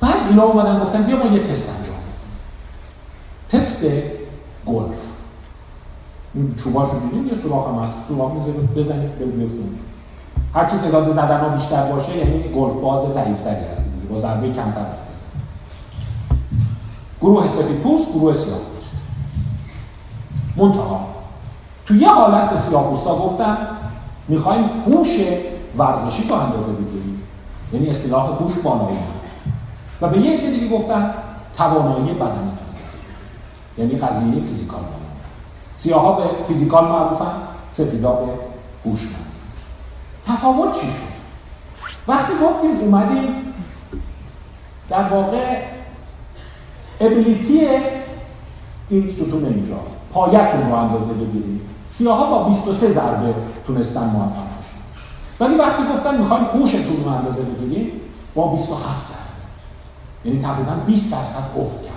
[0.00, 1.96] بعد اینا اومدن گفتن بیا ما یه تست انجام
[3.48, 3.84] تست
[4.66, 5.07] گلف.
[6.38, 8.32] این چوباشو دیدیم یه سوراخ هم هست سوراخ
[8.76, 9.78] بزنید به بیفتون
[10.54, 13.82] هر چی تعداد زدن ها بیشتر باشه یعنی گلف باز ضعیفتری هست.
[14.10, 14.86] با ضربه کمتر
[17.20, 18.90] گروه سفید پوست گروه سیاه پوست.
[20.56, 21.06] منتها
[21.86, 23.56] تو یه حالت به سیاه پوستا گفتن
[24.28, 25.08] می‌خوایم هوش
[25.78, 27.22] ورزشی تو اندازه بگیریم.
[27.72, 28.98] یعنی اصطلاح هوش بالایی.
[30.00, 31.14] و به یه دیگه گفتن
[31.56, 32.50] توانایی بدنی.
[33.78, 34.80] یعنی قضیه فیزیکال.
[35.78, 37.32] سیاه به فیزیکال معروفن
[37.72, 38.32] سفیدا به
[38.84, 39.26] هوشمند
[40.26, 41.08] تفاوت چی شد؟
[42.08, 43.54] وقتی گفتیم اومدیم
[44.90, 45.62] در واقع
[47.00, 47.60] ابیلیتی
[48.88, 49.76] این ستون اینجا
[50.12, 51.60] پایتون رو اندازه بگیریم.
[52.06, 53.34] ها با 23 ضربه
[53.66, 54.78] تونستن موفق باشن.
[55.40, 57.92] ولی وقتی گفتن می‌خوایم هوشتون رو اندازه بگیریم
[58.34, 59.18] با 27 ضربه.
[60.24, 61.92] یعنی تقریبا 20 درصد افت کرد.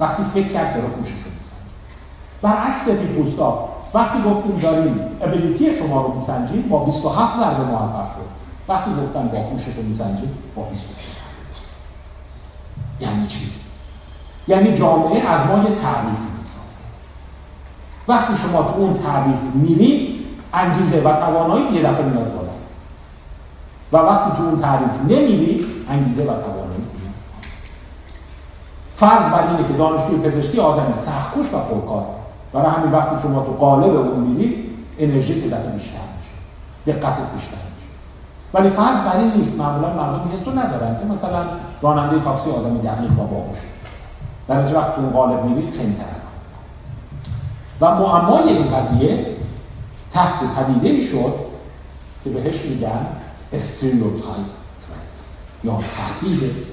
[0.00, 1.31] وقتی فکر کرد رو میسنجید
[2.42, 8.32] برعکس سفید پوستا وقتی گفتیم داریم ابیلیتی شما رو میسنجیم با 27 ضربه موفق شد.
[8.68, 10.92] وقتی گفتن با خوشش رو میسنجیم با 23
[13.00, 13.52] یعنی چی؟
[14.48, 16.82] یعنی جامعه از ما یه تعریفی می‌سازه.
[18.08, 22.52] وقتی شما تو اون تعریف میرید انگیزه و توانایی یه دفعه میاد بالا.
[23.92, 26.82] و وقتی تو اون تعریف نمیری انگیزه و توانایی
[28.96, 32.21] فرض بر اینه که دانشجوی پزشکی آدمی سختکوش و پرکار
[32.52, 36.96] برای همین وقتی شما تو قالب اون میرید انرژی که دفعه بیشتر میشه.
[36.98, 37.88] دقت بیشتر میشه.
[38.54, 41.44] ولی فرض بر این نیست معمولا مردم حس رو ندارن که مثلا
[41.82, 43.62] راننده تاکسی آدمی دقیق و باهوشه
[44.48, 45.96] در وقت تو قالب میرید خیلی
[47.80, 49.26] و معمای این قضیه
[50.12, 51.34] تحت پدیده شد
[52.24, 53.06] که بهش میگن
[53.52, 54.46] استریوتایپ
[55.64, 56.72] یا تهدید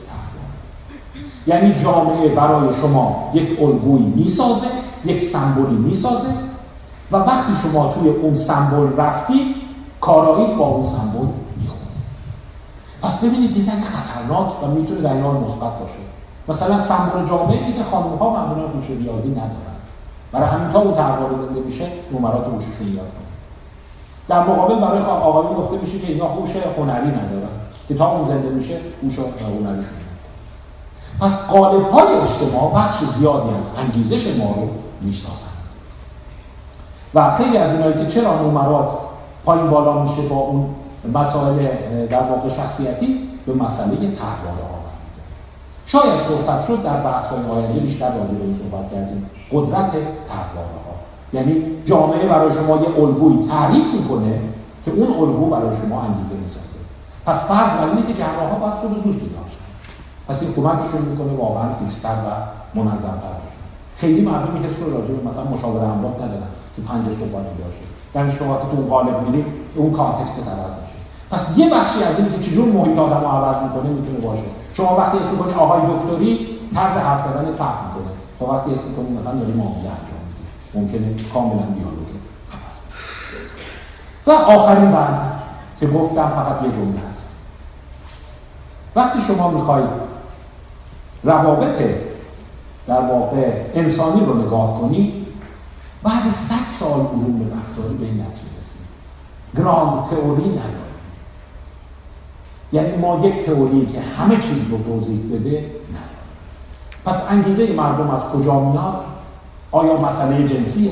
[1.47, 4.67] یعنی جامعه برای شما یک الگویی می‌سازه
[5.05, 6.29] یک سمبولی می‌سازه
[7.11, 9.55] و وقتی شما توی اون سمبل رفتی
[10.01, 11.27] کارایید با اون سمبل
[11.57, 11.99] می‌خونید
[13.01, 15.99] پس ببینید یه خطرناک و می‌تونه در این مثبت باشه.
[16.47, 19.75] مثلا سمبل جامعه میگه خانم ها معمولا هوش ریاضی ندارن.
[20.31, 23.11] برای همین تا اون تحول زنده میشه نمرات هوششون یاد
[24.27, 27.49] در مقابل برای آقایون گفته میشه که اینا هوش هنری ندارن.
[27.87, 29.93] که تا اون زنده میشه هوش هنریشون
[31.21, 34.69] پس قالب های اجتماع بخش زیادی از انگیزش ما رو
[35.01, 35.49] می‌شناسند
[37.13, 38.89] و خیلی از اینایی که چرا نمرات
[39.45, 40.75] پایین بالا میشه با اون
[41.13, 41.57] مسائل
[42.09, 44.79] در واقع شخصیتی به مسئله تحوال آمد
[45.85, 49.29] شاید فرصت شد در بحث های آینده بیشتر راجع به این صحبت کردیم.
[49.51, 49.91] قدرت
[50.29, 50.93] تحوال ها.
[51.33, 54.41] یعنی جامعه برای شما یه الگوی تعریف می‌کنه
[54.85, 56.79] که اون الگو برای شما انگیزه می‌سازه.
[57.25, 59.35] پس فرض بر اینه که ها باید صبح زود
[60.27, 62.29] پس این کمکشون می‌کنه واقعا فیکستر و
[62.79, 63.38] منظمتر.
[63.99, 67.83] خیلی مردم این حس رو راجع به مثلا مشاور املاک ندارن که پنج صبح باشه
[68.15, 69.45] یعنی شما که اون قالب میری
[69.75, 70.97] اون context عوض میشه.
[71.31, 74.43] پس یه بخشی از این که چجور محیط آدم عوض می‌کنه می‌تونه باشه.
[74.73, 78.13] شما وقتی اسم کنی آقای دکتری طرز حرف زدن فرق می‌کنه.
[78.39, 82.09] تا وقتی اسم کنی مثلا داری معامله انجام میدی ممکنه کاملا دیالوگ
[82.53, 82.75] عوض
[84.27, 85.31] و آخرین بند
[85.79, 87.29] که گفتم فقط یه جمله است.
[88.95, 89.89] وقتی شما می‌خواید
[91.23, 92.08] روابط
[92.89, 95.25] در واقع انسانی رو نگاه کنی
[96.03, 98.81] بعد صد سال علوم رفتاری به این نتیجه رسید
[99.57, 100.89] گراند تئوری نداره
[102.73, 105.99] یعنی ما یک تئوری که همه چیز رو توضیح بده نه
[107.05, 108.95] پس انگیزه مردم از کجا میاد؟
[109.71, 110.91] آیا مسئله جنسیه؟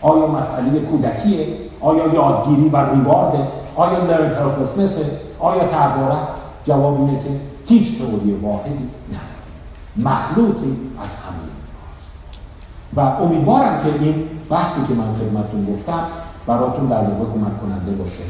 [0.00, 1.46] آیا مسئله کودکیه؟
[1.80, 4.32] آیا یادگیری و ریوارده آیا لرن
[5.40, 6.12] آیا تغییر
[6.64, 7.30] جواب اینه که
[7.66, 8.70] هیچ تئوری واحدی
[9.12, 9.37] نه
[9.98, 11.48] مخلوطی از همه
[12.96, 16.06] و امیدوارم که این بحثی که من خدمتتون گفتم
[16.46, 18.22] براتون در واقع کمک کننده باشه.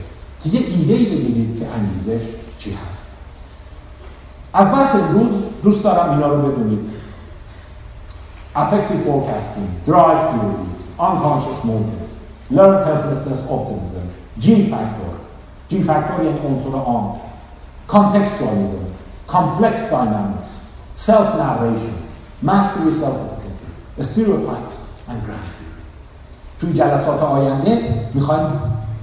[0.42, 2.28] که یه ایده ای بگیرید که انگیزش
[2.58, 3.06] چی هست.
[4.54, 6.78] از بحث امروز دوست دارم اینا رو بدونید.
[8.56, 12.10] Affective forecasting, drive theories, unconscious motives,
[12.50, 14.06] learned helplessness optimism,
[14.40, 15.12] G factor,
[15.70, 17.20] G factor یعنی عنصر عام,
[17.88, 18.86] contextualism,
[19.28, 20.37] complex dynamics,
[21.06, 22.08] self-narrations,
[22.42, 23.70] mastery self-efficacy,
[24.10, 25.50] stereotypes and graph
[26.60, 28.46] توی جلسات آینده می‌خوایم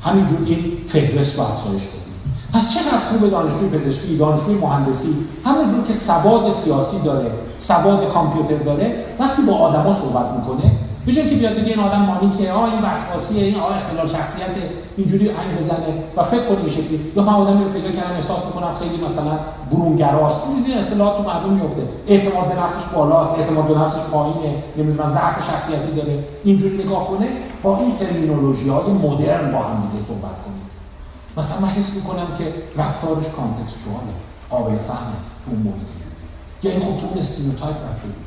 [0.01, 2.05] همینجور این فهرست رو افزایش کنیم
[2.53, 5.15] پس چقدر خوب دانشجوی پزشکی دانشجوی مهندسی
[5.45, 10.71] همونجور که سواد سیاسی داره سواد کامپیوتر داره وقتی با آدما صحبت می‌کنه
[11.05, 14.55] به که بیاد بگه این آدم مانی که آ این وسواسیه این آ اختلال شخصیت
[14.97, 18.45] اینجوری عین بزنه و فکر کنه این شکلی یا من آدمی رو پیدا کردم احساس
[18.45, 19.39] می‌کنم خیلی مثلا
[19.71, 20.41] برونگراست.
[20.65, 25.51] این اصطلاحات تو مردم میفته اعتماد به نفسش بالاست اعتماد به نفسش پایینه نمی‌دونم ضعف
[25.51, 26.23] شخصیتی داره.
[26.43, 27.27] اینجوری نگاه کنه
[27.63, 30.61] با این ترمینولوژی های مدرن با هم دیگه صحبت کنه.
[31.37, 32.45] مثلا من حس می‌کنم که
[32.81, 34.13] رفتارش contextual ه
[34.49, 35.95] قابل فهمه تو اون محیط
[36.63, 38.07] یا این خب تو اون stereotype رفته.
[38.07, 38.24] دیگه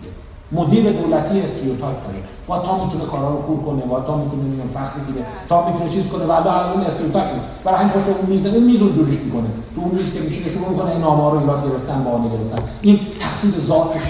[0.53, 4.69] مدیر دولتی stereotype داره با تا می‌تونه کارا رو کور کنه با تا می‌تونه نمی‌دونم
[4.69, 7.47] فخر بگیره تا می‌تونه چیز کنه و اون stereotype نیست.
[7.65, 9.49] برای همین پشت اون میز اون میز جوریش می‌کنه.
[9.75, 12.63] تو اون میز که میشینه شروع می‌کنه این نامه رو ایراد گرفتن با گرفتن.
[12.83, 14.01] این تقصیر ذاتش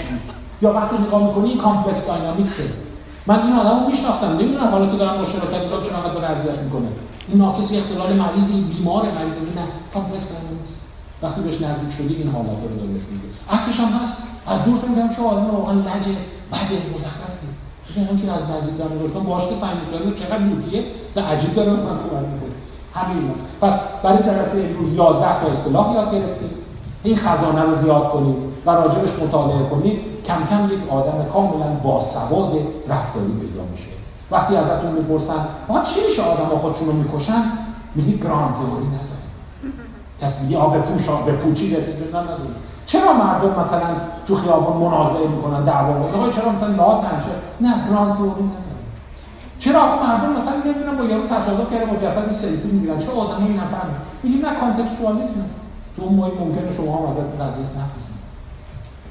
[0.61, 2.63] یا وقتی نگاه می‌کنی این complex dynamics ه.
[3.27, 4.31] من این آدمو میشناختم.
[4.39, 6.87] نمی‌دونم حالا که دارم با شراکت کار چون داره اذیت می‌کنه.
[7.27, 9.65] این ناکسی اختلال مریضی بیمار مریضی نه.
[9.93, 10.73] کامپلکس داینامیکس.
[11.23, 13.27] وقتی بهش نزدیک شدی این حالت رو داره میده.
[13.49, 14.28] عکسش هم هست.
[14.49, 16.15] از دور فکر می‌کردم چه آدم واقعا لجه
[16.51, 17.47] بده مزخرفی
[17.89, 21.71] مثلا که از نزدیک دارم نگاه باش که سعی می‌کنم چقدر لوتیه ز عجیب داره
[21.71, 22.55] من خوب می‌کنه.
[22.93, 23.31] همین
[23.61, 26.49] پس برای جلسه امروز 11 تا اصطلاح یاد گرفتیم
[27.03, 28.35] این خزانه رو زیاد کنید
[28.65, 32.53] و راجبش مطالعه کنید کم کم یک آدم کاملا باسواد
[32.87, 33.89] رفتاری پیدا میشه.
[34.31, 37.43] وقتی ازتون می‌پرسن آقا چی میشه آدم خودشون رو می‌کشن؟
[37.95, 39.19] میگی گرانت تئوری نداره
[40.21, 40.75] کسی میگه آب
[41.09, 42.21] آب پوچی رسید نه
[42.91, 43.89] چرا مردم مثلا
[44.27, 48.43] تو خیابان منازعه می‌کنن دعوا می‌کنن؟ چرا مثلا لات نشه؟ نه گرانت تئوری
[49.59, 53.95] چرا مردم مثلا نمی‌دونن با یارو تصادف کرده با جسد سلفی می‌گیرن؟ چه آدمایی نفهمن
[54.23, 55.45] میگیم نه کانتکستوالیسم
[55.95, 58.19] تو اون موقع ممکنه شما هم ازت قضیه نپرسید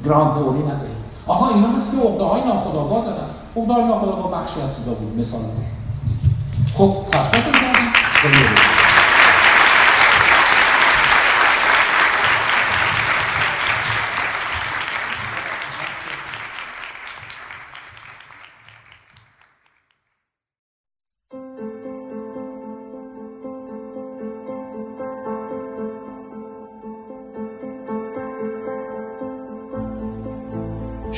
[0.04, 0.96] گرانت تئوری نداره.
[1.26, 3.28] آها اینا مثل که عقده های ناخودآگاه دارن.
[3.56, 5.18] عقده های ناخودآگاه بخشی از چیزا بود.
[5.18, 5.40] مثال
[6.74, 8.87] خب سسپتون کردیم.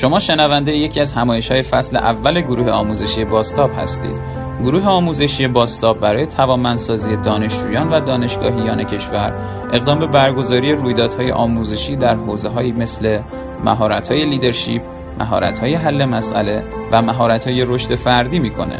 [0.01, 4.21] شما شنونده یکی از همایش های فصل اول گروه آموزشی باستاب هستید
[4.59, 9.33] گروه آموزشی باستاب برای توانمندسازی دانشجویان و دانشگاهیان کشور
[9.73, 13.19] اقدام به برگزاری رویدادهای آموزشی در حوزه مثل
[13.65, 14.81] مهارت های لیدرشپ،
[15.19, 18.79] مهارت های حل مسئله و مهارت های رشد فردی می‌کنه.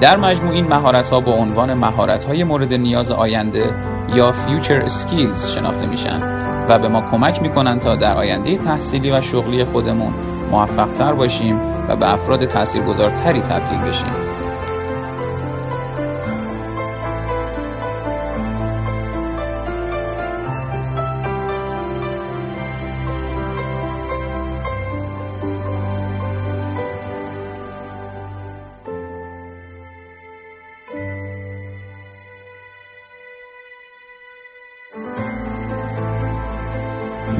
[0.00, 3.74] در مجموع این مهارت ها با عنوان مهارت های مورد نیاز آینده
[4.14, 6.37] یا Future Skills شناخته میشن
[6.68, 10.14] و به ما کمک می‌کنن تا در آینده تحصیلی و شغلی خودمون
[10.50, 14.27] موفق تر باشیم و به افراد تاثیرگذارتری تبدیل بشیم.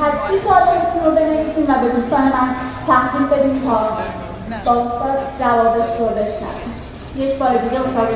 [0.00, 2.48] حدسی سوالاتتون رو بنویسیم و به دوستان من
[2.88, 3.78] تحویل بدیم تا
[4.64, 6.72] با استاد جوابش رو بشنویم.
[7.16, 8.08] یک بار دیگه استاد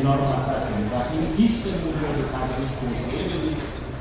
[0.00, 3.58] اینا رو مطرح کنیم و این لیستمون رو به تدریج توسعه بدیم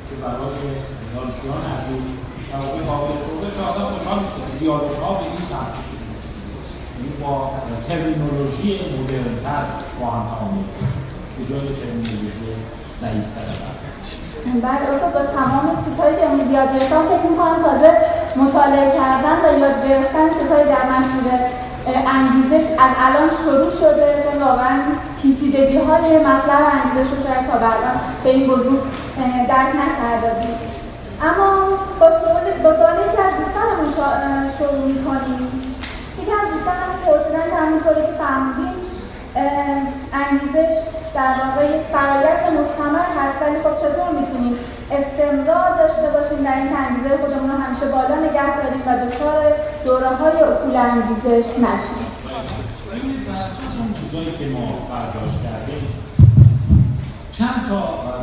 [0.07, 0.65] که برای
[1.13, 2.03] دانشجویان عزیز
[2.51, 5.75] مواقع قابل استفاده که آدم خوشحال میشه که دیالوگ‌ها به این سمت
[6.93, 7.33] یعنی با
[7.87, 9.63] ترمینولوژی مدرنتر
[9.99, 10.65] با هم تعامل
[11.35, 12.51] به جای ترمینولوژی
[13.01, 13.47] ضعیفتر
[14.65, 17.91] بله استاد با تمام چیزهایی که امروز یاد گرفتم فکر می‌کنم تازه
[18.41, 21.25] مطالعه کردن و یاد گرفتن چیزهایی در مسیر
[22.15, 24.77] انگیزش از الان شروع شده چون واقعا
[25.21, 28.83] پیچیدگی های مطلب انگیزش رو شاید تا الان به این بزرگ
[29.49, 30.59] درک نکرده بود
[31.21, 31.49] اما
[31.99, 33.89] با سوال با سوال یکی از دوستانمون
[34.57, 35.43] شروع می‌کنیم
[36.21, 38.77] یکی از دوستانمون پرسیدن که همونطوری که فهمیدیم
[40.23, 40.73] انگیزش
[41.15, 44.55] در واقع یک فرایند مستمر هست ولی خب چطور می‌تونیم
[44.97, 49.41] استمرار داشته باشیم در این انگیزه خودمون رو همیشه بالا نگه داریم و دچار
[49.85, 52.05] دوره های اصول انگیزش نشیم؟
[54.37, 54.45] که
[57.31, 57.79] چند تا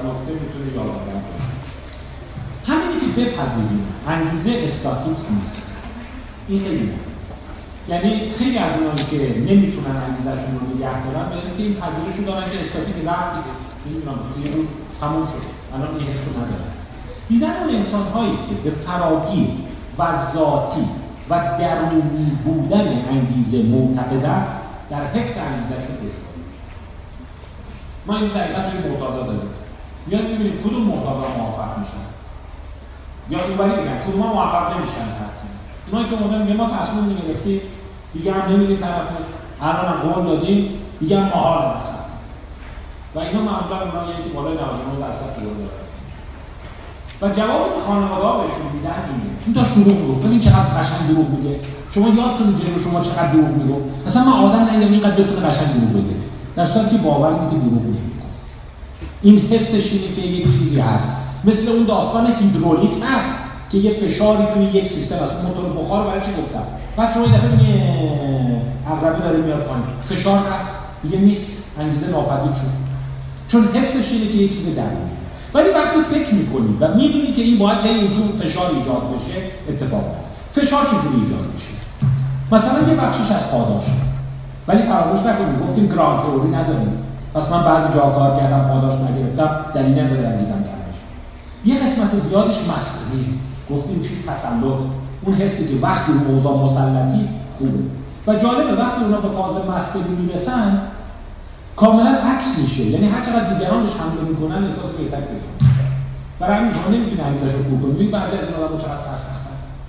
[0.06, 1.47] نکته می‌تونه یادآور باشه
[2.66, 3.86] همینی که بپذیریم.
[4.09, 5.66] انگیزه استاتیک نیست.
[6.48, 6.90] این خیلی
[7.88, 9.18] یعنی خیلی از اونایی که
[9.51, 13.32] نمی‌تونن انگیزشون رو نگه دارن به اینکه این پذیرش رو دارن که استاتیک رفت
[13.86, 14.62] نمی‌دونم یه رو
[15.01, 15.44] تموم شد.
[15.74, 16.72] الان این حس رو ندارن.
[17.28, 19.48] دیدن اون انسان هایی که به فراگیر
[19.98, 20.02] و
[20.34, 20.86] ذاتی
[21.30, 24.47] و درونی بودن انگیزه معتقدن
[24.90, 26.34] در حفظ انگیزشون دشوار
[28.06, 29.51] ما این دقیقا توی معتادا داریم
[30.06, 32.05] میان می‌بینیم کدوم معتادا موفق میشن.
[33.30, 33.70] یا اینوری
[34.06, 35.06] کدوم ها موفق نمیشن
[35.92, 37.60] اونایی که مدام ما تصمیم می‌گرفتیم.
[38.14, 39.24] دیگه هم نمیریم طرفش.
[39.62, 40.68] الان هم قول دادیم
[41.00, 41.96] دیگه هم محال مثلا
[43.14, 44.66] و اینا معمولا اونایی که بالای 99
[45.00, 45.86] درصد قول دارن.
[47.22, 49.30] و جوابی که خانواده بهشون میدن اینه.
[49.46, 50.26] این داشت دروغ می‌گفت.
[50.26, 51.60] ببین چقدر قشنگ دروغ میگه.
[51.90, 53.84] شما یادتون رو شما چقدر دروغ می‌گفت.
[54.06, 56.16] مثلا من آدم ندیدم اینقدر بتونه قشنگ دروغ بگه.
[56.56, 58.26] در صورتی که باور که دروغ نمیگه
[59.22, 61.08] این حسش اینه که یک چیزی هست.
[61.47, 63.35] مثل اون داستان هیدرولیک هست
[63.70, 66.62] که یه فشاری توی یک سیستم است موتور بخار برای چی گفتم؟
[66.97, 67.82] بعد شما یه دفعه یه
[68.90, 69.85] عقربه داره میاد پایین.
[70.09, 70.70] فشار رفت.
[71.02, 71.47] دیگه نیست
[71.81, 72.86] انگیزه ناپدید شد.
[73.48, 75.16] چون حسش اینه که یه چیز درونی.
[75.55, 80.05] ولی وقتی فکر می‌کنی و می‌دونی که این باید هی تو فشار ایجاد بشه اتفاق
[80.52, 81.73] فشار چجوری ایجاد میشه؟
[82.52, 83.85] مثلا یه بخشش از پاداش
[84.68, 86.93] ولی فراموش نکنیم گفتیم گرانت تئوری نداریم.
[87.35, 90.64] پس من بعضی جا کار کردم پاداش نگرفتم دلیل نداره انگیزم
[91.66, 93.34] یه قسمت زیادش مسئولیه
[93.70, 94.80] گفتیم چی تسلط.
[95.24, 97.28] اون حسی که وقتی رو موضوع مسلطی
[97.59, 97.78] خوبه.
[98.26, 100.82] و جالبه وقتی اونا به فاز مستری می‌رسن
[101.76, 102.84] کاملا عکس میشه.
[102.84, 105.70] یعنی هر چقدر دیگران بهش حمله می‌کنن احساس بهتر بزن
[106.40, 108.10] برای همین شما نمی‌تونی انگیزش رو خوب کنید.
[108.10, 109.36] بعضی از آدم سرس هستن.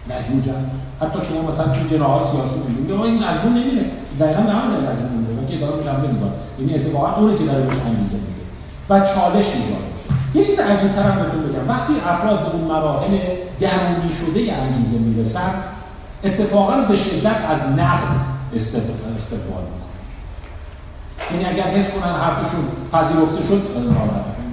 [0.09, 0.63] لجوجن.
[1.01, 2.87] حتی شما مثلا تو جناح سیاسی می‌بینید.
[2.87, 3.85] که این از نمیره.
[4.19, 6.31] دقیقا به همین دلیل از نمیره که داره بهش حمله می‌کنه.
[6.59, 8.43] یعنی اتفاقا اونه که داره بهش انگیزه میده
[8.89, 9.85] و چالش ایجاد
[10.37, 11.69] یه چیز عجیب تر هم بهتون بگم.
[11.69, 13.17] وقتی افراد به اون مراحل
[13.59, 15.51] درونی شده انگیزه می‌رسن
[16.23, 18.11] اتفاقا به شدت از نقد
[18.55, 19.97] استقبال می‌کنن.
[21.31, 23.61] یعنی اگر حس کنن حرفشون پذیرفته شد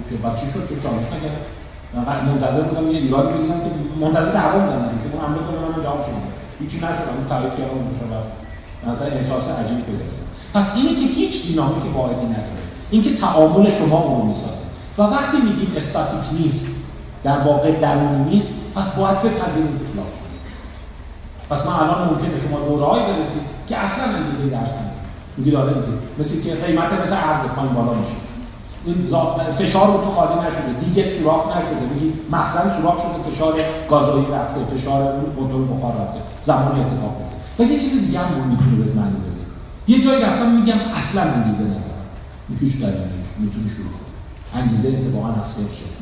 [0.09, 1.41] که بچه شد؟ که چالش نکرد
[1.93, 3.69] من منتظر بودم یه ایراد بگیرم که
[4.01, 4.81] منتظر دعوا بودم.
[4.81, 6.11] که اون حمله کنه منو جواب شد
[6.59, 6.85] هیچی نشد.
[7.17, 8.25] اون تایید کردم
[8.83, 10.03] مثلا احساس عجیب پیدا
[10.53, 14.64] پس اینی که هیچ دینامیک واحدی نداره اینکه تعامل شما اون رو می‌سازه.
[14.97, 16.65] و وقتی میگیم استاتیک نیست
[17.23, 19.85] در واقع درونی نیست پس باید بپذیریم که
[21.49, 24.95] پس من الان ممکنه شما دوره‌ای برسید که اصلا انگیزه درس ندید
[25.37, 25.97] میگی داره دیگه.
[26.19, 28.11] مثل که قیمت مثل ارز پایین بالا میشه.
[28.85, 28.95] این
[29.57, 30.85] فشار رو تو خالی نشده.
[30.85, 31.93] دیگه سوراخ نشده.
[31.93, 33.53] میگی مثلا سوراخ شده فشار
[33.89, 36.19] گازوئیل رفته فشار موتور بخار رفته.
[36.45, 37.63] زمانی اتفاق میفته.
[37.63, 39.45] و یه چیز دیگه هم می‌تونه به معنی بده.
[39.87, 42.05] یه جایی رفتم میگم اصلا انگیزه ندارم.
[42.59, 44.04] هیچ دلیلی می‌تونی شروع
[44.55, 45.95] انگیزه اتفاقا از صفر شکل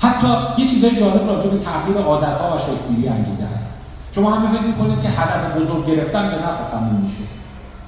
[0.00, 3.66] حتی یه چیزای جالب راجع به تغییر عادت‌ها و شکل‌گیری انگیزه هست.
[4.12, 7.24] شما همه فکر می‌کنید که هدف بزرگ گرفتن به نفع تموم میشه.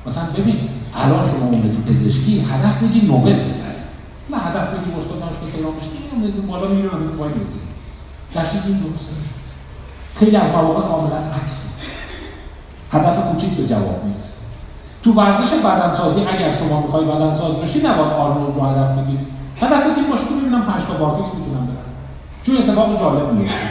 [0.06, 3.78] مثلا ببین الان شما اومدید پزشکی هدف بگی نوبل ببری
[4.30, 7.68] نه هدف بگی استاد دانشگاه بشی این بالا میره و پای می‌زنی
[8.34, 9.12] در این درسته
[10.16, 11.56] خیلی از مواقع کاملا عکس.
[12.92, 14.37] هدف کوچیک به جواب می‌رسه.
[15.02, 19.26] تو ورزش بدنسازی اگر شما می‌خوای بدنساز بشی نباید آرنولد رو هدف بگیری.
[19.62, 21.88] هدف این باشه ببینم 5 تا بارفیکس می‌تونم برم.
[22.42, 23.68] چون اتفاق جالب میفته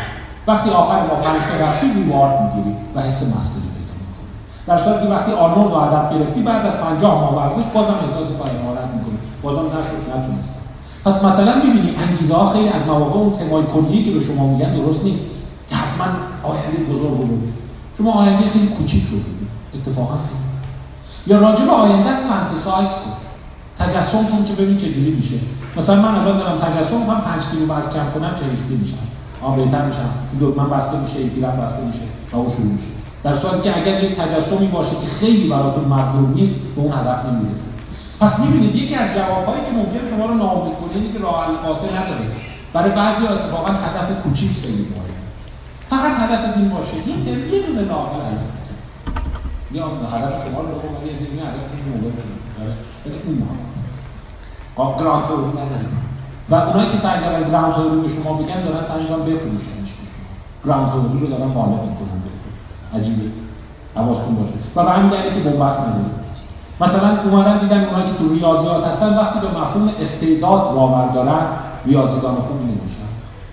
[0.48, 4.28] وقتی آخر با پنج تا رفتی ریوارد می‌گیری و حس مستری پیدا می‌کنی.
[4.68, 8.28] در صورتی که وقتی آرنولد رو هدف گرفتی بعد از 50 ماه ورزش بازم احساس
[8.40, 9.18] پرمارت می‌کنی.
[9.44, 10.62] بازم نشد نتونستم
[11.06, 14.72] پس مثلا می‌بینی انگیزه ها خیلی از مواقع اون تمای کلی که به شما میگن
[14.76, 15.24] درست نیست.
[15.70, 16.08] که حتما
[16.44, 17.54] آینده بزرگ رو ببینید
[17.98, 20.47] شما آینده خیلی کوچیک رو ببینید اتفاقا خیلی
[21.28, 23.14] یا راجع به آینده فانتزایز کن.
[23.80, 25.36] تجسمتون که ببین چجوری میشه.
[25.78, 28.98] مثلا من الان دارم تجسم کنم 5 کیلو وزن کم کنم چه میشم.
[29.42, 30.10] آن بهتر میشم.
[30.40, 32.06] این من بسته میشه یکی بسته میشه.
[32.38, 32.88] و شروع میشه.
[33.24, 37.26] در صورتی که اگر یک تجسمی باشه که خیلی براتون مطلوب نیست به اون هدف
[37.26, 37.68] نمی‌رسه.
[38.20, 42.26] پس می‌بینید یکی از جوابهایی که ممکن شما رو ناامید کنه که راه قاطع نداره.
[42.74, 45.18] برای بعضی اتفاقا هدف کوچیک خیلی مهمه.
[45.90, 46.94] فقط هدف این باشه.
[47.06, 48.20] این که یه دونه ناقل
[49.72, 52.10] یا هدف شما رو بخون یه دونه هدف موقع
[53.06, 53.68] بده اون مهم
[55.00, 56.02] گرانت رو نداریم
[56.50, 59.78] و اونایی که سعی دارن گراوند تئوری به شما بگن دارن سعی دارن بفروشن
[60.66, 62.22] گراوند تئوری رو دارن بالا می‌کنن
[62.96, 63.24] عجیبه
[63.96, 66.12] حواستون باشه و به همین دلیله که بنبست نداریم
[66.82, 71.46] مثلا اومدن دیدن اونایی که تو ریاضیات هستن وقتی به مفهوم استعداد باور دارن
[71.86, 73.08] ریاضیدان خوبی نمیشن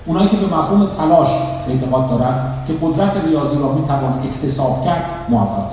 [0.06, 1.28] اونایی که به مفهوم تلاش
[1.68, 2.34] اعتقاد دارن
[2.66, 5.70] که قدرت ریاضی را می‌توان اکتساب کرد موفق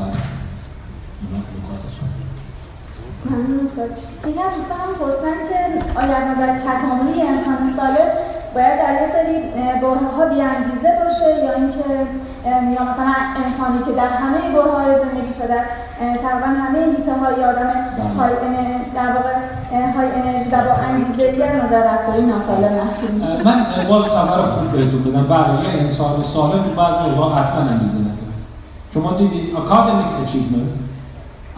[3.31, 3.89] ممنون استاد
[4.23, 5.59] خیلی از دوستان پرسیدن که
[6.01, 8.09] آیا از نظر تکاملی انسان سالم
[8.55, 9.35] باید در یه سری
[9.81, 11.87] بره ها بیانگیزه باشه یا اینکه
[12.75, 13.13] یا مثلا
[13.43, 15.59] انسانی که در همه بره های زندگی شده
[16.23, 17.69] تقریبا همه هیته های آدم.
[18.17, 18.33] های
[18.95, 19.33] در واقع
[19.95, 22.73] های انرژی و با انگیزه یه نظر رفتاری ناسالم
[23.45, 28.31] من باز خبر خوب بهتون بدم بله یه انسان سالم بعضی اوقات اصلا انگیزه نداره
[28.93, 30.80] شما دیدید اکادمیک اچیومنت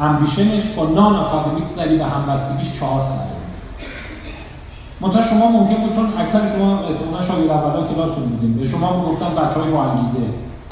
[0.03, 3.33] امبیشنش با نان اکادمیک سری و همبستگیش چهار ساله
[5.01, 9.29] منتها شما ممکن بود چون اکثر شما احتمالاً شاگرد اولا کلاس بودیم به شما می‌گفتن
[9.35, 10.25] بچهای با انگیزه.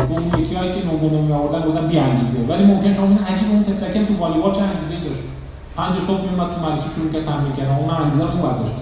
[0.10, 2.40] اون یکی هایی که نمونه می آوردن بودن بی انگیزه.
[2.50, 5.22] ولی ممکن شما ببینید عجیب اون تفکر تو والیبال چه انگیزه داشت.
[5.78, 7.76] پنج صبح میومد تو مدرسه شروع کرد تمرین کردن.
[7.76, 8.74] اون انگیزه رو اون داشت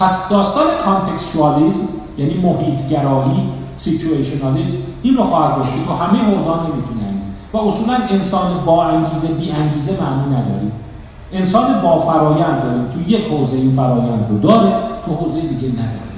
[0.00, 1.80] پس داستان کانتکستوالیسم
[2.18, 4.72] یعنی محیط گرایی سیچویشنالیسم
[5.02, 7.07] این رو خواهد بود که تو همه حوزه‌ها نمی‌تونه
[7.52, 10.72] و اصولا انسان با انگیزه بی انگیزه معنی نداریم.
[11.32, 12.86] انسان با فرایند داریم.
[12.86, 14.72] تو یک حوزه این فرایند رو داره
[15.06, 16.08] تو حوزه دیگه نداره.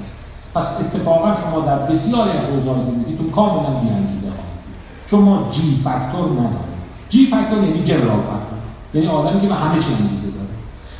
[0.55, 4.61] پس اتفاقا شما در بسیاری از حوزه‌های زندگیتون کاملا بی انگیزه خواهید
[5.07, 6.77] چون ما جی فاکتور نداریم
[7.09, 8.59] جی فاکتور یعنی جنرال فاکتور
[8.93, 10.55] یعنی آدمی که به همه چی انگیزه داره.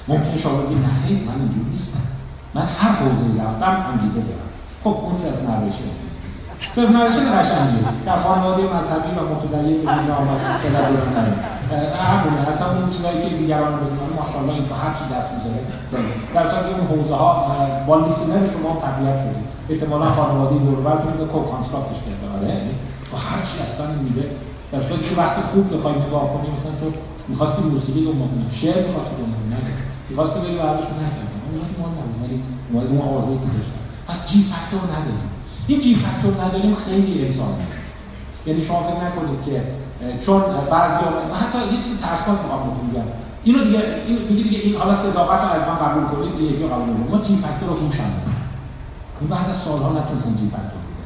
[0.08, 0.88] ممکن شما بگید نه
[1.28, 2.00] من اینجوری نیستم.
[2.54, 4.52] من هر حوزه رفتم انگیزه دارم.
[4.84, 5.84] خب اون صرف نروشه
[6.78, 7.80] نوشته قشنگی.
[8.06, 11.40] در خانواده مذهبی و متدین به دنیا آمد پدر دوران نمید
[12.12, 15.62] همونه اصلا اون چیزایی که دیگران بدونن ماشاءالله این تو هر چی دست می‌ذاره
[16.36, 17.30] در صورتی اون حوزه ها
[17.88, 19.48] با لیسنر شما تقویت شدید.
[19.72, 22.54] احتمالا خانواده دوربر که میگه کو کانستراکتش کرده آره.
[23.10, 24.26] تو هر چی اصلا میگه
[24.72, 26.88] در صورتی که وقتی خوب بخوای نگاه کنی مثلا تو
[27.32, 29.74] می‌خواستی موسیقی دنبال کنی شعر می‌خواستی دنبال کنی
[30.10, 31.38] می‌خواستی بری ورزش نکردی.
[31.46, 32.18] اون مهم نبود
[32.74, 35.30] ولی اون آرزوی که داشتم پس جی فاکتور نداریم.
[35.72, 37.54] این جی فاکتور نداریم خیلی انسان
[38.46, 39.56] یعنی شما فکر نکنید که
[40.26, 40.42] چون
[40.72, 41.04] بعضی
[41.42, 42.62] حتی یه چیزی ترسناک می‌خوام
[42.94, 43.08] بگم.
[43.44, 46.64] اینو دیگه این میگه دیگه این حالا صداقت رو از من قبول کنید دیگه یکی
[46.74, 47.12] قبول کنید.
[47.12, 47.98] ما جی فاکتور رو هوش
[49.20, 51.04] این بعد از سالها نتونستیم جی فاکتور بده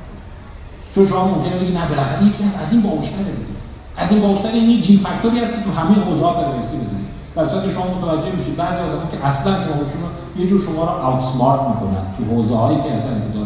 [0.96, 3.56] چون شما ممکنه بگید نه بالاخره یکی از از این باوشتره دیگه.
[3.98, 7.06] از این باوشتر این جی فاکتوری هست که تو همه حوزه‌ها بررسی بدید
[7.36, 10.08] در صورتی شما متوجه میشید بعضی آدم‌ها که اصلا شما
[10.40, 13.45] یه جور شما رو اوت سمارت می‌کنن تو حوزه‌هایی که اصلا انتظار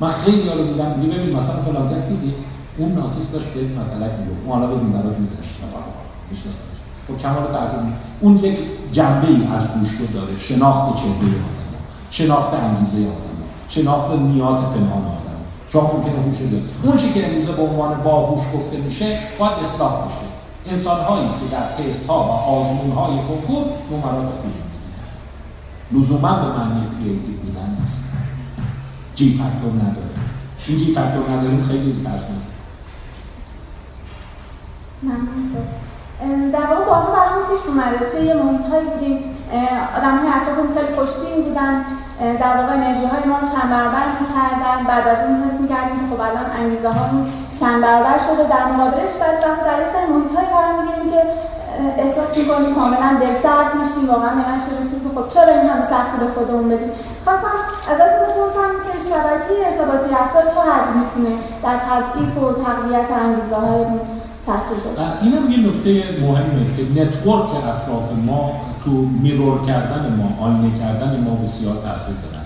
[0.00, 2.34] من خیلی رو دیدم میگه ببین مثلا فلان کس دیدی
[2.78, 4.40] اون ناکس داشت بهت مطلب می‌گفت.
[4.46, 5.38] اون حالا ببین برات می‌زنه
[6.30, 6.78] میشناسمش
[7.08, 7.82] با کمال تعجب.
[8.20, 8.58] اون یک
[8.92, 10.36] جنبه ای از هوش رو داره.
[10.36, 11.72] شناخت چهره آدم.
[12.10, 13.38] شناخت انگیزه آدم.
[13.68, 15.38] شناخت نیات پنهان آدم.
[15.68, 16.62] چون ممکنه هوش داره.
[16.82, 20.26] اون چی که امروزه به عنوان باهوش گفته میشه باید اصلاح بشه.
[20.74, 26.02] انسان هایی که در تست ها و آزمون های کنکور نمرات خوبی می‌گیرن.
[26.02, 28.11] لزوما به معنی creative بودن نیست.
[29.14, 30.12] G factor نداره.
[30.66, 32.22] این G factor نداریم خیلی ترس
[36.52, 37.98] در واقع بارها برامون پیش اومده.
[38.10, 39.16] توی یه محیط هایی بودیم.
[39.96, 41.74] آدم های اطرافمون خیلی خوشبین بودن.
[42.42, 44.78] در واقع انرژی های ما رو چند برابر می‌کردن.
[44.90, 47.24] بعد از این حس می‌کردیم که خب الان انگیزه هامون
[47.60, 48.42] چند برابر شده.
[48.54, 49.36] در مقابلش بعد
[49.68, 51.20] در یه سری محیط هایی قرار می‌گیریم که
[52.02, 54.04] احساس می‌کنیم کاملا دلسرد میشیم.
[54.12, 54.42] واقعا به
[54.80, 56.92] رسیم که خب چرا این همه سختی به خودمون بدیم.
[57.24, 57.54] خواستم
[57.90, 63.84] ازتون بپرسم که شبکه ارتباطی افراد حد می‌تونه در تضعیف و تقویت انگیزه های
[65.22, 68.52] این هم یه نکته مهمه که network اطراف ما
[68.84, 72.44] تو mirror کردن ما آینه کردن ما بسیار تاثیر دارن.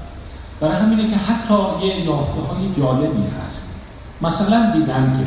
[0.60, 3.62] برای همینه که حتی یه یافته های جالبی هست.
[4.22, 5.26] مثلا دیدن که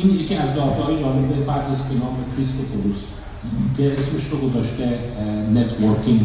[0.00, 2.96] این یکی از یافته های جالب فردی به نام کریستوفولوس
[3.76, 4.98] که اسمش رو گذاشته
[5.54, 6.20] networking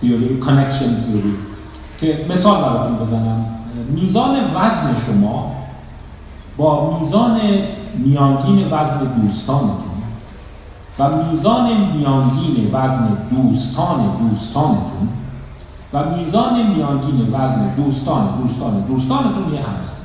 [0.00, 1.34] theory connection theory
[2.00, 3.44] که مثال براتون بزنم.
[3.90, 5.52] میزان وزن شما
[6.56, 7.40] با میزان
[7.94, 9.90] میانگین وزن دوستانتون
[10.98, 11.66] و میزان
[11.96, 15.08] میانگین وزن دوستان دوستانتون
[15.92, 19.96] و میزان میانگین وزن دوستان دوستان دوستانتون یه هم هست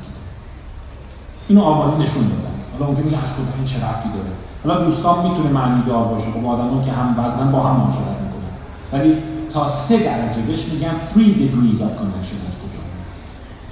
[1.48, 4.32] اینو آماری نشون دادن حالا ممکنه میگه از این چه ربطی داره.
[4.64, 6.26] حالا دوستان می‌تونه معنی دار باشه.
[6.32, 8.52] خب آدمان که هم وزنن با هم معاشرت می‌کنن.
[8.94, 9.18] ولی
[9.56, 10.42] تا سه درجه.
[10.48, 12.82] بهش میگن 3 degrees of connection از کجا؟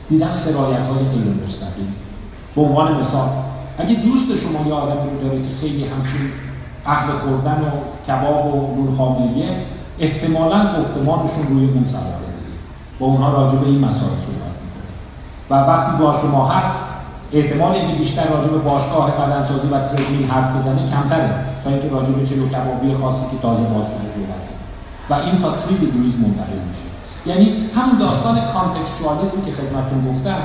[0.09, 1.93] دیدن سرایت های غیر مستقیم.
[2.55, 3.29] به عنوان مثال
[3.77, 6.31] اگه دوست شما یه آدمی رو داره که خیلی همچین
[6.85, 7.71] اهل خوردن و
[8.07, 9.49] کباب و نون خاملیه
[9.99, 12.57] احتمالا گفتمانشون روی اون سوار بدید
[12.99, 14.55] با اونها راجع به این مسائل صحبت
[15.49, 16.75] و وقتی با شما هست
[17.33, 21.29] احتمال اینکه بیشتر راجع به باشگاه بدنسازی و تریدمیل حرف بزنه کمتره.
[21.63, 23.85] تا اینکه راجع به چلو کبابی خاصی که تازه باز
[25.09, 26.87] و این تا 3 degrees منتقل میشه.
[27.25, 30.37] یعنی همون داستان contextualism ی که خدمتتون گفتم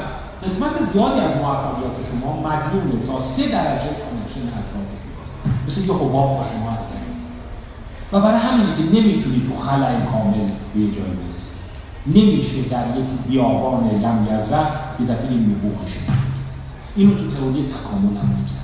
[0.44, 6.38] قسمت زیادی از موفقیت شما مدیون تا سه درجه connection اطراف شماست مثل یه حباب
[6.38, 6.78] با شما
[8.12, 11.54] و برای همینه که نمی‌تونی تو خلأ کامل به جای برسی.
[12.06, 14.70] نمیشه در یک بیابان لم یزرع
[15.00, 15.56] یه دفعه این
[16.96, 18.58] اینو تو تئوری تکامل هم میگن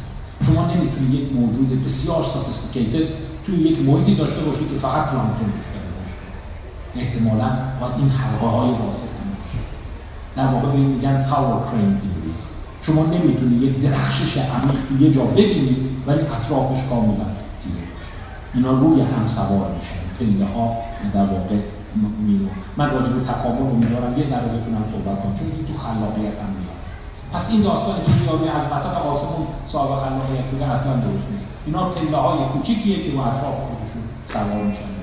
[0.46, 3.08] شما نمی‌تونی یک موجود بسیار sophisticated
[3.46, 5.52] توی یک محیطی داشته باشید که فقط پلانکتون
[6.96, 7.50] احتمالا
[7.80, 9.14] باید این حلقه های واسط
[10.36, 12.42] در واقع به میگن tower crane theories
[12.82, 17.28] شما نمی‌تونی یک درخشش عمیق تو یه جا ببینید ولی اطرافش کاملا
[17.60, 18.12] تیره باشه
[18.54, 20.04] اینا روی هم سوار میشن.
[20.18, 20.76] پله ها
[21.14, 21.56] در واقع
[22.26, 22.46] میرو
[22.76, 24.18] من راجع به تکامل رو میدارم.
[24.18, 26.80] یه ذره بتونم صحبت کنم چون این تو خلاقیت هم میاد.
[27.32, 31.46] پس این داستانی که یاری از وسط آسمون صاحب خلاقیت بوده اصلا درست نیست.
[31.66, 34.93] اینا پله های کوچیکیه که رو اطراف خودشون سوار میشن.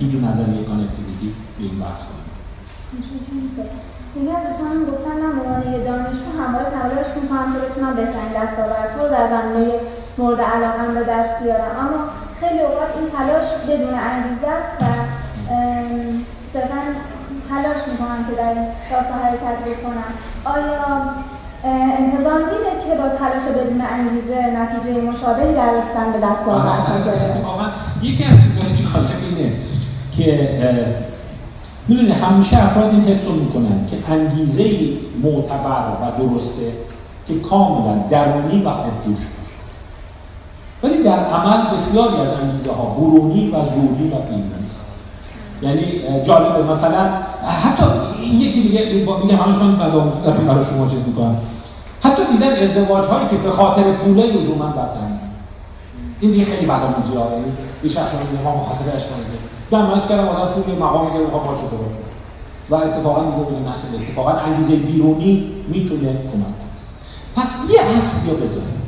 [0.00, 2.00] اینجور نظریه کانکتیویتی به این بحث
[4.14, 8.32] دیگه از دوستان گفتن من به عنوان یه دانشجو همواره تلاش می‌کنم که بتونم بهترین
[8.38, 9.72] دستاوردها رو در زمینه
[10.18, 12.00] مورد علاقه به دست بیارم اما
[12.40, 14.84] خیلی اوقات این تلاش بدون انگیزه است و
[16.52, 16.80] صرفا
[17.50, 20.10] تلاش می‌کنم که در این شاسه حرکت بکنم
[20.54, 20.80] آیا
[22.00, 27.66] انتظام میده که با تلاش بدون انگیزه نتیجه مشابهی در رسیدن به دستاوردها اتفاقا
[28.02, 29.67] یکی از چیزهای جالب اینه
[30.18, 30.48] که
[31.88, 34.70] می‌دونی همیشه افراد این حس رو می‌کنن که انگیزه
[35.22, 36.72] معتبر و درسته
[37.26, 39.58] که کاملا درونی و خودجوش باشه.
[40.82, 44.48] ولی در عمل بسیاری از انگیزه ها برونی و زوری و بیرونی
[45.62, 46.72] یعنی جالبه.
[46.72, 47.08] مثلا
[47.46, 47.84] حتی
[48.34, 51.36] یکی دیگه میگم همش من دارم برای شما چیز می‌کنم.
[52.02, 55.20] حتی دیدن ازدواج هایی که به خاطر پوله لزوما بدن
[56.20, 57.12] این دیگه خیلی بدآموزی
[57.84, 59.06] یه شخص میگه ما خاطر عشق
[59.70, 61.76] من کردم آدم پول مقام بخواد باشه تو
[62.70, 66.58] و اتفاقا دیگه بوده نشده اتفاقا انگیزه بیرونی می‌تونه کمک
[67.36, 68.82] پس یه اصل بیا بذاریم.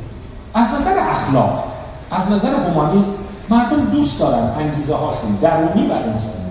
[0.53, 1.63] از نظر اخلاق
[2.11, 3.09] از نظر هومانیسم
[3.49, 6.41] مردم دوست دارن انگیزه هاشون درونی و انسانی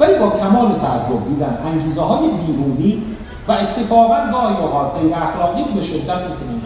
[0.00, 3.02] ولی با کمال تعجب دیدن انگیزه های بیرونی
[3.48, 6.57] و اتفاقا گاهی اوقات غیر اخلاقی به شدت می‌تونه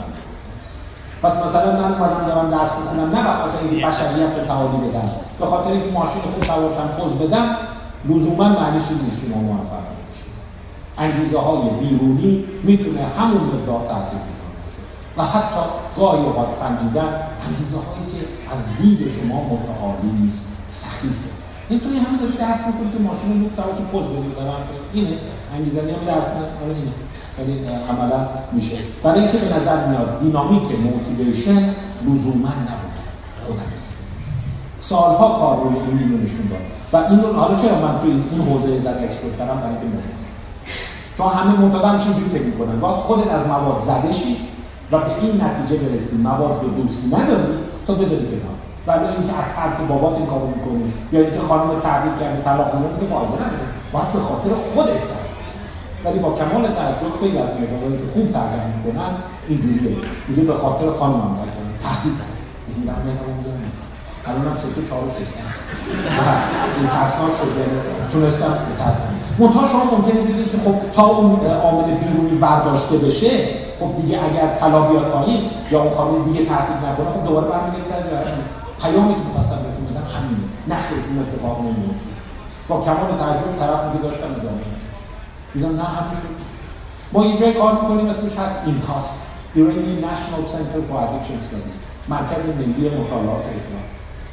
[1.23, 5.11] پس مثلا من اومدم دارم درس می‌کنم نه به خاطر اینکه بشریت رو تعالی بدم
[5.40, 7.57] به خاطر اینکه ماشین خوب سوارشم خوز بدم
[8.09, 9.82] لزوما معنیش این نیست شما موفق
[10.99, 14.81] انگیزه های بیرونی می‌تونه همون مقدار تاثیر باشه
[15.16, 15.62] و حتی
[15.97, 17.11] گاهی اوقات سنجیدن
[17.47, 18.20] انگیزه هایی که
[18.53, 21.31] از دید شما متعالی نیست سخیفه.
[21.69, 24.61] این توی همین داری درس می‌کنی که ماشین رو سوار پوز بدی دارم
[24.93, 25.16] اینه
[25.55, 26.27] انگیزه هم درس
[26.62, 26.93] آره اینه.
[27.39, 27.53] ولی
[27.91, 28.77] عملا میشه.
[29.03, 32.95] برای اینکه به نظر میاد دینامیک موتیویشن لزوما نبود
[33.47, 33.73] خودم.
[34.81, 36.65] سالها کار روی این رو نشون داد.
[36.93, 40.23] و این رو حالا چرا من توی این حوزه زد اکسپورت کردم؟ برای اینکه مهم
[41.17, 42.81] چون همه میشه اینجوری فکر می‌کنن.
[42.81, 44.37] باید خودت از مواد زده شی
[44.93, 46.17] و به این نتیجه برسی.
[46.17, 47.53] مواد رو دوستی نداری
[47.87, 48.57] تا بذاری کنار.
[48.87, 52.83] ولی اینکه از ترس بابات این کارو می‌کنی یا اینکه خانم تغییر کرده طلاق کنه
[53.01, 53.67] که فایده نداره.
[53.93, 55.22] باید به خاطر خودت
[56.05, 59.12] ولی با کمال تعجب خیلی از مقدارهایی که خوب ترجمه می‌کنن
[59.49, 59.97] اینجوریه.
[60.29, 62.37] میگه به خاطر خانمم ترجمه تهدید کرد
[62.69, 62.99] این در
[64.27, 65.03] الان هم سه چهار
[66.79, 67.65] این ترسناک شده
[68.12, 73.31] تونستم ترجمه منتها شما ممکنه بگید که خب تا اون عامل بیرونی برداشته بشه
[73.81, 77.85] خب دیگه اگر طلا بیاد پایین یا اون خانم دیگه تهدید نکنه خب دوباره برمیگرده
[77.91, 78.33] سر جای
[78.83, 80.47] پیامی که می‌خواستم بهتون بدم همینه.
[80.73, 82.12] نشه اون اتفاق نمیفته
[82.69, 84.82] با کمال تعجب طرف میگه داشتم ادامه
[85.55, 86.29] میگم نه همین شد
[87.12, 89.07] ما یه جای کار می‌کنیم اسمش هست اینکاس
[89.57, 91.79] Iranian National Center for Addiction Studies.
[92.09, 93.85] مرکز ملی مطالعات اطلاع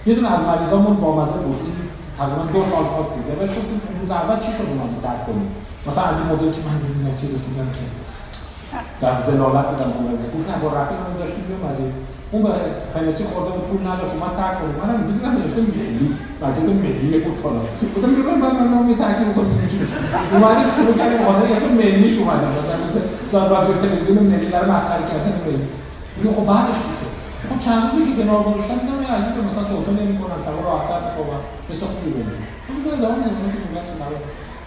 [0.05, 1.59] یه دونه از مریضامون با مزه بود.
[1.65, 1.75] این
[2.17, 3.43] تقریبا دو سال پاک بوده.
[3.43, 3.61] و شد
[4.01, 5.51] روز اول چی شد اونا درک کنیم؟
[5.87, 7.83] مثلا از این مدل که من به این نتیجه رسیدم که.
[9.01, 11.91] در زلالت بودم اون رو گفت نه با رفیق هم داشتیم اومدیم
[12.31, 12.51] اون به
[12.93, 16.07] فنسی خورده بود پول نداشت من ترک کنیم منم دیدم نوشته ملی.
[16.43, 17.61] مرکز ملی بود حالا
[17.93, 19.51] گفتم ببر من من من ترک می‌کنم
[20.35, 22.49] اومدیم شروع کردیم حالا یه ملیش اومدیم.
[22.59, 22.99] مثلا مثل
[23.31, 25.67] سال بعد تلویزیون ملی در مسخره کردن ملی.
[26.15, 26.77] میگه خب بعدش
[27.49, 31.41] خب چند روزی که کنار گذاشتم دیدم یه عجیبه مثلا سوشال نمی‌کنم شب راحت‌تر می‌خوابم.
[31.69, 32.27] مثل خوبی بود
[32.65, 33.89] خب ادامه نمی‌دونم که ملت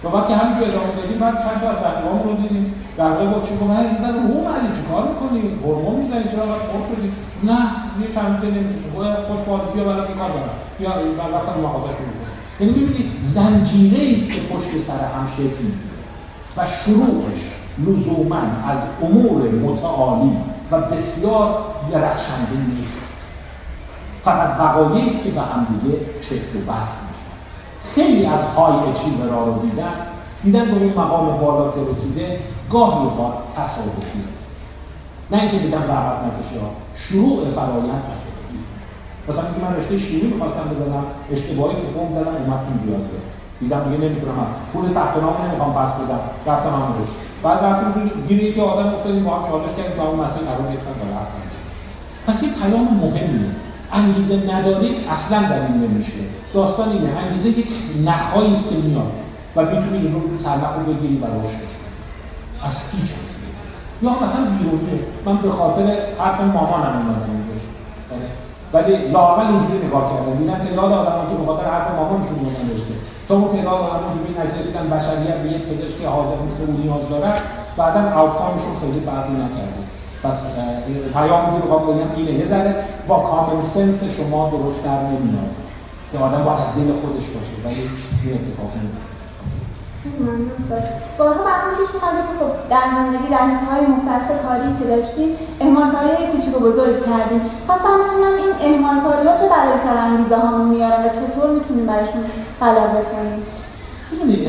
[0.04, 2.74] و بعد که همینجور ادامه دادیم بعد چند تا از رفیقامون رو دیدیم.
[2.98, 6.46] در واقع با چی گفت هی زن رو اومدی چی کار می‌کنی؟ هورمون می‌زنی؟ چرا
[6.46, 7.08] باید خوش شدی؟
[7.42, 7.58] نه
[8.00, 12.14] یه چند نمیشه باید خوش باید بیا برای کار دارم بیا من رفتم مغازه شروع
[12.18, 15.64] کنم یعنی زنجیره است که پشت سر هم شکل
[16.56, 17.40] و شروعش
[17.78, 20.36] لزوما از امور متعالی
[20.70, 23.12] و بسیار درخشنده نیست.
[24.24, 27.01] فقط وقایعی است که به هم دیگه چفت و بست
[27.82, 29.92] خیلی از های اچیورا رو دیدن
[30.44, 32.40] دیدن به اون مقام بالا که رسیده
[32.70, 34.50] گاهی اوقات تصادفی است
[35.30, 36.70] نه اینکه دیدم زحمت نکشه ها.
[36.94, 38.58] شروع فرایند تصادفی.
[39.28, 43.04] مثلا اینکه من رشته شیمی می‌خواستم بزنم اشتباهی که فرم دادم اومد تو بیاد
[43.60, 44.46] دیدم دیگه نمی‌تونم.
[44.72, 46.20] پول ثبت نام نمی‌خوام پس بدم.
[46.46, 50.20] رفتم همون رشته بعد رفتیم گیر یکی آدم افتادیم با هم چالش کردیم تا اون
[50.24, 51.42] مسیر قرار گرفتن تا رفتن
[52.26, 53.50] پس این پیام مهمیه
[53.92, 56.12] انگیزه ندارید اصلا در این نمیشه.
[56.54, 57.08] داستان اینه.
[57.18, 57.68] انگیزه یک
[58.04, 59.12] نخایی است که میاد
[59.56, 61.72] و می‌تونی این رو سرنخ رو بگیری و رشدش
[62.64, 63.10] از هیچ
[64.02, 65.86] یا مثلا بیرونیه من به خاطر
[66.18, 66.94] حرف مامانم
[67.28, 67.66] نمیداشت
[68.12, 68.28] آره.
[68.72, 70.34] ولی لاقل اینجوری نگاه کردم.
[70.38, 72.94] دیدم تعداد آدم که به خاطر حرف مامانشون رو نوشته
[73.28, 77.08] تا اون تعداد آدم که به نجرسیدن بشریت به یک پزشک حاضر مثل او نیاز
[77.10, 77.42] دارد
[77.76, 79.82] بعدا آوتکامشون خیلی فرقی نکرده.
[80.22, 80.38] پس
[81.12, 82.32] پیامی که بخوام بگم اینه.
[82.32, 82.74] یه ذره
[83.08, 85.61] با کامن سنس شما درست در نمیاد.
[86.12, 87.80] که آدم باید از دل خودش باشه ولی
[88.22, 88.70] این اتفاق
[90.20, 90.78] نمیفته
[91.18, 95.30] بارها برنامه پیش اومده که خب در زندگی در های مختلف کاری که داشتیم
[95.60, 97.42] اهمالکاری کوچیک و بزرگ کردیم.
[97.66, 102.24] خواستم بدونم این اهمالکاری ها چه برای سرانگیزه ها میارن و چطور می‌تونیم برایشون
[102.60, 103.38] غلبه کنیم؟
[104.12, 104.48] ببینید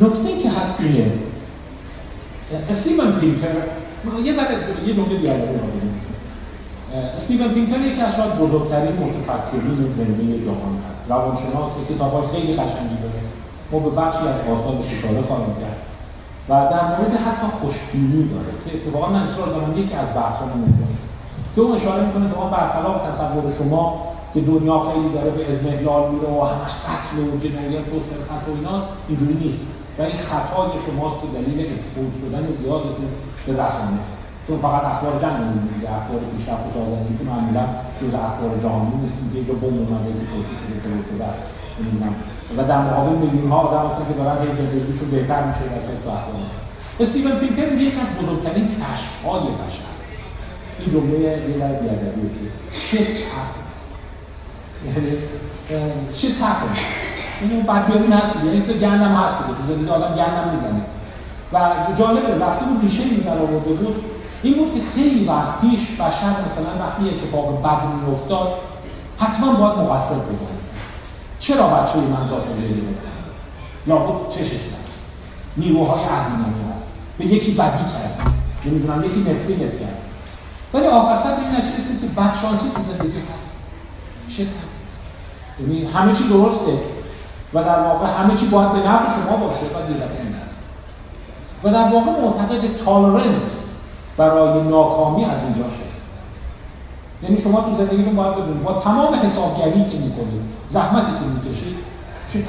[0.00, 1.12] نکته که هست اینه.
[2.70, 3.48] استیون پینکر
[4.24, 4.56] یه ذره
[4.86, 5.58] یه جمله بیادبی
[6.92, 11.00] استیون پینکر یکی از شاید بزرگترین متفکرین زندگی جهان هست.
[11.08, 13.20] روانشناس کتاب‌های خیلی قشنگی داره.
[13.70, 15.80] ما به بخشی از آثارش اشاره خواهیم کرد.
[16.48, 21.02] و در مورد حتی خوشبینی داره که اتفاقا من اصرار دارم یکی از بحثامون باشه.
[21.54, 23.82] که اون اشاره می‌کنه که ما برخلاف تصور شما
[24.34, 28.52] که دنیا خیلی داره به ازمهلال میره و همش قتل و جنایت و سرقت و
[28.58, 29.60] ایناست اینجوری نیست.
[29.98, 33.08] و این خطای شماست که دلیل اکسپوز شدن زیادتون
[33.46, 34.02] به رسانه
[34.46, 35.38] چون فقط اخبار جنگ
[35.74, 37.64] میگه اخبار پیشرفت و سازندگی که معمولا
[38.00, 41.28] جز اخبار جهانی نیست که یه جا بمب اومده که کشته شده شده
[41.78, 42.14] نمی‌دونم.
[42.56, 46.08] و در مقابل میلیون ها آدم هستن که دارن هی زندگیشون بهتر میشه در فکر
[46.16, 46.42] احوال
[47.00, 49.88] استیون پینکر میگه یک از بزرگترین کشف های بشر.
[50.78, 52.44] این جمله یه در بیادبیه که
[52.86, 53.80] shit happens
[54.86, 55.12] یعنی
[56.18, 56.78] shit happens
[57.40, 59.36] این اون بدبیاری هست یعنی تو گندم هست.
[59.38, 60.82] که تو زندگی آدم گندم می‌زنه.
[61.52, 61.58] و
[61.98, 64.04] جالبه رفته بود ریشه این در آورده بود
[64.42, 68.48] این بود که خیلی وقت پیش بشر مثلا وقتی اتفاق بد میافتاد
[69.18, 70.52] حتما باید مقصر بگه
[71.38, 72.82] چرا بچه من ذات العلی
[73.86, 74.92] لابد چشش است
[75.56, 76.82] نیروهای اهدینانی هست.
[77.18, 78.32] به یکی بدی کرد.
[78.64, 79.98] نمی‌دونم یکی نفرینت کرد.
[80.74, 83.50] ولی آخر سر این نتیجه که بدشانسی تو زندگی هست.
[84.36, 84.46] شد
[85.60, 86.78] یعنی همه چی درسته.
[87.54, 90.56] و در واقع همه چی باید به نفع شما باشه و دیگه این است.
[91.64, 93.71] و در واقع معتقد تالرنس
[94.16, 95.92] برای ناکامی از اینجا شد.
[97.22, 101.76] یعنی شما تو زندگیتون باید بدونید با تمام حسابگری که می‌کنید زحمتی که می‌کشید
[102.32, 102.44] چه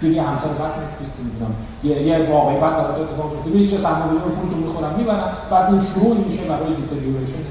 [0.00, 0.72] دیگه همسر بعد
[1.18, 1.52] میگم
[1.84, 5.80] یه یه واقعی بعد برای اتفاق میفته میگه چه سرمایه‌گذار پولتون می‌خورن می‌برن بعد اون
[5.80, 7.42] شروع میشه برای دیتریوریشن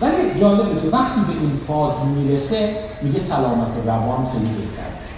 [0.00, 5.16] ولی جالبه که وقتی به این فاز می‌رسه میگه سلامت روان خیلی بهتر میشه.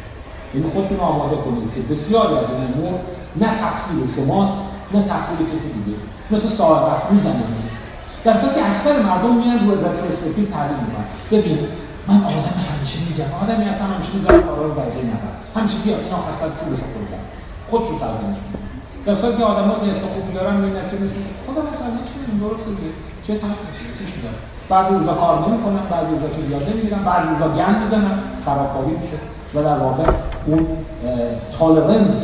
[0.55, 3.01] یعنی خودتون آماده کنید که بسیاری از این امور
[3.36, 4.52] نه تقصیر شماست
[4.95, 5.97] نه تقصیر کسی دیگه
[6.31, 7.43] مثل صاحب است می‌زنه
[8.25, 11.07] در که اکثر مردم میان روی رتروسپکتیو تعلیم می‌کنن.
[11.33, 11.59] ببین
[12.09, 16.33] من آدم همیشه میگم آدمی هستم همیشه می‌ذارم رو درجه نبر همیشه بیا این آخر
[16.41, 17.23] سر چوبش رو خوردم
[17.71, 18.39] خودشو سرزنش
[19.07, 22.65] در صورتی که آدم‌ها که حس خوبی دارن می‌بینن چه میشه؟ خودم سرزنش میگم درست
[22.69, 22.91] دیگه.
[23.27, 23.59] چه طرف
[23.99, 24.41] پیش میدارم.
[24.73, 29.19] بعضی روزا کار نمی‌کنم بعضی روزا چیز یاد نمی‌گیرم بعضی روزا گند می‌زنم خرابکاری میشه.
[29.55, 30.05] و در واقع
[30.47, 30.67] اون
[31.59, 32.19] تالرنس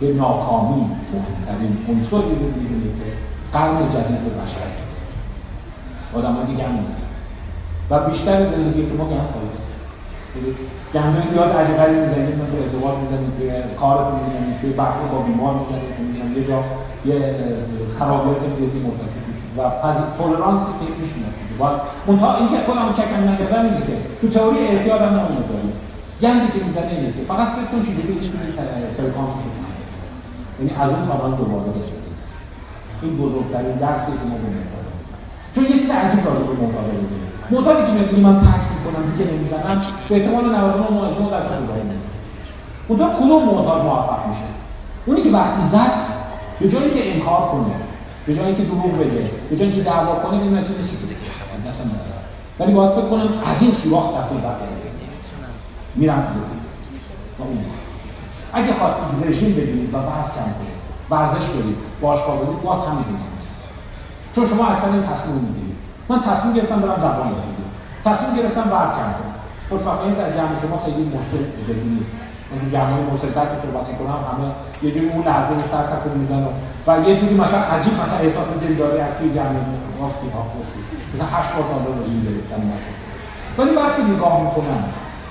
[0.00, 0.82] به ناکامی
[1.12, 3.08] مهمترین عنصری رو می‌بینه که
[3.52, 4.70] قرن جدید به بشر.
[6.16, 6.64] آدم ها دیگه
[7.90, 9.66] و بیشتر زندگی شما گند خواهید
[10.94, 13.50] گندهای زیاد عجیبی می‌زنید من تو ازدواج می‌زنید توی
[13.80, 16.58] کارتون می‌زنید توی بحث با بیمار می‌زنید یه جا
[17.10, 17.34] یه
[17.98, 19.24] خرابیات جدی مرتکب
[19.56, 19.60] و
[20.18, 21.34] تولرانسی که پیش میاد.
[21.60, 21.62] و
[22.06, 25.72] منتها اینکه خودم ککم نگردم اینه که تو تئوری اعتیاد هم نمونه داریم
[26.22, 28.22] گندی که می‌زنه اینه که فقط فکر کن چجوری این
[28.96, 29.65] فرکانس رو
[30.58, 31.96] یعنی از اون تابان دوباره داشته
[33.02, 34.48] این بزرگترین درسی که ما به
[35.54, 37.08] چون یه چیز عجیب راجع به معتاد داریم
[37.50, 39.82] معتادی که میگه من ترک می‌کنم دیگه نمی‌زنم.
[40.08, 42.06] به احتمال 99 ماه درصد دوباره می‌زنم
[42.88, 44.48] اونجا کدوم معتاد موفق میشه؟
[45.06, 45.92] اونی که وقتی زد
[46.60, 47.74] به جایی که انکار کنه
[48.26, 51.88] به جایی که دروغ بگه به جایی که دعوا کنه این مسئله چیزی که دستم
[51.88, 52.16] نداره.
[52.60, 54.56] ولی باید فکر کنم از این سوراخ دفعه بعد
[55.94, 56.26] میرم.
[58.58, 60.80] اگه خواستید رژیم بگیرید و وزن کم کنید
[61.10, 63.36] ورزش برید باشگاه برید باز هم می‌دونید.
[64.34, 65.76] چون شما اصلا این تصمیم می‌گیرید.
[66.08, 67.72] من تصمیم گرفتم برم زبان یاد بگیرم
[68.08, 69.36] تصمیم گرفتم وزن کم کنم
[69.68, 72.12] خوشبختانه در جمع شما خیلی مشکل جدی نیست.
[72.48, 74.48] تو جمعه مسلطر که صحبت می‌کنم همه
[74.84, 76.50] یه جوری اون لحظه سر تکون میدن و,
[76.86, 79.60] و یه جوری مثلا عجیب مثلا احساس دلداری از توی جمعه
[80.00, 80.80] راستی ها خوشی
[81.12, 82.96] مثلا هشت بار تا رژیم گرفتن نشد.
[83.58, 84.80] ولی وقتی نگاه می‌کنم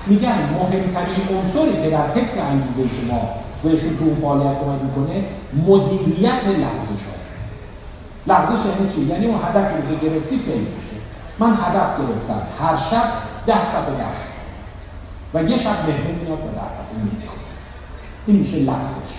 [0.06, 3.28] میگن مهمترین عنصری که در حفظ انگیزه شما
[3.62, 5.24] بهشون تو اون فعالیت کمک می‌کنه
[5.66, 7.16] مدیریت لحظه شد
[8.26, 10.96] لحظش یعنی چی؟ یعنی اون هدف رو که گرفتی فیل میشه.
[11.38, 12.42] من هدف گرفتم.
[12.60, 13.12] هر شب
[13.46, 14.22] ده صفحه درس
[15.34, 17.30] و یه شب مهمون میاد و در صفحه می‌کنه
[18.26, 19.12] این میشه لحظش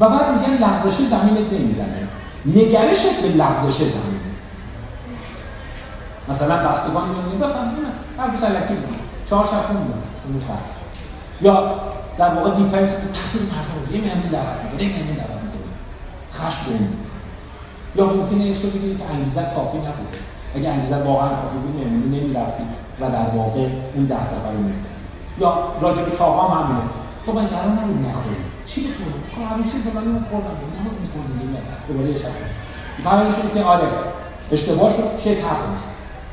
[0.00, 2.08] و بعد میگن لحظشی زمینت نمی‌زنه.
[2.46, 4.20] نگرشت به لحظش زمین
[6.28, 7.72] مثلا بستگان میگن بفهم
[8.18, 9.82] هر روز علکی بود چهار شب خوندم
[10.26, 10.42] اون
[11.40, 11.74] یا
[12.18, 15.72] در واقع دیفنس که تصیر مردم یه مهمون دعوت می‌کنه یه مهمون دعوت می‌کنه
[16.32, 16.66] خشم
[17.96, 20.18] یا ممکنه این رو بگیرید که انگیزت کافی نبوده
[20.56, 22.66] اگه انگیزت واقعا کافی بود مهمونی نمی‌رفتید
[23.00, 24.70] و در واقع اون ده سفر رو
[25.40, 26.84] یا راجع به چاقا هم همینه
[27.26, 28.36] تو باید قرار نبود نخوری
[28.66, 31.58] چی بتونه خب عروسی فلانی رو خوردم نبود می‌کنی
[31.88, 32.34] دوباره یه شب
[33.04, 33.88] قرار شد که آره
[34.52, 35.80] اشتباه شد شیت هپنز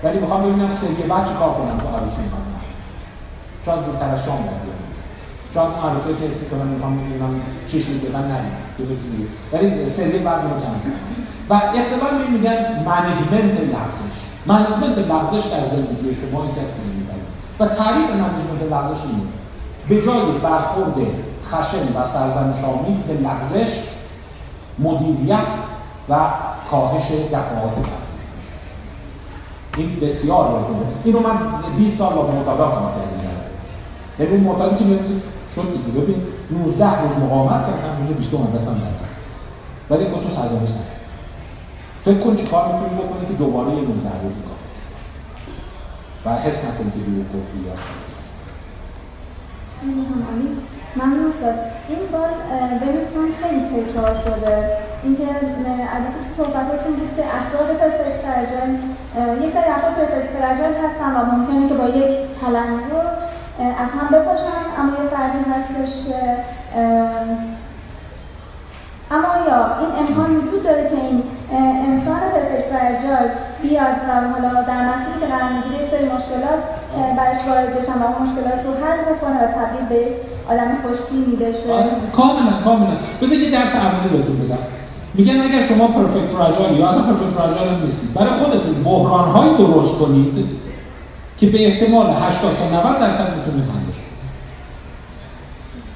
[0.04, 2.53] ولی می‌خوام ببینم سری بعد چی کار کنم تو می‌کنم
[3.66, 4.82] شاید زودتر از شام بیام.
[5.54, 10.18] شاید عروسی که اسم کنم می‌خوام ببینم شیش لیتر بدن نریم دو دیگه ولی سری
[10.20, 10.96] بعد رو کم شد.
[11.50, 12.60] و اصطلاح میگن
[12.90, 14.16] منیجمنت لغزش.
[14.46, 16.84] management لغزش در زندگی شما این کسی
[17.60, 19.24] و تعریف management لغزش اینه.
[19.90, 20.96] به جای برخورد
[21.44, 23.84] خشن و سرزنش آمیز به لغزش
[24.80, 25.38] مدیریت
[26.10, 26.16] و
[26.72, 27.74] کاهش دفعات
[29.78, 30.86] این بسیار مهمه.
[31.04, 31.38] اینو من
[31.78, 33.23] 20 سال با معتادا کار کردم.
[34.20, 35.04] یعنی معتادی که میگه
[35.56, 36.02] شد دیگه.
[36.02, 39.20] ببین 19 روز مقاومت کردم روز 20 مدرسه هم درست
[39.90, 41.00] ولی خود تو سرزنش نکرد.
[42.02, 43.92] فکر کن چیکار می‌تونی بکنی که دوباره یه 19
[44.24, 44.60] روز کار
[46.26, 47.74] و حس نکن که بیرون گفتی یا
[50.96, 51.56] ممنون استاد
[51.90, 52.30] این سال
[52.82, 54.56] بنویسم خیلی تکرار شده.
[55.04, 55.24] اینکه
[55.96, 58.70] البته تو صحبتاتون بود که افراد پرفکت فرجال
[59.44, 63.08] یک سری افراد پرفکت فرجال هستن و ممکنه که با یک تلنگر
[63.60, 66.20] از هم بپاشن اما یه فردی هستش که
[69.12, 71.24] اما یا این امکان وجود داره که این
[71.90, 73.28] انسان پرفکت فرجال
[73.62, 76.62] بیاد و حالا در مسیری که قرار می‌گیره یک سری مشکلات
[77.18, 80.02] برش وارد بشن و اون مشکلات رو حل بکنه و تبدیل به
[80.52, 81.74] آدم خوشبینی بشه.
[82.18, 82.96] کاملا کاملا.
[83.22, 84.64] بذار یه درس اولی بهتون بدم.
[85.14, 90.48] میگن اگر شما پرفکت فراجایل یا اصلا پرفکت فراجایل نیستید برای خودتون بحران درست کنید.
[91.44, 94.00] که به احتمال 80 تا 90 درصد می‌تونه حلش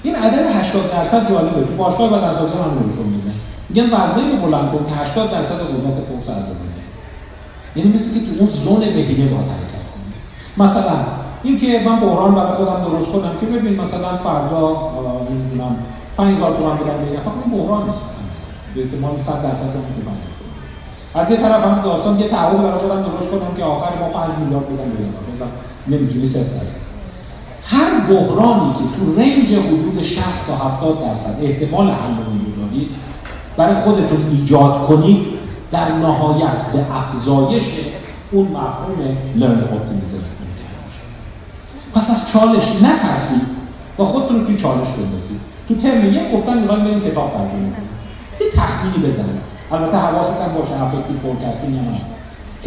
[0.03, 1.63] این عدد 80 درصد جالبه.
[1.63, 3.33] تو باشگاه بعد اساسی هم نمیشون میگن
[3.69, 6.33] میگن وزنه رو بلند کن که 80 درصد قدرت فوق سر
[7.75, 9.83] یعنی مثل که اون زون بهینه با حرکت
[10.57, 10.97] مثلا
[11.43, 14.91] اینکه من بحران برای خودم درست کنم که ببین مثلا فردا
[15.29, 15.75] نمی‌دونم
[16.17, 17.21] 5000 تومان بدم بگم.
[17.21, 18.09] فقط این بحران نیست.
[18.75, 20.17] به احتمال 100 درصد رو می‌تونم
[21.15, 24.31] از یه طرف هم داستان یه تعهد برای خودم درست کنم که آخر ما 5
[24.39, 25.26] میلیارد بدم مثلا
[25.87, 26.87] نمی‌تونی صفر درصد.
[27.63, 32.89] هر بحرانی که تو رنج حدود 60 تا 70 درصد احتمال حل رو دارید
[33.57, 35.25] برای خودتون ایجاد کنید
[35.71, 37.63] در نهایت به افزایش
[38.31, 40.17] اون مفهوم learned optimism
[41.95, 43.41] پس از چالش نترسید
[43.99, 47.89] و خودتون رو توی چالش بندازید تو ترم یک گفتن می‌خوایم بریم کتاب ترجمه کنیم.
[48.41, 49.41] یه تخمینی بزنید
[49.71, 52.07] البته حواست هم باشه affective forecasting هم هست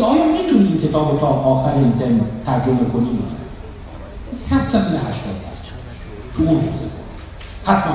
[0.00, 4.86] که آیا می‌تونی این کتاب تا آخر این ترم ترجمه کنی؟ یا نه حدسا این
[4.86, 5.74] 80 درصد.
[6.36, 6.64] تو اون
[7.66, 7.94] حتما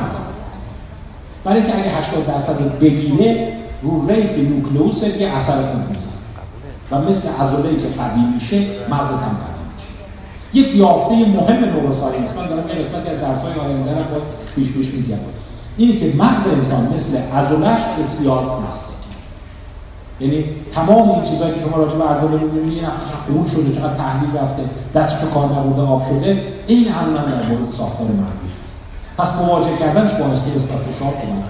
[1.44, 6.12] برای اینکه اگه 80 درصد رو بگیره رو ریف نوکلئوس یه اثر خوب می‌زنه
[6.92, 8.58] و مثل عضله که قوی میشه
[8.90, 9.92] مغز هم قوی میشه.
[10.54, 14.22] یک یافته مهم نوروساینس من دارم یه قسمتی از درس‌های آینده رو باز
[14.56, 15.18] پیش پیش میگم.
[15.78, 18.95] اینه که مغز انسان مثل عضله‌اش بسیار پلاستیک
[20.20, 23.94] یعنی تمام این چیزهایی که شما راجع به عضله می‌بینید یه نفرش خون شده چقدر
[23.94, 24.64] تحلیل رفته
[24.96, 28.78] دستش کار نبوده آب شده این همون هم در مورد ساختار مغزش هست.
[29.18, 31.46] پس مواجه کردنش با استرس فشار کمک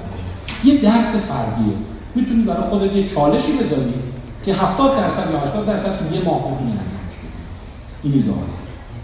[0.64, 1.76] یه درس فردیه.
[2.16, 3.94] می‌تونی برای خودت یه چالشی بذاری
[4.46, 8.04] که 70 درصد یا 80 درصد یه ماه بتونی انجامش بدی.
[8.04, 8.42] این ایدئاله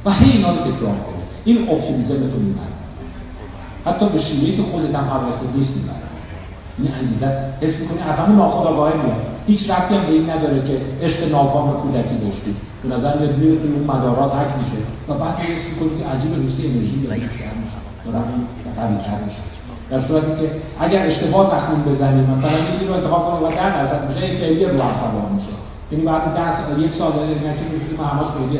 [0.05, 1.23] و هی اینا رو تکرار کنی.
[1.45, 2.65] این اپتیمیزم تو می‌بره.
[3.85, 5.95] حتی به شیوهی که خودت هم حواست نیست می‌بره.
[6.79, 7.27] این انگیزه
[7.61, 11.73] حس می‌کنی از همون ناخودآگاه میاد هیچ ربطی هم به این نداره که عشق نافام
[11.81, 15.99] کودکی داشتی به نظر میاد میره تو اون مدارات حک میشه و بعد حس می‌کنی
[15.99, 18.23] که عجیبه نیست که انرژی میشه دارم
[18.77, 19.41] قوی‌تر میشه.
[19.89, 23.77] در صورتی که اگر اشتباه تخمین بزنیم مثلا یه چیزی رو انتخاب کنیم و 10
[23.77, 25.53] درصد میشه این فعلی رو هم سوار میشه.
[25.91, 26.23] یعنی بعد
[26.77, 28.59] 10 یک سال دیگه نتیجه میشه؟ که همش فعلی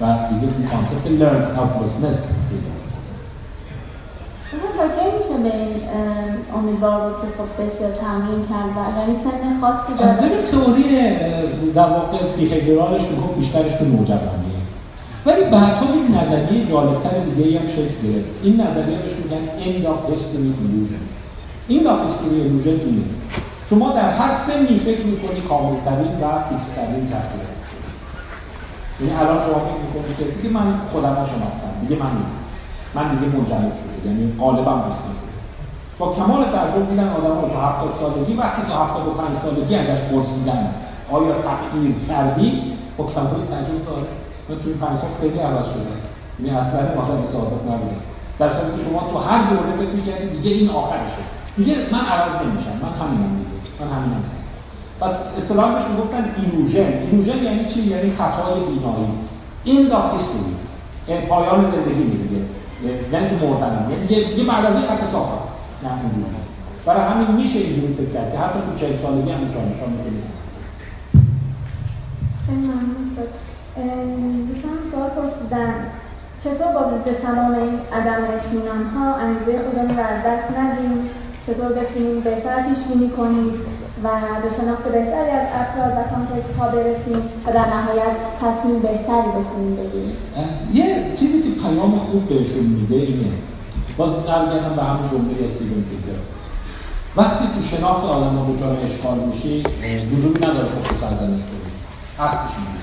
[0.00, 2.18] و دیگه این کانسپت لرن helplessness
[4.76, 5.74] تا کی میشه به این
[6.58, 10.16] امیدوار بود که خب بشه تمرین کرد و یعنی سن خاصی داره.
[10.16, 10.84] ببین تئوری
[11.74, 14.52] در واقع بیهیویرالش می‌گفت بیشترش تو نوجوانی
[15.26, 18.28] ولی بعدها یک نظریه جالبتر دیگه هم شکل گرفت.
[18.42, 21.02] این نظریه بهش میگن end of history illusion.
[21.74, 23.04] end of history illusion اینه.
[23.70, 27.38] شما در هر سنی فکر می‌کنی کاملترین و فیکسترین کسی
[29.00, 31.74] یعنی الان شما فکر می‌کنید که دیگه من خودم شناختم.
[31.80, 32.10] دیگه من
[32.94, 34.10] من دیگه منجمد شده.
[34.10, 35.31] یعنی قالبم ریخته شده.
[35.98, 39.74] با کمال تعجب میدن آدم ها تو هفتاد سالگی وقتی تو هفتاد و پنج سالگی
[39.74, 40.74] ازش پرسیدن
[41.12, 44.08] آیا تغییر کردی؟ با کمال تعجب داره.
[44.48, 45.92] من توی پنج سال خیلی عوض شده
[46.40, 47.96] یعنی اصلا مثلا سابق نبوده.
[48.38, 51.22] در صورتی که شما تو هر دوره فکر می‌کردی دیگه این آخرشه.
[51.56, 52.74] دیگه من عوض نمیشم.
[52.82, 54.58] من همینم دیگه من همینم هستم
[55.00, 59.12] پس اصطلاح بهش می‌گفتن ایلوژن ایلوژن یعنی چی؟ یعنی خطای بینایی.
[59.64, 60.54] این داف هیستوری
[61.28, 62.40] پایان زندگی دیگه
[63.12, 65.51] یعنی که مردنم یعنی یه بعد از این خط صافه
[65.84, 66.24] نه اونجوری
[66.86, 70.24] برای همین میشه اینجوری فکر کرد که حتی تو 40 سالگی هم چالشان می‌تونید
[72.46, 75.74] خیلی ممنون دوستان سوال پرسیدن.
[76.44, 80.94] چطور با وجود تمام این عدم اطمینان ها انگیزه خودمون رو از دست ندیم؟
[81.46, 83.48] چطور بتونیم بهتر پیش بینی کنیم
[84.04, 84.08] و
[84.42, 89.76] به شناخت بهتری از افراد و کانتکست ها برسیم و در نهایت تصمیم بهتری بتونیم
[89.76, 90.16] بگیریم؟
[90.74, 93.32] یه چیزی که پیام خوب بهشون میده اینه.
[93.96, 96.18] باز برگردم به همون جمله استیون پیتر
[97.16, 99.62] وقتی تو شناخت آدم ها دچار اشکال میشی
[100.12, 101.72] لزومی نداره خود سرزنش کنی.
[102.18, 102.82] اصلش میگه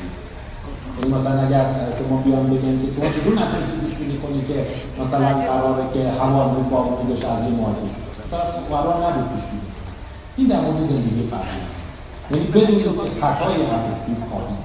[0.97, 1.65] یعنی مثلا اگر
[1.97, 4.57] شما بیان بگن که شما چجور نتونستید پیش بینی کنی که
[5.01, 7.75] مثلا قراره که هوا رو باقی داشته از یه ماه
[8.31, 9.69] پس قرار نبود پیش بینی
[10.37, 11.59] این در مورد زندگی فردی
[12.31, 12.89] یعنی بدون که
[13.21, 14.55] خطای افکتیو خواهی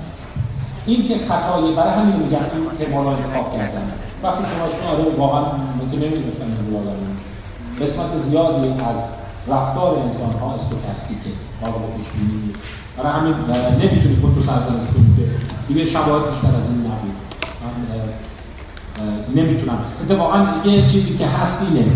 [0.87, 3.93] این که خطای برای همین میگن این احتمال انتخاب کردن.
[4.25, 5.43] وقتی شما آره واقعا
[5.79, 9.01] ممکن نمی‌دونستن این رو قسمت زیادی از
[9.49, 11.31] رفتار انسان ها استوکاستیکه
[11.63, 12.59] قابل پیش بینی نیست.
[12.97, 13.35] برای همین
[13.83, 15.25] نمی‌تونی خود رو سرزنش کنی که
[15.69, 17.17] دیگه شواهد بیشتر از این نبید
[17.63, 19.79] من نمی‌تونم.
[20.03, 21.87] اتفاقا یه چیزی که هست اینه.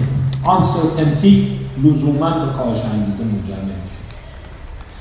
[0.44, 1.34] uncertainty
[1.84, 3.98] لزوما به کاهش انگیزه منجر نمیشه.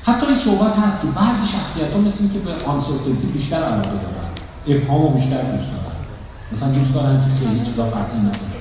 [0.02, 4.28] حتی این صحبت هست که بعضی شخصیت ها مثل که به uncertainty بیشتر علاقه دارن
[4.68, 5.87] ابهام بیشتر دوست دارن.
[6.52, 8.60] مثلا دوست دارن که خیلی چیزا قطعی نباشه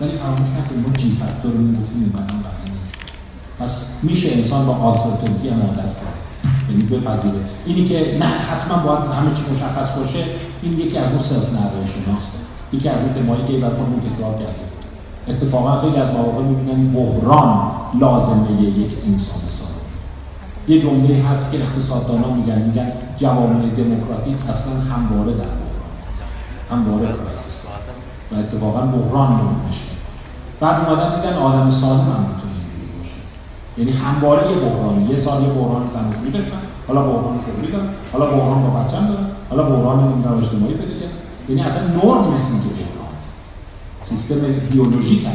[0.00, 2.44] ولی فراموش نکنید ما جی فاکتور رو می‌گفتیم این برنامه
[2.74, 2.92] نیست.
[3.58, 3.72] پس
[4.02, 6.16] میشه انسان با آنسرتنتی هم عادت کنه
[6.70, 7.40] یعنی بپذیره.
[7.66, 10.24] اینی که نه حتما باید همه چی مشخص باشه
[10.62, 12.30] این یکی از اون سلف نریشناست
[12.72, 14.66] یکی از اون تمایی که بر اون تکرار کرده.
[15.28, 19.86] اتفاقا خیلی از مواقع می‌بینن بحران لازمه یک انسان سالم
[20.68, 25.65] یه جمله هست که اقتصاددانا میگن میگن جوامع دموکراتیک اصلا همواره در
[26.70, 27.56] بحران همواره کرایسیس
[28.32, 29.80] و اتفاقا بحران نمیشه
[30.60, 33.20] بعد اومدن میگن آدم سالم هم می‌تونه اینجوری باشه.
[33.78, 38.26] یعنی همواره یه بحرانی یه سال یه بحران تنشویی داشتن حالا بحران شغلی دارن حالا
[38.26, 41.06] بحران با بچه‌م دارن حالا بحران نمی‌دونم اجتماعی پیدا
[41.48, 43.14] یعنی اصلا نرم نیست که بحران.
[44.02, 44.40] سیستم
[44.70, 45.32] بیولوژیک هم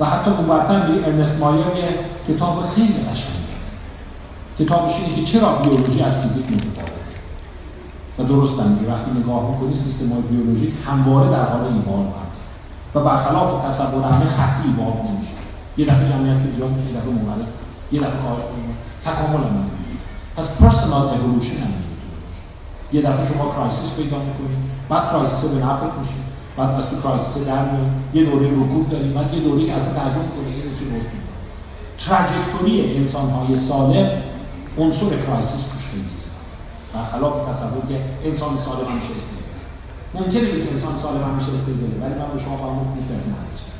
[0.00, 1.88] و حتی اونورتر میگه ارنست مایر یه
[2.28, 3.54] کتاب خیلی قشنگه.
[4.58, 7.03] کتابش اینه که چرا بیولوژی از فیزیک متفاوته؟
[8.18, 12.08] و درست میگه وقتی نگاه می‌کنی سیستم های بیولوژیک همواره در حال ایوالو
[12.94, 15.36] و برخلاف تصور همه خطی ایوالو نمیشه.
[15.76, 17.46] یه دفعه جمعیت شد زیاد میشه یه دفعه منقرض
[17.92, 18.76] یه دفعه کاهش می‌کنه.
[19.04, 19.70] تکامل هم
[20.36, 21.72] پس پرسونال اِوولوشن هم
[22.92, 24.58] یه دفعه شما کرایسیس پیدا می‌کنید
[24.88, 26.18] بعد کرایسیس به نفعت میشه
[26.56, 27.64] بعد از تو کرایسیس در
[28.14, 31.34] یه دوره رکود داریم بعد یه دوره از تعجب کنه این چه رشد می‌کنه
[31.98, 34.10] تراجکتوری انسان های سالم
[34.78, 35.62] عنصر کرایسیس
[36.94, 37.96] برخلاف تصور که
[38.28, 39.50] انسان سالم همیشه استیبل
[40.16, 43.72] ممکنه که انسان سالم همیشه استیبل ولی من به شما فرمود نیست نرشته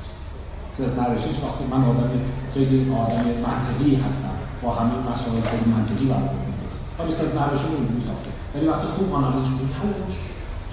[0.77, 2.11] صرف نرشته وقتی من آدم
[2.55, 8.03] خیلی آدم منطقی هستم با همین مسائل خیلی منطقی برخورد می‌کنم ولی self narrative اینجوری
[8.09, 8.31] ساخته.
[8.53, 9.95] ولی وقتی خوب آنالیز کنید همون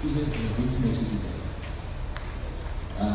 [0.00, 0.12] چیز
[0.58, 1.40] ریتم چیزی داره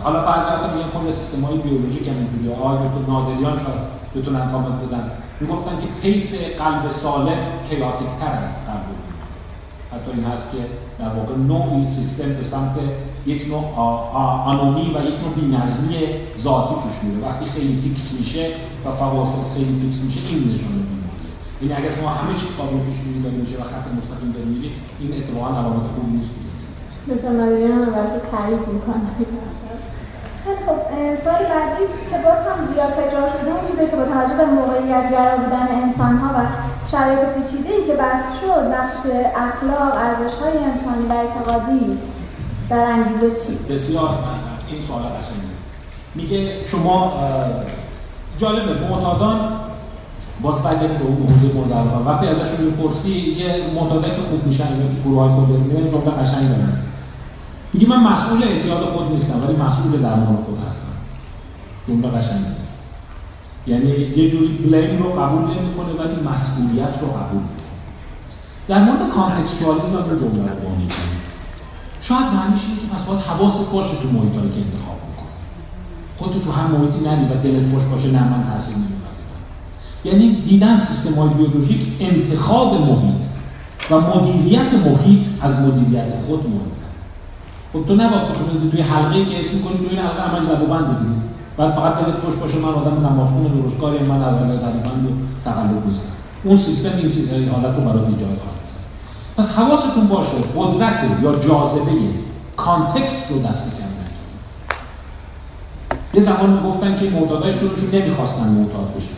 [0.03, 3.81] حالا بعضی وقتا میگن کل سیستم های بیولوژیک هم اینجوری آقای دکتر نادریان شاید
[4.15, 7.39] بتونن کامنت بدن؟ می‌گفتن که pace قلب سالم
[7.69, 8.86] chaotic تر از قلب
[9.97, 10.57] حتی این هست که
[10.99, 12.75] در واقع نوعی سیستم به سمت
[13.25, 13.63] یک نوع
[14.51, 15.97] آنومی و یک نوع بینظمی
[16.39, 18.45] ذاتی توش میره وقتی خیلی fix میشه
[18.85, 22.97] و فواصل خیلی fix میشه این نشانه بیماریه این اگر شما همه چی قابل پیش
[23.03, 24.69] بینی داری میشه و خط مستقیم داری میری
[24.99, 26.31] این اتفاقا علامت خوبی نیست
[27.09, 27.85] دکتر نادریان
[28.31, 29.07] تایید می‌کنه
[30.65, 30.79] خب
[31.25, 35.37] سوال بعدی که باز هم زیاد تکرار شده اون که با توجه به موقعیت گرا
[35.37, 36.39] بودن انسان ها و
[36.91, 38.95] شرایط پیچیده ای که بحث شد بخش
[39.35, 41.97] اخلاق ارزش های انسانی و اعتقادی
[42.69, 44.09] در انگیزه چی؟ بسیار
[44.71, 45.57] این سوال قشنگه
[46.15, 47.13] میگه شما
[48.37, 49.59] جالبه معتادان
[50.41, 54.87] باز بعد به اون موضوع مورد وقتی ازشون می‌پرسی یه معتادایی که خوب میشن یا
[54.87, 56.77] که گروه های خود میرن جمله قشنگ دارن
[57.73, 60.87] میگه من مسئول اعتیاد خود نیستم ولی مسئول درمان خود هستم.
[61.87, 62.66] جمله قشنگه
[63.67, 67.41] یعنی یه جوری بلیم رو قبول نمی‌کنه ولی مسئولیت رو قبول
[68.67, 70.69] در مورد کانتکستوالیسم هم جمله رو با
[72.01, 75.33] شاید معنیش اینه که پس باید حواست باشه تو محیطایی که انتخاب بکنی
[76.17, 78.75] خودت تو هر محیطی نری و دلت خوش باشه نه من تاثیر
[80.05, 83.21] یعنی دیدن سیستم های بیولوژیک انتخاب محیط
[83.91, 86.77] و مدیریت محیط از مدیریت خود مهمه
[87.73, 90.73] خب تو نباید خودت توی حلقه که اسم کنی توی این حلقه عمل زد و
[91.57, 95.85] بعد فقط دلت خوش باشه من آدم نمازخون درستکاری من از اول بند و تقلب
[95.87, 96.07] نیستم.
[96.43, 98.57] اون سیستم این سیستم حالت رو برات ایجاد خواهد
[99.37, 101.91] پس حواستون باشه قدرت یا جاذبه
[102.57, 103.87] کانتکست رو دست کم
[106.13, 109.17] یه زمان گفتن که معتادای شروعشون نمی‌خواستن معتاد بشن.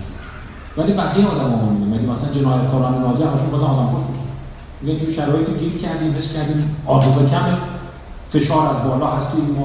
[0.78, 4.24] ولی بقیه آدم ها میگن مگه مثلا جنایتکاران نازی همشون بازم آدم خوش میشن؟
[4.82, 7.57] میگن توی شرایطی گیر کردیم حس کردیم عاطفه کمه.
[8.30, 9.56] فشار از بالا هست که این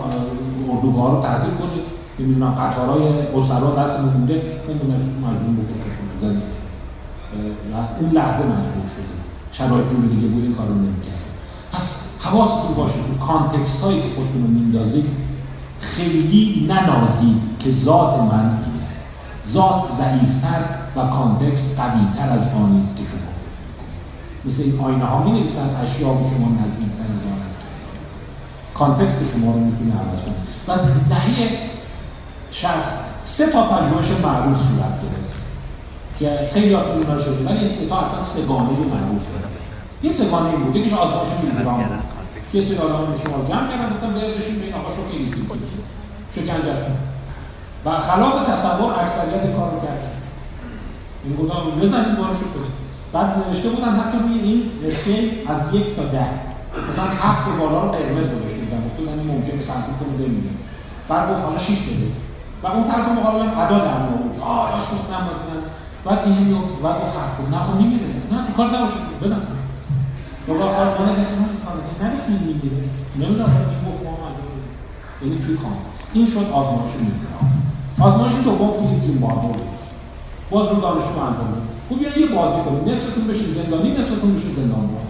[0.70, 1.84] اردوگاه رو تعطیل کنید
[2.18, 6.30] نمی‌دونم قطارهای اسرا دست مونده نمی‌دونم مجبور بکنه
[7.72, 9.14] و اون لحظه مجبور شده
[9.52, 11.22] شرایط جور دیگه بود این کار رو نمی‌کرد
[11.72, 15.04] پس حواستون باشه تو context هایی که خودتون رو میندازید
[15.80, 18.86] خیلی نندازید که ذات من اینه.
[19.46, 20.60] ذات ضعیفتر
[20.96, 23.30] و context قویتر از آنی است که شما
[24.44, 27.58] مثل این آینه ها می نویسن اشیا به شما نزدیکتر از آن است
[28.74, 30.34] context شما رو می‌تونه عوض کنه.
[30.68, 30.78] و
[31.08, 31.73] دهه
[32.54, 32.70] 60
[33.24, 35.34] سه تا پژوهش معروف صورت گرفت.
[36.18, 39.48] که خیلی آتون اینا شده ولی این سه تا اصلا سگانه معروف داره.
[40.02, 41.80] این سگانه این بود یکیش آزمایش میلیگرام
[42.54, 45.48] یه سری آدم رو شما جمع کردن گفتن به این آقا شوک ایلیتیم
[46.34, 46.80] شکنجش
[47.84, 50.02] و خلاف تصور اکثریت کار رو کرد.
[51.24, 52.74] این گفتن بزنید بارو شو کنید
[53.12, 55.12] بعد نوشته بودن حتی روی این رشته
[55.52, 56.26] از یک تا ده.
[56.90, 58.80] مثلا هفت بالا رو قرمز گذاشته بودن.
[58.86, 60.54] گفته زنی ممکنه سنتون کنه بمیره
[61.08, 62.23] بعد گفت حالا شیش بده.
[62.64, 65.62] و اون طرف مقابل هم ادا در بود آه یا سوخت هم بکنن
[66.04, 68.94] بعد این هم بعد گفت هفت نه خب میمیره نه تو کار نباشه.
[69.22, 69.42] بدن
[70.48, 71.24] و با کار کنه نه
[71.64, 74.14] کار نه میمیره نمی‌دونم این گفت ما
[75.22, 77.48] یعنی توی کانتکست این شد آزمایش میلیگرام
[78.00, 79.74] آزمایش دوم زیمبابوه بود.
[80.50, 84.52] باز رو دانشجو انجام بدید خب بیاین یه بازی کنید نصفتون بشین زندانی نصفتون بشین
[84.60, 85.06] زندانبان.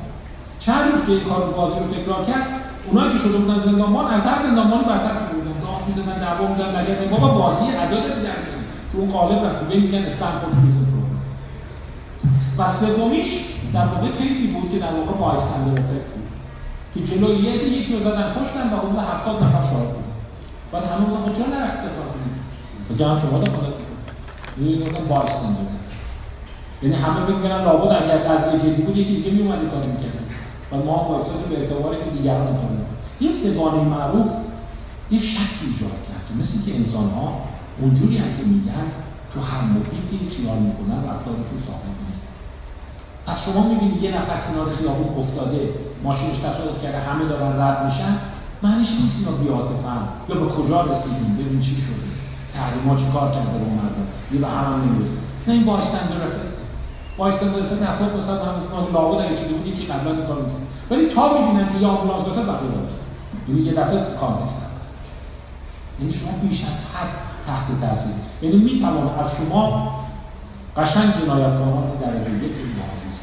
[0.60, 2.46] چند روز که این کار بازی رو تکرار کرد
[2.86, 5.43] اونایی که شده بودن زندانبان از هر زندانبانی برتر شده
[5.86, 8.38] داد می‌زدن دعوا بودن نگه بابا بازی ادا در
[8.92, 11.20] تو اون قالب رفت به میگن استنفورد پریزن پروگرام
[12.58, 13.28] و سومیش
[13.72, 16.28] در واقع کیسی بود که در واقع بایستندر افکت بود
[16.94, 20.04] که جلوی یه یکی رو زدن پشتن و اون 70 نفر شاهد بود
[20.72, 22.08] بعد همه خب چرا نرفت اتفاق
[22.88, 23.74] فکر کنم شما دخالت
[24.58, 25.74] این گفتن بایستندر
[26.82, 30.24] یعنی همه فکر می‌کنن لابد اگر قضیه جدی بود یکی دیگه میومد کار می‌کرد.
[30.72, 32.70] و ما وایسادیم به اعتباری که دیگران کار
[33.20, 34.26] این سگانه معروف
[35.10, 36.22] یه شکی ایجاد کرد.
[36.28, 37.40] که مثل که انسان ها
[37.80, 38.86] اونجوری هم که میگن
[39.32, 42.22] تو هر محیطی خیال می‌کنن رفتارشون ثابت نیست.
[43.26, 45.60] پس شما می‌بینید یه نفر کنار خیابون افتاده
[46.04, 48.14] ماشینش تصادف کرده همه دارن رد میشن
[48.62, 52.08] معنیش نیست اینا بیاتفن یا به کجا رسیدیم؟ ببین چی شده.
[52.54, 55.16] تحریما چی کار کرده به مردم؟ یه به هم نمی‌رسه
[55.46, 56.54] نه این بایستندر افکت
[57.18, 61.06] بایستندر افکت افراد مثلا هم لابد اگه چیزی بود یکی قبلا این کار می‌کنه ولی
[61.14, 62.70] تا می‌بینن که یه آمبولانس وسط بقیه
[63.48, 64.63] یعنی یه دفعه کانتکست
[65.98, 67.12] یعنی شما بیش از حد
[67.46, 68.12] تحت تاثیر.
[68.42, 69.94] یعنی می‌توان از شما
[70.76, 73.16] قشنگ جنایتکاران درجه یک محافظ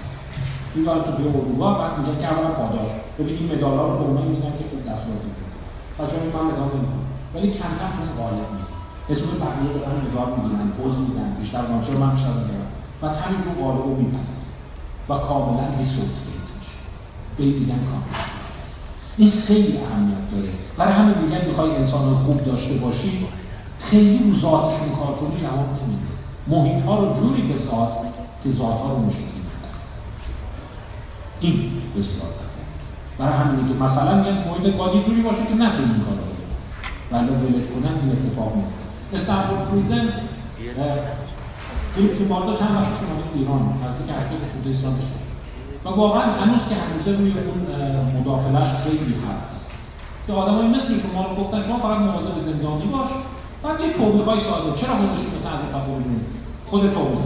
[0.76, 2.92] این تو به اروپا بعد میگن که اولا پاداش.
[3.20, 5.52] ببین این مدال ها رو به اونایی میدن که خوب دستورات میدن
[5.98, 8.72] پس من مدال نمی‌خوام ولی کم کم تو غالب میگه
[9.10, 12.68] اسم بقیه دارن مدال می‌گیرن پوز میدن بیشتر من چرا من بیشتر می‌گیرم؟
[13.02, 14.40] بعد همینجور غالب رو میپسن
[15.10, 16.78] و کاملا دیسوسییت میشه
[17.38, 18.31] به این دیدن کاملا.
[19.22, 20.50] این خیلی اهمیت داره.
[20.78, 23.28] برای همین میگن می‌خوای انسان خوب داشته باشی
[23.80, 26.12] خیلی رو ذاتشون کار کنی جواب نمیده.
[26.48, 27.90] محیط ها رو جوری بساز
[28.44, 29.76] که ذات ها رو مشکل بدن
[31.42, 32.30] این بسیار
[33.18, 36.32] برای همینه که مثلا میگن محیط باید جوری باشه که نتونی این کار رو
[37.12, 38.82] ولی ولت کنن این اتفاق میفته
[39.14, 40.10] استنفورد پریزن
[41.96, 43.62] فیلیپ تیماردو چند وقت شما ایران.
[43.62, 45.21] نزدیک 80 خوزستان داشته
[45.86, 47.62] و واقعا هنوز که هنوزه روی اون
[48.18, 49.70] مداخلش خیلی حرف است
[50.28, 53.10] که آدمای مثل شما رو گفتن شما فقط مواظب زندانی باش
[53.64, 54.70] بعد یه توبیخای ساده.
[54.80, 56.06] چرا خودش مثل از تفاوت
[56.70, 57.26] خود توبیخ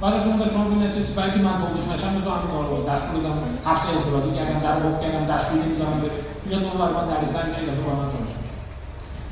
[0.00, 3.14] بعد از اون شما ببینید چه برای که من توبیخ نشم بذار همین کارو دستور
[3.18, 6.18] بدم حبس انفرادی کردم در قفل کردم دستور نمی‌ذارم بره.
[6.46, 8.34] میاد اون برای من در سر میشه دفعه من چالش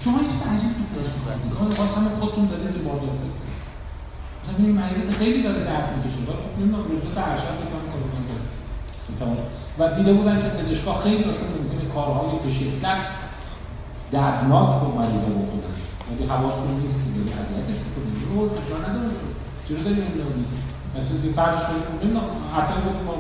[0.05, 3.07] شما هیچ عجیب تو پیش می‌کنید کار باز همه خودتون داره زیبارده
[4.41, 6.21] مثلا این مریض خیلی داره درد می‌کشه.
[6.29, 7.81] ولی نمی‌دونم روزا در ارشد فکر
[9.21, 9.37] کنم
[9.79, 13.05] و دیده بودن که پزشکا خیلی هاشون ممکنه کارهای به شدت
[14.13, 15.77] دردناک با مریضا بکنن.
[16.09, 19.11] ولی حواسشون نیست که داری اذیتش می‌کنی رو فشار نداره
[19.69, 20.45] چرا داری نمی‌دونی
[20.95, 21.31] مثلا که
[21.67, 22.27] کنی که نمی‌دونم
[22.57, 23.15] حتی گفت ما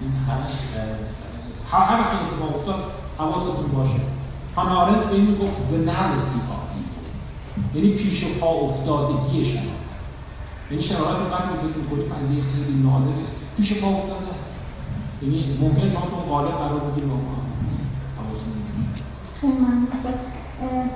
[0.00, 0.52] این همش
[1.70, 2.80] هر وقت اتفاق افتاد
[3.18, 4.00] حواستون باشه.
[4.56, 6.56] هانا آرنت به این می‌گفت بنالتی ها
[7.74, 9.86] یعنی پیش پا افتادگی شرایط
[10.70, 13.18] یعنی شرایط رو قبل فکر می‌کنی پنده خیلی نادر
[13.56, 14.46] پیش پا افتاده است
[15.22, 17.42] یعنی ممکن شما تو قالب قرار بگیرید اون کار
[19.40, 19.86] خیلی ممنون.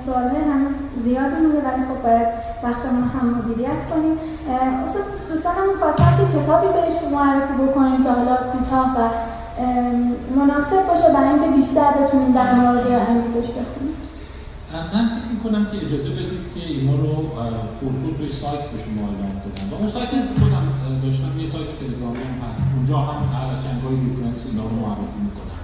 [0.05, 0.75] سوال هنوز
[1.05, 2.27] زیادی مونده ولی خب باید
[2.63, 4.15] وقتمون هم مدیریت کنیم.
[4.85, 8.99] استاد دوستانم خواستم که کتابی بهشون معرفی بکنیم که حالا کوتاه و
[10.39, 13.95] مناسب باشه برای اینکه بیشتر بتونیم در مورد انگیزش بخونیم.
[14.93, 17.13] من فکر می‌کنم که اجازه بدید که اینا رو
[17.81, 19.65] پرکود روی سایت به شما اعلام کنم.
[19.71, 20.09] و اون سایت
[20.39, 20.65] خودم
[21.05, 22.61] داشتم یه سایت تلگرامی هم هست.
[22.75, 25.61] اونجا هم هر از چندگاه ریفرنس اینا رو معرفی می‌کنم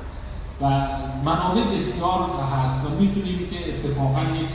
[0.62, 0.66] و
[1.30, 2.20] منابع بسیار
[2.54, 4.52] هست و می‌تونیم که اتفاقا یک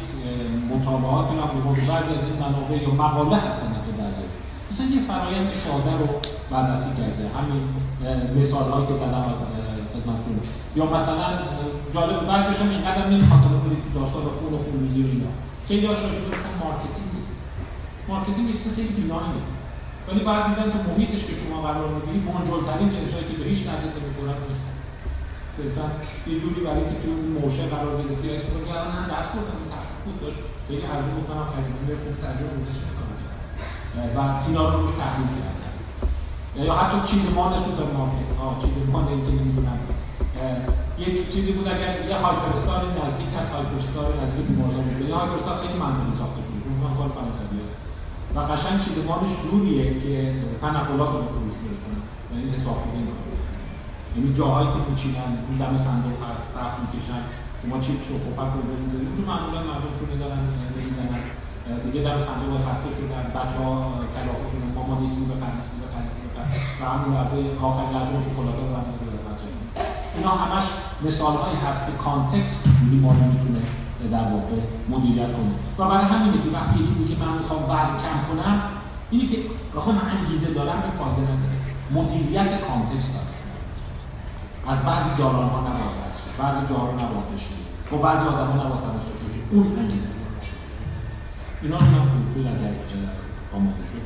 [0.72, 1.52] مطالعات رو هم
[1.90, 4.24] بعضی از این منابع یا مقاله هستن حتی بعضی
[4.70, 6.06] مثلا یه فرایند ساده رو
[6.50, 7.24] بررسی کرده.
[7.36, 7.62] همین
[8.38, 9.24] مثال هایی که زدم
[9.92, 10.36] خدمتتون.
[10.78, 11.28] یا مثلا
[11.94, 13.42] جالب بعضیش هم اینقدر نمی‌خواد.
[13.64, 15.30] برید داستان خون و خونریزی و اینا
[15.68, 17.12] خیلی هاش راجع به مارکتینگ.
[18.09, 19.42] مارکتینگ خیلی بیلاینه
[20.12, 24.01] ولی بعد میگن تو محیطش که شما قرار می‌گیری منجلترین جنسایی که به هیچ نرسه
[24.06, 24.66] می‌خورن نیست.
[25.56, 25.86] صرفا
[26.30, 29.59] یه جوری برای که تو اون موشه قرار گرفتی اسم رو که من دست بردم
[29.60, 30.40] این تحقیق بود داشت.
[30.66, 32.12] خیلی ارزو بکنم خیلی خوب.
[32.22, 32.78] ترجمه بودش
[34.16, 35.72] و اینا رو روش تحلیل کردن
[36.66, 39.78] یا حتی چیدمان سوپرمارکت ها چیدمان که نمی‌دونم.
[41.05, 45.76] یک چیزی بود اگر یه هایپرستار نزدیک هست هایپرستار نزدیک بیمارستان بود یا هایپرستار خیلی
[45.84, 46.59] منطقی ساخته شده.
[46.64, 47.09] چون کار
[48.34, 50.12] و قشنگ چیدمانش جوریه که
[50.60, 51.98] تنقلات رو فروش برسونه
[52.30, 52.98] و این حساب شده
[54.14, 57.22] یعنی جاهایی که میچینن اون دم صندوق هست صف می‌کشن
[57.60, 60.40] شما چیپس و پفک رو بمیزنید اون معمولا مردم چونه دارن
[60.74, 61.22] نمی‌زنن
[61.84, 63.70] دیگه در صندوق خسته شدن بچه ها
[64.14, 65.72] کلافشون مامان یه چیزی بخرید
[66.80, 67.36] و همون لحظه
[67.68, 68.66] آخر لحظه شکلات رو
[69.28, 69.46] بچه
[70.16, 70.66] اینا همش
[71.06, 72.60] مثال هایی هست که کانتکست
[72.90, 73.62] بیماری می‌تونه
[74.08, 74.56] در واقع
[74.88, 78.62] مدیریت کنه و برای همینه که وقتی یکی میگه من می‌خوام وزن کم کنم
[79.10, 79.36] اینی که
[79.86, 81.58] من انگیزه دارم این فایده نداره.
[81.96, 83.32] مدیریت کانتکست داره.
[84.72, 87.54] از بعضی داران ها نباید بعضی جاها نباید بشه
[87.90, 90.08] با بعضی آدم ها نباید تماسک بشه اون انگیزه
[91.62, 92.72] اینا رو من خوب اگر
[93.56, 94.02] آماده شد.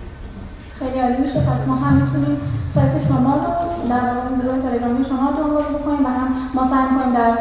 [0.78, 1.40] خیلی عالی میشه.
[1.40, 2.36] پس ما هم می‌تونیم
[2.74, 7.32] سایت شما رو در واقع تلگرامی شما دنبال بکنیم و هم ما سعی کنیم در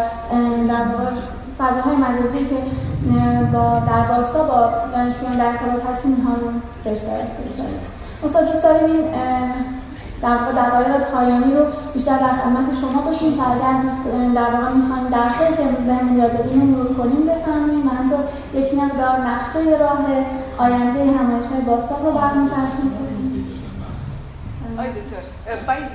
[0.67, 0.85] در
[1.59, 2.57] فضاهای مجازی که
[3.53, 6.47] با در واسطه با دانشجویان در ارتباط هستیم اینها رو
[6.83, 6.91] به
[8.23, 9.03] استاد دوست داریم این
[10.21, 15.07] در واقع پایانی رو بیشتر در خدمت شما باشیم تا اگر دوست در واقع می‌خوایم
[15.07, 18.19] درسایی که امروز بهمون یاد دادیم رو کنیم بفهمیم و همینطور
[18.53, 20.05] یک مقدار نقشه راه
[20.57, 22.91] آینده همایش های باستان رو برمی‌فرسیم
[24.77, 25.23] آی دکتر
[25.67, 25.87] باید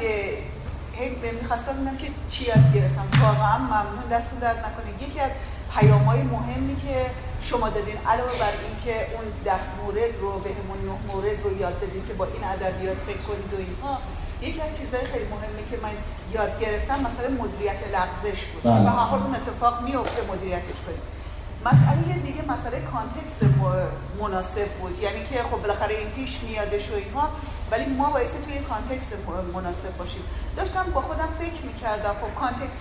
[1.01, 1.09] هی
[1.43, 3.07] می‌خواستم ببینم که چی یاد گرفتم.
[3.23, 4.07] واقعا ممنون.
[4.11, 4.91] دست درد نکنه.
[5.09, 5.31] یکی از
[5.75, 6.97] پیام های مهمی که
[7.43, 12.07] شما دادین علاوه بر اینکه اون ده مورد رو بهمون نه مورد رو یاد دادین
[12.09, 13.99] که با این ادبیات فکر کنید و اینها
[14.41, 15.95] یکی از چیزهای خیلی مهمی که من
[16.35, 18.63] یاد گرفتم مثلا مدیریت لغزش بود.
[18.63, 18.83] بله.
[18.83, 21.03] و هر اون اتفاق میفته مدیریتش کنیم.
[21.65, 23.39] مسئله دیگه مسئله context
[24.21, 24.99] مناسب بود.
[24.99, 27.29] یعنی که خب بالاخره این پیش میادش و اینها.
[27.71, 29.07] ولی ما باعث توی context
[29.55, 30.23] مناسب باشیم.
[30.57, 32.81] داشتم با خودم فکر می‌کردم خب context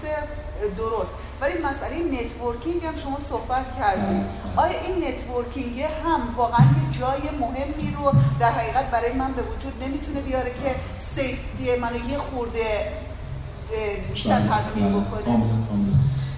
[0.77, 1.13] درست.
[1.41, 4.25] ولی مسئله networking هم شما صحبت کردیم
[4.55, 9.83] آیا این networking هم واقعا یه جای مهمی رو در حقیقت برای من به وجود
[9.83, 12.67] نمی‌تونه بیاره که safety منو یه خورده
[14.09, 15.23] بیشتر تضمین بکنه؟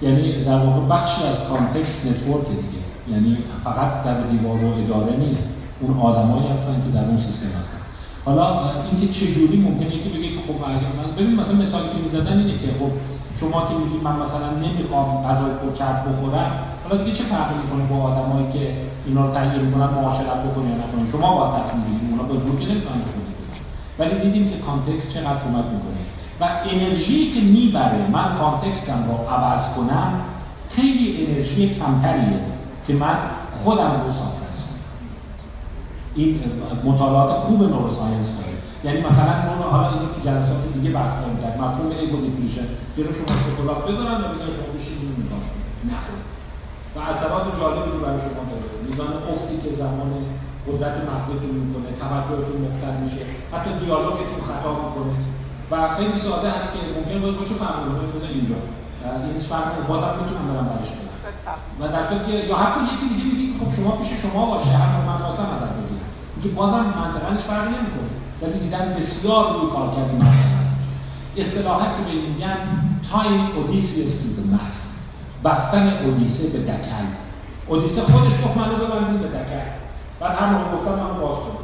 [0.01, 2.81] یعنی در واقع بخشی از context network دیگه.
[3.07, 5.43] یعنی فقط در دیوار و اداره نیست.
[5.79, 7.80] اون آدمایی هستن که در اون سیستم هستن.
[8.25, 8.45] حالا
[8.91, 12.57] اینکه چه جوری ممکنه که بگه خب اگر من ببین مثلا مثالی که می‌زدن اینه
[12.57, 12.91] که خب
[13.39, 16.51] شما که میگی من مثلا نمی‌خوام غذای پرچرب بخورم
[16.83, 18.63] حالا دیگه چه فرقی می‌کنه با آدمایی که
[19.05, 22.59] اینا رو تهیه می‌کنن معاشرت بکنن یا نکنن شما باید تصمیم بگیرید اونا به زور
[22.59, 22.65] که
[23.99, 26.01] ولی دیدیم که context چقدر کمک می‌کنه.
[26.41, 30.13] و انرژی که می‌بره من context م رو عوض کنم
[30.69, 32.39] خیلی انرژی کمتریه
[32.87, 33.15] که من
[33.63, 34.40] خودم رو ساکرس
[36.15, 36.31] این
[36.89, 38.55] مطالعات خوب neuroscience داره.
[38.85, 43.33] یعنی مثلا ما حالا این جلسات دیگه بحث کنیم کرد مفهوم ایگو دیپریشن جلو شما
[43.45, 45.43] شکلات بذارن و بگن شما بشید اینو نگاه
[45.91, 46.27] نخورید
[46.95, 48.67] و اثرات جالبی برای شما داره.
[48.87, 50.11] میزان افتی که زمان
[50.67, 53.23] قدرت مغزتون می‌کنه توجهتون مختل میشه
[53.53, 55.15] حتی دیالوگتون خطا می‌کنه.
[55.71, 58.59] و خیلی ساده هست که ممکن بود چه فهمون بود اینجا.
[59.25, 61.09] این هیچ فرقی بازم می‌تونم برم برش کنم
[61.79, 65.17] و در که یا حتی یکی دیگه میگه خب شما پیش شما باشه هر من
[65.23, 65.73] خواستم ازت
[66.43, 68.11] اینکه بازم منطقا فرقی نمی‌کنه
[68.41, 70.61] ولی دیدن بسیار روی کار کردی مثلا
[71.37, 72.57] اصطلاحات که بهش میگن
[73.11, 74.77] تایم اودیسیوس تو mass
[75.45, 77.07] بستن اودیسه به دکل
[77.67, 79.67] اودیسه خودش گفت منو ببندید به دکل
[80.19, 81.57] بعد هم گفتم منو باز کن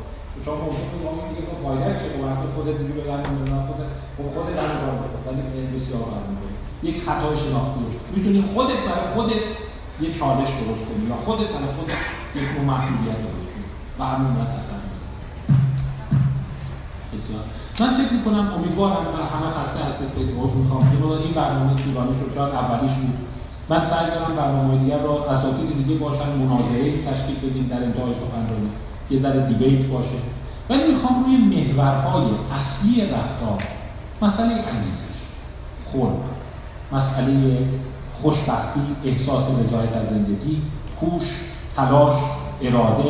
[0.45, 3.19] شما ممکنه با این دیگه فایده چه با وقتی خودت میگی بگم
[3.51, 4.95] من خودت خب خودت هم کار
[5.25, 5.41] ولی
[5.75, 6.55] بسیار کار می‌کنی
[6.89, 7.79] یک خطای شناختی
[8.15, 9.47] می‌تونی خودت برای خودت
[10.03, 11.99] یه چالش درست کنی یا خودت برای خودت
[12.39, 13.65] یک محدودیت درست کنی
[13.99, 14.33] و همون
[17.18, 17.44] بسیار.
[17.80, 20.81] من فکر می‌کنم امیدوارم و همه خسته هستید که عضو می‌خوام.
[20.91, 23.18] که این برنامه طولانی شد شاید اولیش بود.
[23.69, 28.69] من سعی کردم برنامه دیگر را اساتید دیگه باشن مناظره تشکیل بدیم در انتهای سخنرانی
[29.11, 30.19] یه ذره دیبیت باشه.
[30.69, 32.27] ولی می‌خوام روی محورهای
[32.60, 33.57] اصلی رفتار
[34.22, 35.18] مسئله انگیزش
[35.91, 36.23] خلق
[36.91, 37.68] مسئله
[38.22, 40.61] خوشبختی احساس رضایت از زندگی
[40.99, 41.23] کوش
[41.76, 42.15] تلاش
[42.61, 43.10] اراده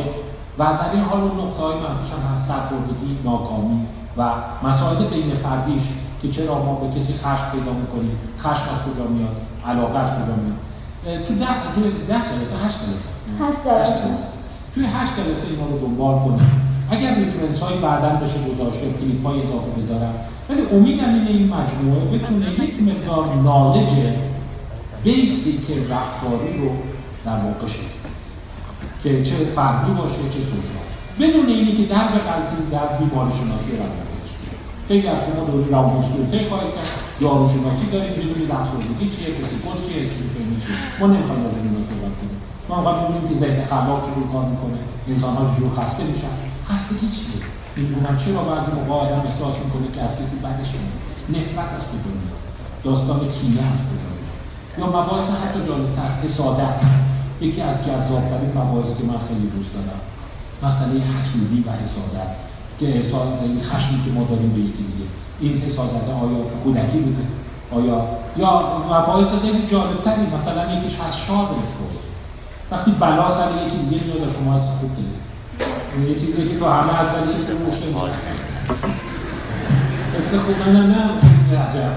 [0.58, 3.86] و در این حال اون نقطه های منفیش هم هست سرخوردگی ناکامی.
[4.18, 4.22] و
[4.66, 5.82] مسائل بین فردیش
[6.22, 9.36] که چرا ما به کسی خشم پیدا می‌کنیم خشم از کجا میاد
[9.66, 10.58] علاقه از کجا میاد.
[11.26, 13.08] تو ده تو ده جلسه هشت جلسه
[13.40, 14.10] هشت جلسه.
[14.74, 16.50] توی هشت جلسه اینا رو دنبال کنیم.
[16.90, 20.14] اگر reference های بعدا بشه گذاشته کلیپ های اضافه بذارم.
[20.48, 23.88] ولی امیدم اینه این مجموعه بتونه یک مقدار نالج
[25.04, 26.70] بیسیک رفتاری رو
[27.24, 27.66] در واقع
[29.02, 30.88] که چه فردی باشه چه سوشال
[31.20, 34.07] بدون اینی که در به قلطی در بیماری شناسی روانپزشکی
[34.88, 36.90] خیلی از شما دوری روانپزشکی خواهید کرد
[37.20, 42.38] داروشناسی دارید بدونید افسردگی چیه پسیکوز چیه اسکیزوفرنی چیه ما نمی‌خوایم از این صحبت کنیم
[42.68, 44.78] ما می‌خوایم ببینیم که ذهن خلاق چجور کار می‌کنه
[45.12, 46.34] انسان ها چجور خسته میشن
[46.68, 47.40] خستگی چیه
[47.76, 51.00] می‌دونم چرا بعضی موقع آدم احساس می‌کنه که از کسی بدش میاد
[51.34, 52.40] نفرت از کجا میاد
[52.86, 54.36] داستان کینه از کجا میاد
[54.78, 56.78] یا مباحث حتی جالبتر حسادت
[57.46, 60.00] یکی از جذابترین مباحثی که من خیلی دوست دارم
[60.64, 62.47] مسئله حسودی و حسادت
[62.80, 65.06] که یعنی خشمی که ما داریم به دیگه
[65.40, 67.24] این حسادت آیا کودکی بوده؟
[67.70, 68.50] آیا یا
[68.86, 71.48] مباحث خیلی جالبتری مثلا یکیش هست شاد
[72.70, 76.08] وقتی بلا سر یکی دیگه میاد از شما خوب دیگه.
[76.08, 77.88] یه چیزی که تو همه از ولی که مشکل
[80.18, 81.10] مثل خوب نه نه.
[81.58, 81.92] عجب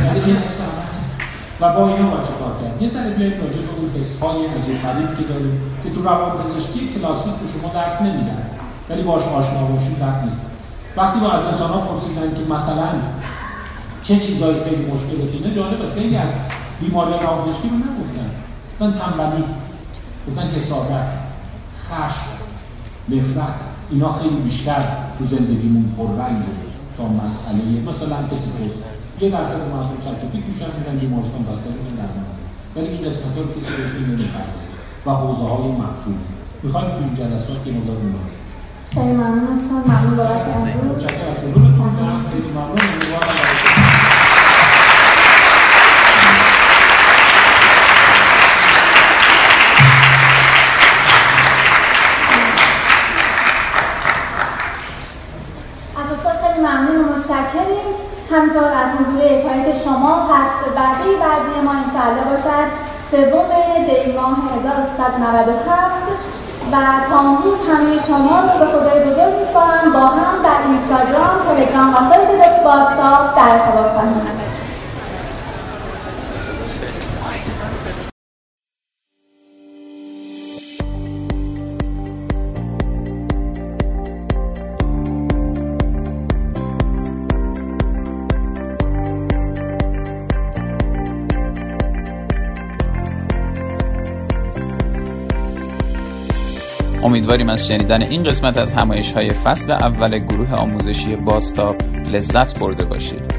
[0.00, 0.36] ولی
[1.60, 5.18] و با اینا باید کار کرد یه ذره بیایید راجع به اون حسهای عجیب غریب
[5.18, 8.57] که داریم که تو روان پزشکی کلاسیک به شما درس نمیدن.
[8.90, 10.40] ولی باش آشنا باشید بد نیست.
[10.96, 12.88] وقتی با از انسان ها پرسیدن که مثلا
[14.02, 15.94] چه چیزهایی خیلی مشکلتونه جالبه.
[15.94, 16.28] خیلی از
[16.80, 18.30] بیماری روان پزشکی رو نگفتن.
[18.72, 19.44] گفتن تنبلی
[20.28, 21.08] گفتن حسادت
[21.84, 22.28] خشم
[23.08, 23.58] نفرت
[23.90, 24.82] اینا خیلی بیشتر
[25.18, 26.52] تو زندگیمون پررنگه
[26.96, 28.48] تا مسئله مثلا کسی
[29.18, 32.28] که یه درصد مردم چکتیک میشن میرن بیمارستان بستری درمان
[32.76, 34.62] ولی این قسمت ها کسی بهشون نمیپرده
[35.06, 36.14] و حوزه های مقفول.
[36.62, 37.96] می‌خوایم تو این جلسات که مقدار
[38.94, 39.92] خیلی ممنون هستم.
[39.92, 40.84] ممنون بابت امروز
[57.18, 57.78] متشکرم
[58.72, 62.68] از حضور یکایک شما پس بعدی بعدی ما انشاءالله باشد.
[63.10, 63.48] سوم
[63.86, 66.27] دی ماه 1397
[66.72, 66.76] و
[67.10, 71.90] تا اون روز همه شما رو به خدای بزرگ میسپارم با هم در اینستاگرام تلگرام
[71.94, 74.47] و سایت واتساپ در ارتباط خواهیم
[97.08, 101.76] امیدواریم از شنیدن این قسمت از همایش های فصل اول گروه آموزشی باستاب
[102.12, 103.34] لذت برده باشید.